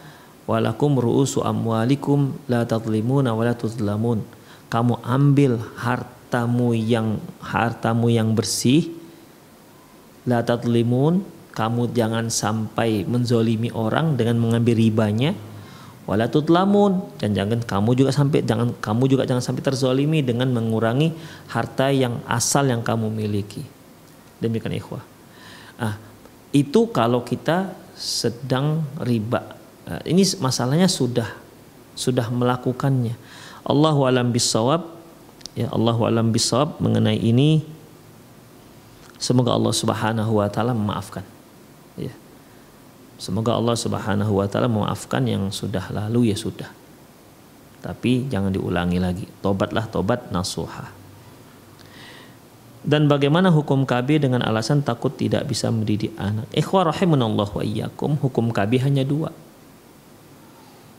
walakum 0.48 0.96
ru'usu 0.96 1.44
amwalikum 1.44 2.34
la 2.48 2.64
tadlimuna 2.64 3.36
wa 3.36 3.44
la 3.44 3.54
tuzlamun 3.54 4.24
kamu 4.72 4.98
ambil 5.04 5.60
hartamu 5.76 6.72
yang 6.74 7.20
hartamu 7.38 8.08
yang 8.08 8.32
bersih 8.32 8.90
la 10.24 10.40
tadlimun 10.42 11.22
kamu 11.52 11.92
jangan 11.92 12.32
sampai 12.32 13.04
menzolimi 13.04 13.68
orang 13.76 14.16
dengan 14.16 14.40
mengambil 14.40 14.80
ribanya 14.80 15.36
wala 16.08 16.24
tutlamun. 16.32 17.04
Dan 17.20 17.36
jangan 17.36 17.60
kamu 17.60 17.92
juga 17.92 18.10
sampai 18.10 18.40
jangan 18.40 18.72
kamu 18.80 19.04
juga 19.12 19.22
jangan 19.28 19.44
sampai 19.44 19.60
terzolimi 19.60 20.24
dengan 20.24 20.48
mengurangi 20.48 21.12
harta 21.52 21.92
yang 21.92 22.24
asal 22.24 22.64
yang 22.64 22.80
kamu 22.80 23.12
miliki. 23.12 23.60
Demikian 24.40 24.72
ikhwah. 24.72 25.04
Ah 25.76 26.00
itu 26.56 26.88
kalau 26.88 27.20
kita 27.20 27.76
sedang 27.92 28.88
riba. 29.04 29.52
Ah, 29.84 30.00
ini 30.08 30.24
masalahnya 30.40 30.88
sudah 30.88 31.28
sudah 31.92 32.32
melakukannya. 32.32 33.12
Allahu 33.68 34.08
alam 34.08 34.32
bisawab 34.32 34.88
ya 35.52 35.68
Allahu 35.68 36.08
alam 36.08 36.32
bisawab 36.32 36.80
mengenai 36.80 37.20
ini. 37.20 37.60
Semoga 39.18 39.52
Allah 39.52 39.74
Subhanahu 39.74 40.40
wa 40.40 40.48
taala 40.48 40.72
memaafkan 40.72 41.26
Semoga 43.18 43.58
Allah 43.58 43.74
Subhanahu 43.74 44.38
wa 44.38 44.46
taala 44.46 44.70
memaafkan 44.70 45.26
yang 45.26 45.50
sudah 45.50 45.90
lalu 45.90 46.30
ya 46.30 46.38
sudah. 46.38 46.70
Tapi 47.82 48.30
jangan 48.30 48.54
diulangi 48.54 49.02
lagi. 49.02 49.26
Tobatlah 49.42 49.90
tobat 49.90 50.30
nasuha. 50.30 50.94
Dan 52.86 53.10
bagaimana 53.10 53.50
hukum 53.50 53.82
KB 53.82 54.22
dengan 54.22 54.46
alasan 54.46 54.86
takut 54.86 55.10
tidak 55.18 55.50
bisa 55.50 55.66
mendidik 55.66 56.14
anak? 56.14 56.46
Ikhwah 56.54 56.94
rahimanallah 56.94 57.50
wa 57.50 57.62
iyyakum, 57.66 58.22
hukum 58.22 58.54
KB 58.54 58.86
hanya 58.86 59.02
dua. 59.02 59.34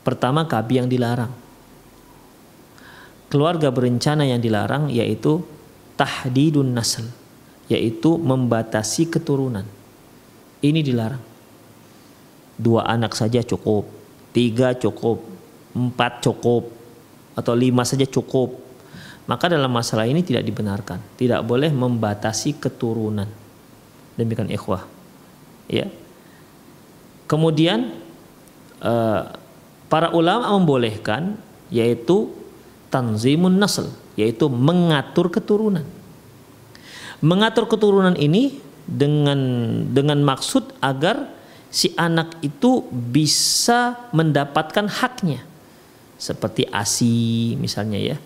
Pertama 0.03 0.43
KB 0.43 0.67
yang 0.75 0.91
dilarang. 0.91 1.31
Keluarga 3.31 3.71
berencana 3.71 4.27
yang 4.27 4.43
dilarang 4.43 4.91
yaitu 4.91 5.39
tahdidun 5.95 6.75
nasl, 6.75 7.07
yaitu 7.71 8.19
membatasi 8.19 9.07
keturunan. 9.07 9.63
Ini 10.59 10.83
dilarang 10.83 11.28
dua 12.59 12.83
anak 12.83 13.15
saja 13.15 13.39
cukup, 13.39 13.87
tiga 14.35 14.75
cukup, 14.75 15.23
empat 15.71 16.19
cukup, 16.19 16.67
atau 17.39 17.55
lima 17.55 17.87
saja 17.87 18.03
cukup. 18.03 18.59
Maka 19.23 19.47
dalam 19.47 19.71
masalah 19.71 20.09
ini 20.09 20.25
tidak 20.25 20.43
dibenarkan, 20.43 20.99
tidak 21.15 21.39
boleh 21.47 21.71
membatasi 21.71 22.59
keturunan. 22.59 23.29
Demikian 24.19 24.51
ikhwah. 24.51 24.83
Ya. 25.71 25.87
Kemudian 27.29 27.93
uh, 28.81 29.21
para 29.87 30.11
ulama 30.11 30.49
membolehkan 30.57 31.37
yaitu 31.69 32.33
tanzimun 32.89 33.61
nasl, 33.61 33.93
yaitu 34.17 34.49
mengatur 34.49 35.29
keturunan. 35.29 35.85
Mengatur 37.21 37.69
keturunan 37.69 38.17
ini 38.17 38.57
dengan 38.89 39.37
dengan 39.93 40.25
maksud 40.25 40.73
agar 40.81 41.29
si 41.69 41.93
anak 41.95 42.41
itu 42.41 42.85
bisa 42.91 44.09
mendapatkan 44.13 44.89
haknya. 44.89 45.45
Seperti 46.19 46.67
ASI 46.67 47.55
misalnya 47.55 47.99
ya. 48.01 48.17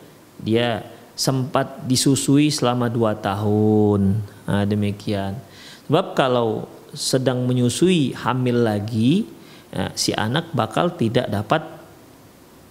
Dia 0.42 0.68
sempat 1.14 1.86
disusui 1.86 2.50
selama 2.50 2.90
dua 2.90 3.14
tahun. 3.14 4.18
Nah, 4.50 4.66
demikian. 4.66 5.38
Sebab 5.86 6.18
kalau 6.18 6.66
sedang 6.96 7.46
menyusui 7.46 8.18
hamil 8.18 8.66
lagi, 8.66 9.30
ya, 9.70 9.94
si 9.94 10.10
anak 10.16 10.50
bakal 10.58 10.90
tidak 10.98 11.30
dapat 11.30 11.62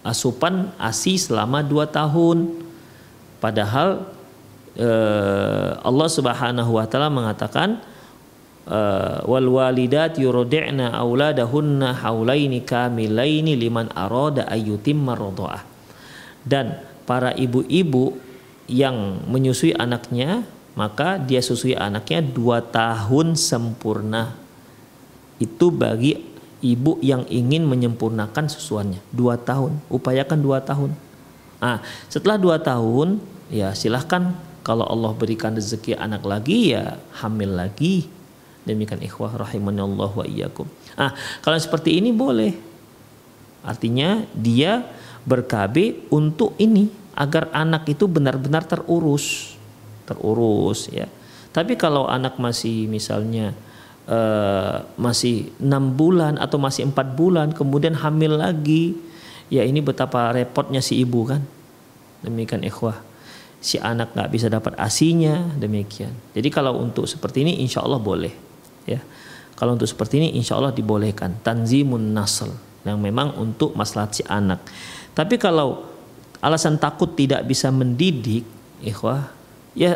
asupan 0.03 0.75
ASI 0.75 1.15
selama 1.15 1.63
dua 1.63 1.87
tahun. 1.87 2.51
Padahal 3.39 4.03
eh, 4.75 5.71
Allah 5.79 6.09
Subhanahu 6.11 6.71
wa 6.75 6.85
taala 6.87 7.07
mengatakan 7.07 7.79
Eh, 8.63 9.19
wal 9.27 9.51
walidat 9.51 10.15
yurdi'na 10.15 10.95
auladahunna 10.95 11.99
haulaini 11.99 12.63
kamilaini 12.63 13.59
liman 13.59 13.91
arada 13.91 14.47
ayyutimma 14.47 15.19
radha'ah. 15.19 15.67
Dan 16.47 16.79
para 17.03 17.35
ibu-ibu 17.35 18.15
yang 18.71 19.19
menyusui 19.27 19.75
anaknya 19.75 20.47
maka 20.79 21.19
dia 21.19 21.43
susui 21.43 21.75
anaknya 21.75 22.23
dua 22.23 22.63
tahun 22.63 23.35
sempurna. 23.35 24.39
Itu 25.43 25.67
bagi 25.67 26.33
ibu 26.63 27.03
yang 27.03 27.27
ingin 27.27 27.67
menyempurnakan 27.67 28.47
susuannya 28.47 29.03
dua 29.11 29.35
tahun 29.35 29.83
upayakan 29.91 30.39
dua 30.39 30.63
tahun 30.63 30.95
ah 31.59 31.83
setelah 32.07 32.39
dua 32.39 32.55
tahun 32.63 33.19
ya 33.51 33.75
silahkan 33.75 34.31
kalau 34.63 34.87
Allah 34.87 35.11
berikan 35.11 35.51
rezeki 35.51 35.99
anak 35.99 36.23
lagi 36.23 36.71
ya 36.71 36.95
hamil 37.19 37.51
lagi 37.51 38.07
Demikian 38.63 39.03
ikhwah 39.03 39.35
rahimanallah 39.35 40.07
wa 40.07 40.23
iyyakum. 40.23 40.63
Ah, 40.95 41.11
kalau 41.43 41.59
seperti 41.59 41.99
ini 41.99 42.15
boleh. 42.15 42.55
Artinya 43.63 44.23
dia 44.31 44.87
berKB 45.27 46.07
untuk 46.11 46.55
ini 46.59 46.87
agar 47.15 47.51
anak 47.51 47.87
itu 47.91 48.07
benar-benar 48.07 48.63
terurus. 48.63 49.55
Terurus 50.07 50.87
ya. 50.91 51.07
Tapi 51.51 51.75
kalau 51.75 52.07
anak 52.07 52.39
masih 52.39 52.87
misalnya 52.87 53.51
uh, 54.07 54.83
masih 54.95 55.51
enam 55.59 55.93
bulan 55.93 56.39
atau 56.39 56.57
masih 56.59 56.87
empat 56.87 57.13
bulan 57.13 57.51
kemudian 57.51 57.93
hamil 57.99 58.39
lagi, 58.39 58.95
ya 59.51 59.63
ini 59.67 59.83
betapa 59.83 60.31
repotnya 60.31 60.79
si 60.79 61.03
ibu 61.03 61.27
kan. 61.27 61.43
Demikian 62.23 62.63
ikhwah 62.63 62.95
si 63.63 63.79
anak 63.79 64.15
nggak 64.15 64.31
bisa 64.31 64.47
dapat 64.47 64.75
asinya 64.79 65.51
demikian. 65.59 66.11
Jadi 66.31 66.47
kalau 66.47 66.79
untuk 66.79 67.07
seperti 67.07 67.47
ini 67.47 67.59
insya 67.63 67.83
Allah 67.83 67.99
boleh 67.99 68.52
ya. 68.85 69.01
Kalau 69.53 69.77
untuk 69.77 69.87
seperti 69.87 70.19
ini 70.19 70.27
insya 70.35 70.57
Allah 70.57 70.73
dibolehkan. 70.73 71.39
Tanzimun 71.39 72.11
nasl 72.11 72.51
yang 72.83 72.99
memang 72.99 73.37
untuk 73.39 73.77
masalah 73.77 74.11
si 74.11 74.25
anak. 74.27 74.59
Tapi 75.13 75.39
kalau 75.39 75.87
alasan 76.43 76.75
takut 76.75 77.15
tidak 77.15 77.47
bisa 77.47 77.71
mendidik 77.71 78.43
ikhwah 78.83 79.31
ya 79.71 79.95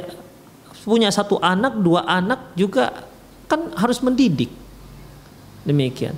punya 0.88 1.11
satu 1.11 1.43
anak 1.43 1.75
dua 1.83 2.07
anak 2.07 2.55
juga 2.55 3.03
kan 3.51 3.75
harus 3.75 3.99
mendidik. 3.99 4.47
Demikian. 5.67 6.15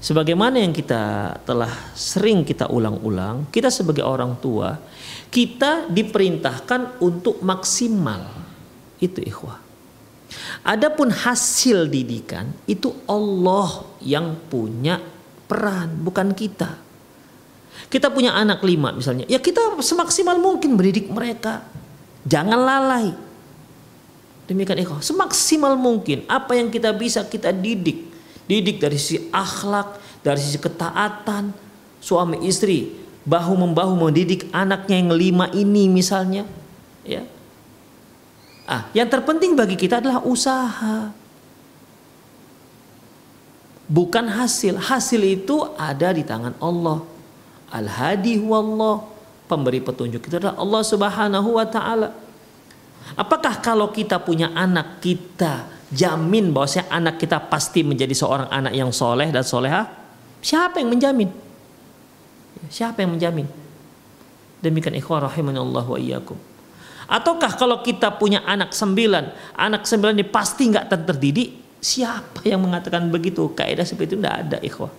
Sebagaimana 0.00 0.56
yang 0.56 0.72
kita 0.72 1.36
telah 1.44 1.92
sering 1.92 2.48
kita 2.48 2.72
ulang-ulang 2.72 3.52
kita 3.52 3.68
sebagai 3.68 4.00
orang 4.00 4.40
tua 4.40 4.80
kita 5.28 5.92
diperintahkan 5.92 7.04
untuk 7.04 7.44
maksimal. 7.44 8.24
Itu 8.96 9.20
ikhwah 9.20 9.69
Adapun 10.62 11.10
hasil 11.10 11.90
didikan 11.90 12.54
itu 12.70 12.94
Allah 13.10 13.82
yang 13.98 14.38
punya 14.46 15.02
peran, 15.50 15.98
bukan 16.00 16.30
kita. 16.34 16.78
Kita 17.90 18.06
punya 18.14 18.38
anak 18.38 18.62
lima 18.62 18.94
misalnya, 18.94 19.26
ya 19.26 19.42
kita 19.42 19.82
semaksimal 19.82 20.38
mungkin 20.38 20.78
mendidik 20.78 21.10
mereka. 21.10 21.66
Jangan 22.22 22.60
lalai. 22.60 23.10
Demikian 24.46 24.82
ikhwah, 24.82 25.02
semaksimal 25.02 25.74
mungkin 25.74 26.26
apa 26.30 26.54
yang 26.54 26.70
kita 26.70 26.94
bisa 26.94 27.26
kita 27.26 27.50
didik. 27.50 28.06
Didik 28.46 28.82
dari 28.82 28.98
sisi 28.98 29.30
akhlak, 29.30 29.98
dari 30.22 30.38
sisi 30.42 30.58
ketaatan, 30.58 31.54
suami 32.02 32.46
istri 32.46 32.94
bahu 33.26 33.54
membahu 33.54 33.94
mendidik 33.94 34.50
anaknya 34.50 34.98
yang 34.98 35.10
lima 35.14 35.46
ini 35.54 35.86
misalnya, 35.86 36.46
ya 37.02 37.22
Ah, 38.70 38.86
yang 38.94 39.10
terpenting 39.10 39.58
bagi 39.58 39.74
kita 39.74 39.98
adalah 39.98 40.22
usaha. 40.22 41.10
Bukan 43.90 44.30
hasil. 44.30 44.78
Hasil 44.78 45.18
itu 45.26 45.58
ada 45.74 46.14
di 46.14 46.22
tangan 46.22 46.54
Allah. 46.62 47.02
Al-hadi 47.74 48.38
wallah. 48.38 49.02
Pemberi 49.50 49.82
petunjuk 49.82 50.22
itu 50.22 50.38
adalah 50.38 50.54
Allah 50.54 50.82
Subhanahu 50.86 51.58
wa 51.58 51.66
taala. 51.66 52.14
Apakah 53.18 53.58
kalau 53.58 53.90
kita 53.90 54.22
punya 54.22 54.54
anak 54.54 55.02
kita 55.02 55.66
jamin 55.90 56.54
bahwa 56.54 56.70
anak 56.86 57.18
kita 57.18 57.42
pasti 57.50 57.82
menjadi 57.82 58.14
seorang 58.14 58.46
anak 58.54 58.70
yang 58.70 58.94
soleh 58.94 59.34
dan 59.34 59.42
soleha? 59.42 59.90
Siapa 60.38 60.78
yang 60.78 60.94
menjamin? 60.94 61.26
Siapa 62.70 63.02
yang 63.02 63.18
menjamin? 63.18 63.50
Demikian 64.62 64.94
ikhwah 64.94 65.26
rahimahullah 65.26 65.82
wa 65.82 65.98
iyyakum. 65.98 66.38
Ataukah 67.10 67.58
kalau 67.58 67.82
kita 67.82 68.14
punya 68.14 68.46
anak 68.46 68.70
sembilan, 68.70 69.58
anak 69.58 69.82
sembilan 69.82 70.14
ini 70.14 70.26
pasti 70.30 70.70
nggak 70.70 70.86
terdidik? 71.10 71.82
Siapa 71.82 72.46
yang 72.46 72.62
mengatakan 72.62 73.10
begitu? 73.10 73.50
Kaidah 73.50 73.82
seperti 73.82 74.14
itu 74.14 74.16
tidak 74.22 74.36
ada 74.46 74.58
ikhwah. 74.62 74.92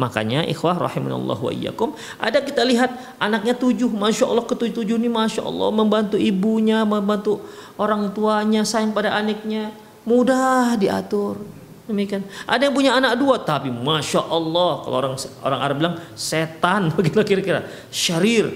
Makanya 0.00 0.48
ikhwah 0.48 0.80
rahimahullah 0.88 1.36
wa 1.36 1.52
iyyakum 1.52 1.92
ada 2.16 2.40
kita 2.40 2.64
lihat 2.64 3.20
anaknya 3.20 3.52
tujuh, 3.52 3.92
masya 3.92 4.24
Allah 4.24 4.46
ketujuh 4.48 4.72
tujuh 4.80 4.96
ini 4.96 5.12
masya 5.12 5.44
Allah 5.44 5.68
membantu 5.68 6.16
ibunya, 6.16 6.80
membantu 6.88 7.44
orang 7.76 8.08
tuanya, 8.16 8.64
sayang 8.64 8.96
pada 8.96 9.12
anaknya, 9.12 9.68
mudah 10.08 10.80
diatur. 10.80 11.44
Demikian. 11.84 12.24
Ada 12.46 12.70
yang 12.70 12.74
punya 12.78 12.96
anak 12.96 13.18
dua 13.20 13.42
tapi 13.42 13.68
masya 13.68 14.24
Allah 14.24 14.80
kalau 14.86 14.96
orang 14.96 15.14
orang 15.44 15.60
Arab 15.60 15.76
bilang 15.76 15.94
setan 16.16 16.88
begitu 16.96 17.20
kira-kira 17.20 17.68
syarir. 17.92 18.48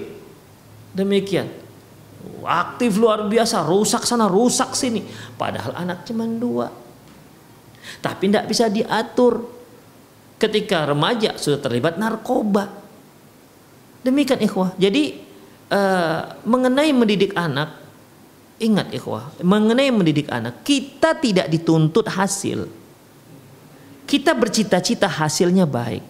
Demikian 0.95 1.64
aktif 2.45 2.95
luar 3.01 3.25
biasa, 3.25 3.65
rusak 3.65 4.05
sana, 4.05 4.29
rusak 4.29 4.73
sini. 4.77 5.01
Padahal 5.35 5.73
anak 5.75 6.05
cuma 6.05 6.25
dua. 6.25 6.69
Tapi 8.01 8.29
tidak 8.29 8.45
bisa 8.49 8.65
diatur. 8.69 9.53
Ketika 10.35 10.83
remaja 10.83 11.39
sudah 11.39 11.63
terlibat 11.63 11.95
narkoba. 11.95 12.67
Demikian 14.03 14.43
ikhwah. 14.43 14.75
Jadi 14.75 15.17
uh, 15.71 16.19
mengenai 16.43 16.91
mendidik 16.91 17.33
anak, 17.33 17.81
ingat 18.59 18.91
ikhwah, 18.91 19.31
mengenai 19.41 19.89
mendidik 19.89 20.27
anak, 20.29 20.61
kita 20.61 21.17
tidak 21.17 21.47
dituntut 21.49 22.05
hasil. 22.11 22.67
Kita 24.05 24.37
bercita-cita 24.37 25.09
hasilnya 25.09 25.65
baik. 25.65 26.03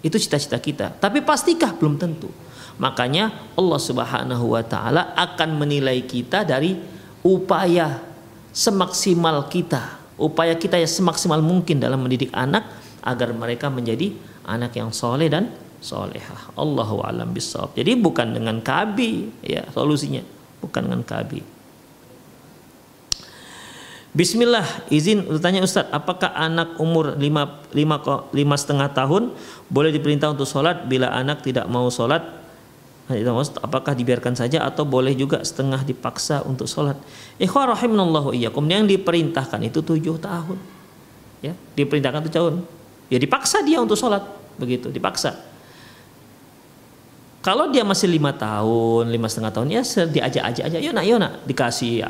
Itu 0.00 0.16
cita-cita 0.16 0.56
kita. 0.56 0.86
Tapi 0.96 1.20
pastikah 1.20 1.76
belum 1.76 2.00
tentu. 2.00 2.32
Makanya 2.78 3.54
Allah 3.54 3.80
Subhanahu 3.80 4.58
wa 4.58 4.62
taala 4.66 5.14
akan 5.14 5.62
menilai 5.62 6.02
kita 6.02 6.42
dari 6.42 6.74
upaya 7.22 8.02
semaksimal 8.50 9.46
kita, 9.46 9.98
upaya 10.18 10.58
kita 10.58 10.78
yang 10.78 10.90
semaksimal 10.90 11.38
mungkin 11.38 11.78
dalam 11.78 12.02
mendidik 12.02 12.34
anak 12.34 12.66
agar 13.02 13.30
mereka 13.30 13.70
menjadi 13.70 14.14
anak 14.42 14.74
yang 14.74 14.90
soleh 14.90 15.30
dan 15.30 15.54
solehah. 15.78 16.54
Allahu 16.58 17.04
alam 17.04 17.30
bisawab. 17.30 17.76
Jadi 17.78 17.94
bukan 17.94 18.34
dengan 18.34 18.58
kabi 18.58 19.30
ya 19.44 19.62
solusinya, 19.70 20.24
bukan 20.64 20.90
dengan 20.90 21.02
kabi. 21.06 21.54
Bismillah, 24.14 24.62
izin 24.94 25.26
bertanya 25.26 25.66
Ustadz, 25.66 25.90
apakah 25.90 26.30
anak 26.38 26.78
umur 26.78 27.18
lima, 27.18 27.66
lima, 27.74 27.98
lima 28.30 28.54
setengah 28.54 28.94
tahun 28.94 29.34
boleh 29.66 29.90
diperintah 29.90 30.30
untuk 30.30 30.46
sholat 30.46 30.86
bila 30.86 31.10
anak 31.10 31.42
tidak 31.42 31.66
mau 31.66 31.90
sholat? 31.90 32.43
Apakah 33.60 33.92
dibiarkan 33.92 34.32
saja 34.32 34.64
atau 34.64 34.88
boleh 34.88 35.12
juga 35.12 35.44
setengah 35.44 35.84
dipaksa 35.84 36.40
untuk 36.48 36.64
sholat? 36.64 36.96
Ikhwah 37.36 37.76
iyyakum 38.32 38.64
yang 38.64 38.88
diperintahkan 38.88 39.60
itu 39.60 39.84
tujuh 39.84 40.16
tahun. 40.16 40.56
Ya, 41.44 41.52
diperintahkan 41.76 42.24
tujuh 42.24 42.36
tahun. 42.40 42.54
Ya 43.12 43.20
dipaksa 43.20 43.60
dia 43.60 43.76
untuk 43.84 44.00
sholat, 44.00 44.24
begitu, 44.56 44.88
dipaksa. 44.88 45.36
Kalau 47.44 47.68
dia 47.68 47.84
masih 47.84 48.08
lima 48.08 48.32
tahun, 48.32 49.12
lima 49.12 49.28
setengah 49.28 49.52
tahun 49.52 49.68
ya 49.68 49.84
diajak-ajak 49.84 50.64
aja, 50.64 50.78
yuk 50.80 50.96
nak, 50.96 51.04
yuk 51.04 51.20
nak, 51.20 51.44
dikasih 51.44 52.00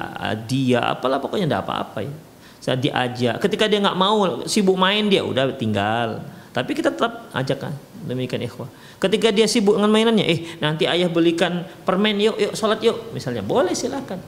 dia, 0.47 0.79
apalah 0.79 1.19
pokoknya 1.19 1.51
tidak 1.51 1.67
apa-apa 1.67 2.07
ya. 2.07 2.15
Saya 2.63 2.79
diajak. 2.79 3.43
Ketika 3.43 3.67
dia 3.67 3.83
nggak 3.83 3.99
mau, 3.99 4.47
sibuk 4.47 4.79
main 4.79 5.11
dia 5.11 5.27
udah 5.27 5.51
tinggal. 5.59 6.23
Tapi 6.55 6.71
kita 6.71 6.95
tetap 6.95 7.27
ajak 7.35 7.67
kan, 7.67 7.75
demikian 8.05 8.45
ikhwah. 8.45 8.69
Ketika 9.01 9.33
dia 9.33 9.49
sibuk 9.49 9.77
dengan 9.81 9.91
mainannya, 9.91 10.25
eh 10.25 10.41
nanti 10.61 10.85
ayah 10.85 11.09
belikan 11.09 11.65
permen, 11.83 12.21
yuk, 12.21 12.37
yuk 12.37 12.53
sholat 12.53 12.81
yuk, 12.85 13.11
misalnya 13.17 13.41
boleh 13.41 13.73
silakan. 13.73 14.21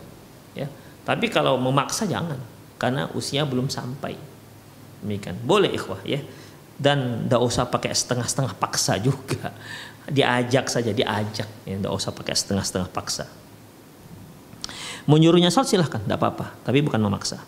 Ya, 0.57 0.67
tapi 1.05 1.29
kalau 1.29 1.61
memaksa 1.61 2.09
jangan, 2.09 2.41
karena 2.81 3.13
usia 3.13 3.45
belum 3.45 3.69
sampai. 3.69 4.17
Demikian, 5.05 5.37
boleh 5.45 5.71
ikhwah 5.77 6.01
ya. 6.03 6.21
Dan 6.77 7.25
tidak 7.25 7.41
usah 7.41 7.65
pakai 7.69 7.93
setengah-setengah 7.93 8.53
paksa 8.57 9.01
juga. 9.01 9.53
Diajak 10.17 10.69
saja 10.69 10.93
diajak. 10.93 11.49
Ya 11.67 11.75
tidak 11.81 11.93
usah 11.93 12.13
pakai 12.13 12.37
setengah-setengah 12.37 12.89
paksa. 12.93 13.27
Menyuruhnya 15.09 15.49
sholat 15.49 15.73
silahkan 15.73 15.99
tidak 16.05 16.21
apa-apa. 16.21 16.53
Tapi 16.63 16.85
bukan 16.85 17.01
memaksa. 17.01 17.41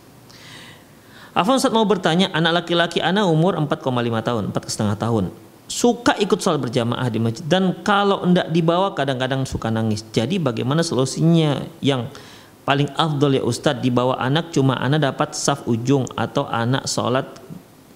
Afan 1.39 1.61
Ustaz 1.61 1.71
mau 1.71 1.87
bertanya 1.87 2.35
anak 2.35 2.65
laki-laki 2.65 2.99
anak 2.99 3.31
umur 3.31 3.55
4,5 3.55 3.79
tahun 4.27 4.43
4,5 4.51 4.97
tahun 4.99 5.25
suka 5.69 6.17
ikut 6.17 6.41
sholat 6.41 6.59
berjamaah 6.59 7.07
di 7.13 7.21
masjid. 7.21 7.45
Dan 7.45 7.85
kalau 7.85 8.25
tidak 8.25 8.49
dibawa 8.51 8.97
kadang-kadang 8.97 9.45
suka 9.45 9.69
nangis. 9.69 10.03
Jadi 10.11 10.41
bagaimana 10.41 10.81
solusinya? 10.81 11.61
Yang 11.85 12.11
paling 12.65 12.89
afdol 12.97 13.39
ya 13.39 13.43
Ustadz 13.45 13.85
dibawa 13.85 14.17
anak 14.17 14.51
cuma 14.51 14.81
anak 14.81 15.13
dapat 15.13 15.37
saf 15.37 15.69
ujung 15.69 16.09
atau 16.17 16.49
anak 16.49 16.89
sholat 16.89 17.29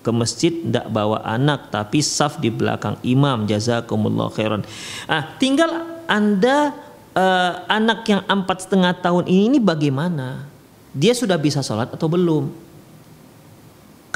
ke 0.05 0.11
masjid 0.13 0.53
tidak 0.53 0.89
bawa 0.93 1.23
anak 1.25 1.73
tapi 1.73 2.05
saf 2.05 2.39
di 2.39 2.53
belakang 2.53 3.01
imam. 3.03 3.49
Jazakumullah 3.49 4.29
khairan. 4.29 4.63
Ah 5.09 5.33
tinggal 5.41 5.73
anda 6.05 6.77
uh, 7.17 7.53
anak 7.73 8.05
yang 8.09 8.23
empat 8.29 8.69
setengah 8.69 8.93
tahun 9.01 9.29
ini, 9.29 9.57
ini 9.57 9.59
bagaimana? 9.61 10.45
Dia 10.93 11.17
sudah 11.17 11.41
bisa 11.41 11.65
sholat 11.65 11.89
atau 11.89 12.05
belum 12.05 12.53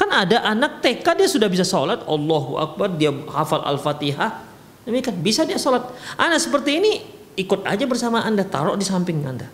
kan 0.07 0.23
ada 0.23 0.39
anak 0.47 0.79
TK 0.79 1.03
dia 1.19 1.27
sudah 1.27 1.51
bisa 1.51 1.67
sholat. 1.67 1.99
Allahu 2.07 2.55
Akbar 2.55 2.95
dia 2.95 3.11
hafal 3.11 3.59
Al-Fatihah. 3.67 4.47
Demikian 4.87 5.19
bisa 5.19 5.43
dia 5.43 5.59
sholat. 5.59 5.83
Anak 6.15 6.39
seperti 6.39 6.79
ini 6.79 7.03
ikut 7.35 7.67
aja 7.67 7.83
bersama 7.83 8.23
anda 8.23 8.47
taruh 8.47 8.79
di 8.79 8.87
samping 8.87 9.19
anda. 9.27 9.51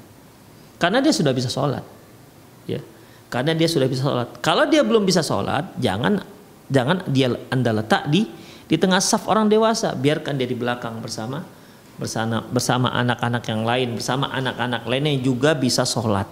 Karena 0.78 1.02
dia 1.02 1.10
sudah 1.10 1.34
bisa 1.34 1.50
sholat. 1.50 1.82
Ya. 2.70 2.86
Karena 3.34 3.58
dia 3.58 3.66
sudah 3.66 3.90
bisa 3.90 4.06
sholat. 4.06 4.30
Kalau 4.46 4.70
dia 4.70 4.86
belum 4.86 5.10
bisa 5.10 5.26
sholat, 5.26 5.74
jangan 5.82 6.22
jangan 6.70 7.02
dia 7.10 7.34
anda 7.50 7.74
letak 7.74 8.14
di 8.14 8.30
di 8.70 8.78
tengah 8.78 9.02
saf 9.02 9.26
orang 9.26 9.50
dewasa, 9.50 9.98
biarkan 9.98 10.38
dia 10.38 10.46
di 10.46 10.54
belakang 10.54 11.02
bersama 11.02 11.42
bersama 11.98 12.46
bersama 12.46 12.94
anak-anak 12.94 13.44
yang 13.50 13.62
lain, 13.66 13.90
bersama 13.98 14.30
anak-anak 14.30 14.86
lainnya 14.86 15.18
yang 15.18 15.26
juga 15.34 15.58
bisa 15.58 15.82
sholat, 15.86 16.30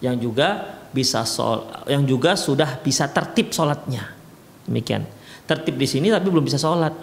yang 0.00 0.16
juga 0.16 0.75
bisa 0.96 1.28
sol, 1.28 1.68
yang 1.84 2.08
juga 2.08 2.32
sudah 2.32 2.80
bisa 2.80 3.12
tertib 3.12 3.52
sholatnya, 3.52 4.08
demikian. 4.64 5.04
Tertib 5.44 5.76
di 5.76 5.84
sini 5.84 6.08
tapi 6.08 6.32
belum 6.32 6.48
bisa 6.48 6.56
sholat. 6.56 6.96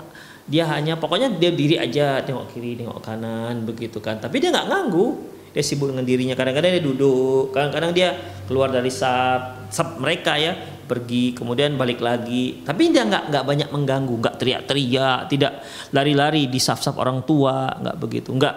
Dia 0.43 0.67
hanya 0.73 0.97
pokoknya 0.97 1.37
dia 1.37 1.53
diri 1.53 1.77
aja, 1.77 2.19
tengok 2.25 2.51
kiri, 2.51 2.75
tengok 2.75 2.99
kanan, 2.99 3.63
begitu 3.63 4.01
kan. 4.01 4.17
Tapi 4.19 4.41
dia 4.41 4.51
nggak 4.51 4.67
nganggu 4.67 5.07
dia 5.53 5.61
sibuk 5.61 5.93
dengan 5.93 6.03
dirinya. 6.03 6.33
Kadang-kadang 6.33 6.73
dia 6.73 6.83
duduk 6.83 7.53
kadang-kadang 7.53 7.93
dia 7.93 8.09
keluar 8.49 8.73
dari 8.73 8.89
sub 8.89 9.69
sub 9.69 10.01
mereka 10.01 10.33
ya 10.35 10.57
pergi 10.89 11.37
kemudian 11.37 11.77
balik 11.77 12.01
lagi. 12.01 12.65
Tapi 12.65 12.89
dia 12.89 13.05
nggak 13.05 13.29
nggak 13.29 13.45
banyak 13.45 13.69
mengganggu 13.69 14.15
nggak 14.17 14.35
teriak-teriak 14.41 15.29
tidak 15.29 15.61
lari-lari 15.93 16.49
di 16.49 16.57
saf-saf 16.57 16.97
orang 16.97 17.21
tua 17.23 17.69
nggak 17.79 17.97
begitu. 18.01 18.33
Nggak 18.33 18.55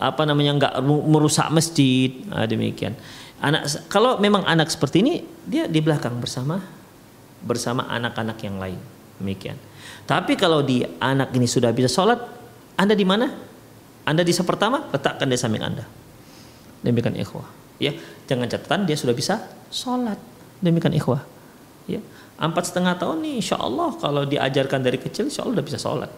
apa 0.00 0.22
namanya 0.24 0.52
nggak 0.56 0.74
merusak 0.82 1.52
masjid. 1.52 2.24
Nah, 2.26 2.48
demikian 2.48 2.96
anak 3.40 3.88
kalau 3.88 4.20
memang 4.20 4.44
anak 4.44 4.68
seperti 4.68 5.00
ini 5.00 5.24
dia 5.48 5.64
di 5.64 5.80
belakang 5.80 6.20
bersama 6.20 6.60
bersama 7.40 7.88
anak-anak 7.88 8.38
yang 8.44 8.60
lain. 8.60 8.80
Demikian. 9.16 9.56
Tapi 10.04 10.36
kalau 10.36 10.60
di 10.60 10.84
anak 11.00 11.32
ini 11.32 11.48
sudah 11.48 11.72
bisa 11.72 11.88
sholat 11.88 12.20
anda 12.76 12.92
di 12.92 13.04
mana? 13.04 13.28
Anda 14.04 14.24
di 14.24 14.32
pertama 14.32 14.88
letakkan 14.92 15.28
di 15.28 15.36
samping 15.36 15.64
anda. 15.64 15.84
Demikian 16.84 17.16
ikhwah. 17.16 17.48
Ya 17.80 17.96
jangan 18.28 18.48
catatan 18.48 18.84
dia 18.84 18.96
sudah 18.96 19.16
bisa 19.16 19.40
sholat. 19.72 20.20
Demikian 20.60 20.92
ikhwah. 20.96 21.24
Ya 21.88 22.04
empat 22.40 22.72
setengah 22.72 22.96
tahun 22.96 23.20
nih 23.24 23.34
insya 23.40 23.60
Allah 23.60 23.92
kalau 24.00 24.24
diajarkan 24.24 24.80
dari 24.80 24.96
kecil 24.96 25.28
insya 25.28 25.44
Allah 25.44 25.60
udah 25.60 25.66
bisa 25.66 25.80
sholat. 25.80 26.10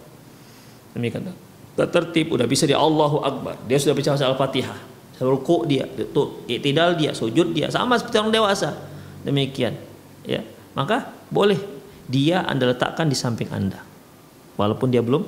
Demikian. 0.94 1.30
Tertib 1.72 2.34
udah 2.34 2.46
bisa 2.50 2.66
dia 2.66 2.78
Allahu 2.78 3.22
Akbar. 3.22 3.58
Dia 3.70 3.78
sudah 3.78 3.94
bisa 3.94 4.14
baca 4.14 4.26
al-fatihah 4.26 4.91
ruku 5.20 5.68
dia 5.68 5.84
tuh 6.14 6.46
tidak 6.48 6.96
dia 6.96 7.12
sujud 7.12 7.52
dia 7.52 7.68
sama 7.68 7.98
seperti 8.00 8.16
orang 8.22 8.32
dewasa 8.32 8.72
demikian 9.26 9.76
ya 10.24 10.40
maka 10.72 11.12
boleh 11.28 11.60
dia 12.08 12.46
anda 12.48 12.70
letakkan 12.70 13.10
di 13.10 13.16
samping 13.16 13.52
anda 13.52 13.80
walaupun 14.56 14.88
dia 14.88 15.04
belum 15.04 15.22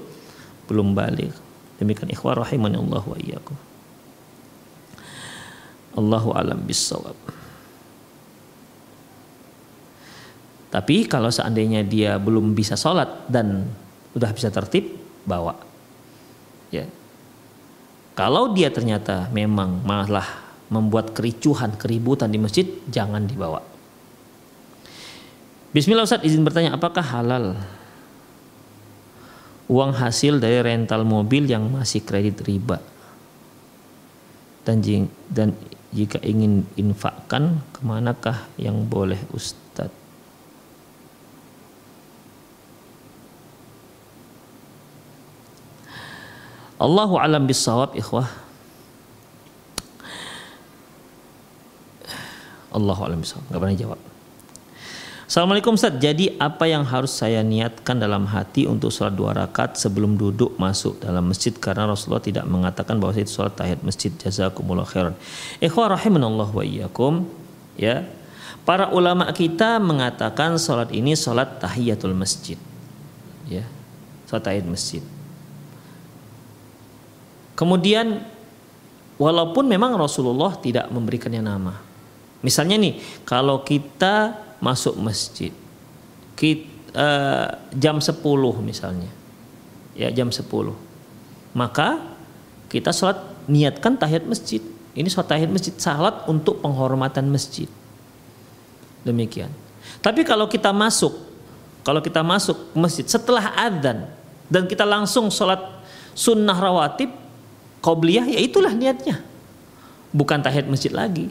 belum 0.70 0.96
balik 0.96 1.30
demikian 1.76 2.08
ikhwah 2.10 2.40
rahimani 2.40 2.80
Allah 2.80 3.02
wa 3.04 3.18
iyyakum 3.20 3.56
Allahu 5.94 6.34
alam 6.34 6.58
bisawab. 6.66 7.14
Tapi 10.74 11.06
kalau 11.06 11.30
seandainya 11.30 11.86
dia 11.86 12.18
belum 12.18 12.50
bisa 12.50 12.74
sholat 12.74 13.30
dan 13.30 13.70
udah 14.10 14.30
bisa 14.34 14.50
tertib, 14.50 14.90
bawa. 15.22 15.54
Ya. 16.74 16.90
Kalau 18.14 18.54
dia 18.54 18.70
ternyata 18.70 19.26
memang 19.34 19.82
malah 19.82 20.46
membuat 20.70 21.10
kericuhan, 21.10 21.74
keributan 21.74 22.30
di 22.30 22.38
masjid, 22.38 22.66
jangan 22.86 23.26
dibawa. 23.26 23.58
Bismillah 25.74 26.06
Ustaz 26.06 26.22
izin 26.22 26.46
bertanya, 26.46 26.78
apakah 26.78 27.02
halal 27.02 27.58
uang 29.66 29.92
hasil 29.98 30.38
dari 30.38 30.62
rental 30.62 31.02
mobil 31.02 31.50
yang 31.50 31.66
masih 31.66 32.06
kredit 32.06 32.38
riba? 32.46 32.78
Dan 34.62 34.78
dan 35.26 35.58
jika 35.90 36.22
ingin 36.22 36.62
infakkan 36.78 37.58
ke 37.74 37.82
manakah 37.82 38.46
yang 38.54 38.86
boleh 38.86 39.18
Ustadz 39.34 39.63
Allahu 46.78 47.14
alam 47.22 47.46
bisawab 47.46 47.94
ikhwah 47.94 48.26
Allahu 52.74 53.00
alam 53.06 53.22
bisawab 53.22 53.46
nggak 53.46 53.60
pernah 53.62 53.78
jawab 53.78 54.00
Assalamualaikum 55.24 55.74
Ustaz. 55.74 55.96
Jadi 55.98 56.36
apa 56.36 56.68
yang 56.68 56.84
harus 56.84 57.16
saya 57.16 57.40
niatkan 57.40 57.96
dalam 57.96 58.28
hati 58.28 58.68
untuk 58.68 58.92
sholat 58.92 59.16
dua 59.16 59.32
rakaat 59.32 59.74
sebelum 59.74 60.20
duduk 60.20 60.54
masuk 60.60 61.00
dalam 61.00 61.26
masjid 61.26 61.50
karena 61.50 61.88
Rasulullah 61.88 62.20
tidak 62.20 62.44
mengatakan 62.44 63.00
bahwa 63.00 63.16
itu 63.16 63.32
sholat 63.32 63.56
tahiyat 63.56 63.80
masjid. 63.80 64.12
Jazakumullah 64.14 64.84
khairan. 64.84 65.16
Ikhwah 65.64 65.96
rahimanallah 65.96 66.48
wa 66.52 66.60
iyyakum. 66.60 67.24
Ya. 67.74 68.04
Para 68.68 68.92
ulama 68.92 69.26
kita 69.32 69.80
mengatakan 69.80 70.60
sholat 70.60 70.92
ini 70.92 71.16
sholat 71.16 71.56
tahiyatul 71.56 72.14
masjid. 72.14 72.60
Ya. 73.48 73.64
Sholat 74.28 74.44
tahiyat 74.44 74.68
masjid. 74.68 75.00
Kemudian 77.54 78.22
walaupun 79.18 79.70
memang 79.70 79.94
Rasulullah 79.94 80.58
tidak 80.58 80.90
memberikannya 80.90 81.42
nama. 81.42 81.74
Misalnya 82.44 82.76
nih, 82.76 83.00
kalau 83.24 83.64
kita 83.64 84.36
masuk 84.60 85.00
masjid, 85.00 85.54
kita, 86.36 86.66
uh, 86.92 87.00
eh, 87.00 87.48
jam 87.78 87.96
10 88.02 88.20
misalnya, 88.60 89.08
ya 89.96 90.12
jam 90.12 90.28
10, 90.28 90.44
maka 91.56 92.02
kita 92.68 92.92
sholat 92.92 93.16
niatkan 93.48 93.96
tahiyat 93.96 94.28
masjid. 94.28 94.60
Ini 94.92 95.08
sholat 95.08 95.30
tahiyat 95.32 95.50
masjid, 95.50 95.72
salat 95.80 96.26
untuk 96.28 96.60
penghormatan 96.60 97.30
masjid. 97.32 97.70
Demikian. 99.06 99.48
Tapi 100.04 100.20
kalau 100.26 100.44
kita 100.44 100.68
masuk, 100.74 101.16
kalau 101.80 102.04
kita 102.04 102.20
masuk 102.20 102.76
masjid 102.76 103.08
setelah 103.08 103.56
adzan 103.56 104.04
dan 104.52 104.68
kita 104.68 104.84
langsung 104.84 105.32
sholat 105.32 105.60
sunnah 106.12 106.56
rawatib, 106.56 107.23
qobliyah 107.84 108.24
ya 108.24 108.40
itulah 108.40 108.72
niatnya. 108.72 109.20
Bukan 110.16 110.40
tahiyat 110.40 110.64
masjid 110.64 110.88
lagi. 110.88 111.28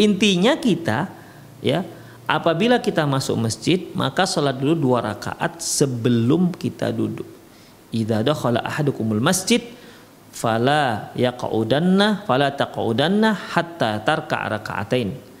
Intinya 0.00 0.56
kita 0.56 1.12
ya 1.60 1.84
apabila 2.24 2.80
kita 2.80 3.04
masuk 3.04 3.36
masjid 3.36 3.92
maka 3.92 4.24
sholat 4.24 4.56
dulu 4.56 4.72
dua 4.72 5.04
rakaat 5.04 5.60
sebelum 5.60 6.56
kita 6.56 6.88
duduk. 6.88 7.28
Idza 7.92 8.24
dakhala 8.24 8.64
ahadukumul 8.64 9.20
masjid 9.20 9.60
fala 10.34 11.14
yaq'udanna 11.14 12.26
fala 12.26 12.50
taq'udanna 12.50 13.36
hatta 13.54 14.02
tarka 14.02 14.50
raka'atain 14.58 15.33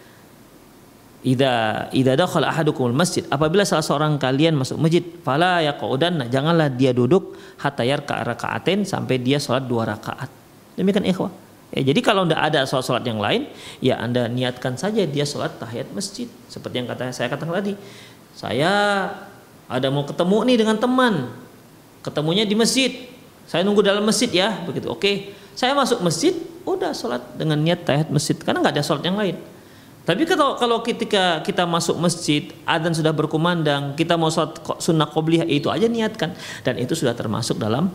Ida 1.24 1.88
ida 1.96 2.20
dakhala 2.20 2.52
ahadukumul 2.52 2.92
masjid 2.92 3.24
apabila 3.32 3.64
salah 3.64 3.80
seorang 3.80 4.20
kalian 4.20 4.60
masuk 4.60 4.76
masjid 4.76 5.00
fala 5.24 5.64
yaqudanna 5.64 6.28
janganlah 6.28 6.68
dia 6.68 6.92
duduk 6.92 7.32
hatta 7.56 7.80
yarka 7.80 8.20
rakaatin 8.28 8.84
sampai 8.84 9.16
dia 9.24 9.40
sholat 9.40 9.64
dua 9.64 9.88
rakaat. 9.88 10.28
Demikian 10.76 11.08
ikhwah. 11.08 11.32
Ya, 11.74 11.80
jadi 11.90 12.00
kalau 12.06 12.22
tidak 12.22 12.38
ada 12.38 12.60
sholat-sholat 12.68 13.02
yang 13.02 13.18
lain, 13.18 13.50
ya 13.82 13.98
anda 13.98 14.30
niatkan 14.30 14.78
saja 14.78 15.02
dia 15.10 15.26
sholat 15.26 15.58
tahiyat 15.58 15.90
masjid. 15.90 16.30
Seperti 16.46 16.78
yang 16.78 16.86
kata 16.86 17.10
saya 17.10 17.26
katakan 17.26 17.50
tadi, 17.50 17.74
saya 18.36 18.70
ada 19.66 19.88
mau 19.90 20.06
ketemu 20.06 20.38
nih 20.46 20.56
dengan 20.60 20.76
teman, 20.78 21.34
ketemunya 22.04 22.46
di 22.46 22.54
masjid. 22.54 23.10
Saya 23.50 23.66
nunggu 23.66 23.82
dalam 23.82 24.06
masjid 24.06 24.30
ya, 24.30 24.54
begitu. 24.62 24.86
Oke, 24.86 25.34
saya 25.58 25.74
masuk 25.74 25.98
masjid, 25.98 26.36
udah 26.62 26.94
sholat 26.94 27.22
dengan 27.34 27.58
niat 27.58 27.82
tahiyat 27.82 28.06
masjid, 28.12 28.38
karena 28.38 28.62
nggak 28.62 28.74
ada 28.78 28.84
sholat 28.86 29.02
yang 29.02 29.18
lain. 29.18 29.36
Tapi 30.04 30.28
kalau 30.28 30.60
kalau 30.60 30.84
ketika 30.84 31.40
kita 31.40 31.64
masuk 31.64 31.96
masjid, 31.96 32.52
adzan 32.68 32.92
sudah 32.92 33.16
berkumandang, 33.16 33.96
kita 33.96 34.20
mau 34.20 34.28
sholat 34.28 34.60
sunnah 34.76 35.08
qobliyah 35.08 35.48
itu 35.48 35.72
aja 35.72 35.88
niatkan 35.88 36.36
dan 36.60 36.76
itu 36.76 36.92
sudah 36.92 37.16
termasuk 37.16 37.56
dalam 37.56 37.88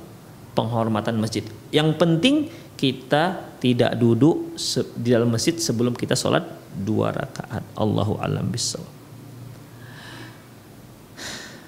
penghormatan 0.57 1.21
masjid. 1.21 1.45
Yang 1.69 2.01
penting 2.01 2.35
kita 2.73 3.53
tidak 3.61 3.93
duduk 4.01 4.57
di 4.97 5.13
dalam 5.13 5.29
masjid 5.29 5.53
sebelum 5.53 5.93
kita 5.93 6.17
sholat 6.17 6.41
dua 6.73 7.13
rakaat. 7.13 7.61
Allahu 7.77 8.17
alam 8.17 8.49
bisawab. 8.49 8.89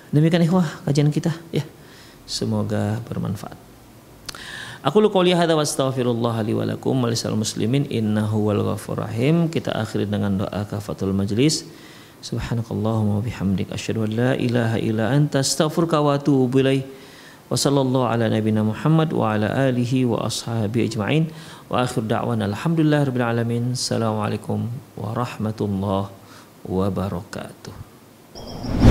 Demikian 0.09 0.43
ikhwah 0.43 0.67
kajian 0.89 1.13
kita 1.13 1.31
ya. 1.53 1.63
Semoga 2.25 2.99
bermanfaat. 3.05 3.70
Aku 4.81 4.97
lu 4.97 5.13
qouli 5.13 5.37
hadza 5.37 5.53
wa 5.53 5.61
astaghfirullah 5.61 6.41
li 6.41 6.57
wa 6.57 6.65
lakum 6.65 7.05
muslimin 7.05 7.85
innahu 7.85 8.49
wal 8.49 8.65
ghafur 8.65 8.97
rahim. 8.97 9.45
Kita 9.45 9.77
akhiri 9.77 10.09
dengan 10.09 10.41
doa 10.41 10.65
kafatul 10.65 11.13
majlis. 11.13 11.69
Subhanakallahumma 12.25 13.17
wa 13.17 13.21
bihamdik 13.21 13.69
asyhadu 13.69 14.09
an 14.09 14.11
la 14.17 14.33
ilaha 14.33 14.81
illa 14.81 15.13
anta 15.13 15.45
astaghfiruka 15.45 16.01
wa 16.01 16.17
atubu 16.17 16.65
ilaik. 16.65 16.89
Wa 17.53 17.61
sallallahu 17.61 18.09
ala 18.09 18.25
nabiyyina 18.33 18.65
Muhammad 18.65 19.13
wa 19.13 19.37
ala 19.37 19.53
alihi 19.69 20.09
wa 20.09 20.25
ashabi 20.25 20.89
ajma'in. 20.89 21.29
Wa 21.69 21.85
akhir 21.85 22.09
da'wana 22.09 22.49
alhamdulillah 22.49 23.05
rabbil 23.05 23.21
alamin. 23.21 23.77
Assalamualaikum 23.77 24.65
warahmatullahi 24.97 26.09
wabarakatuh. 26.65 28.89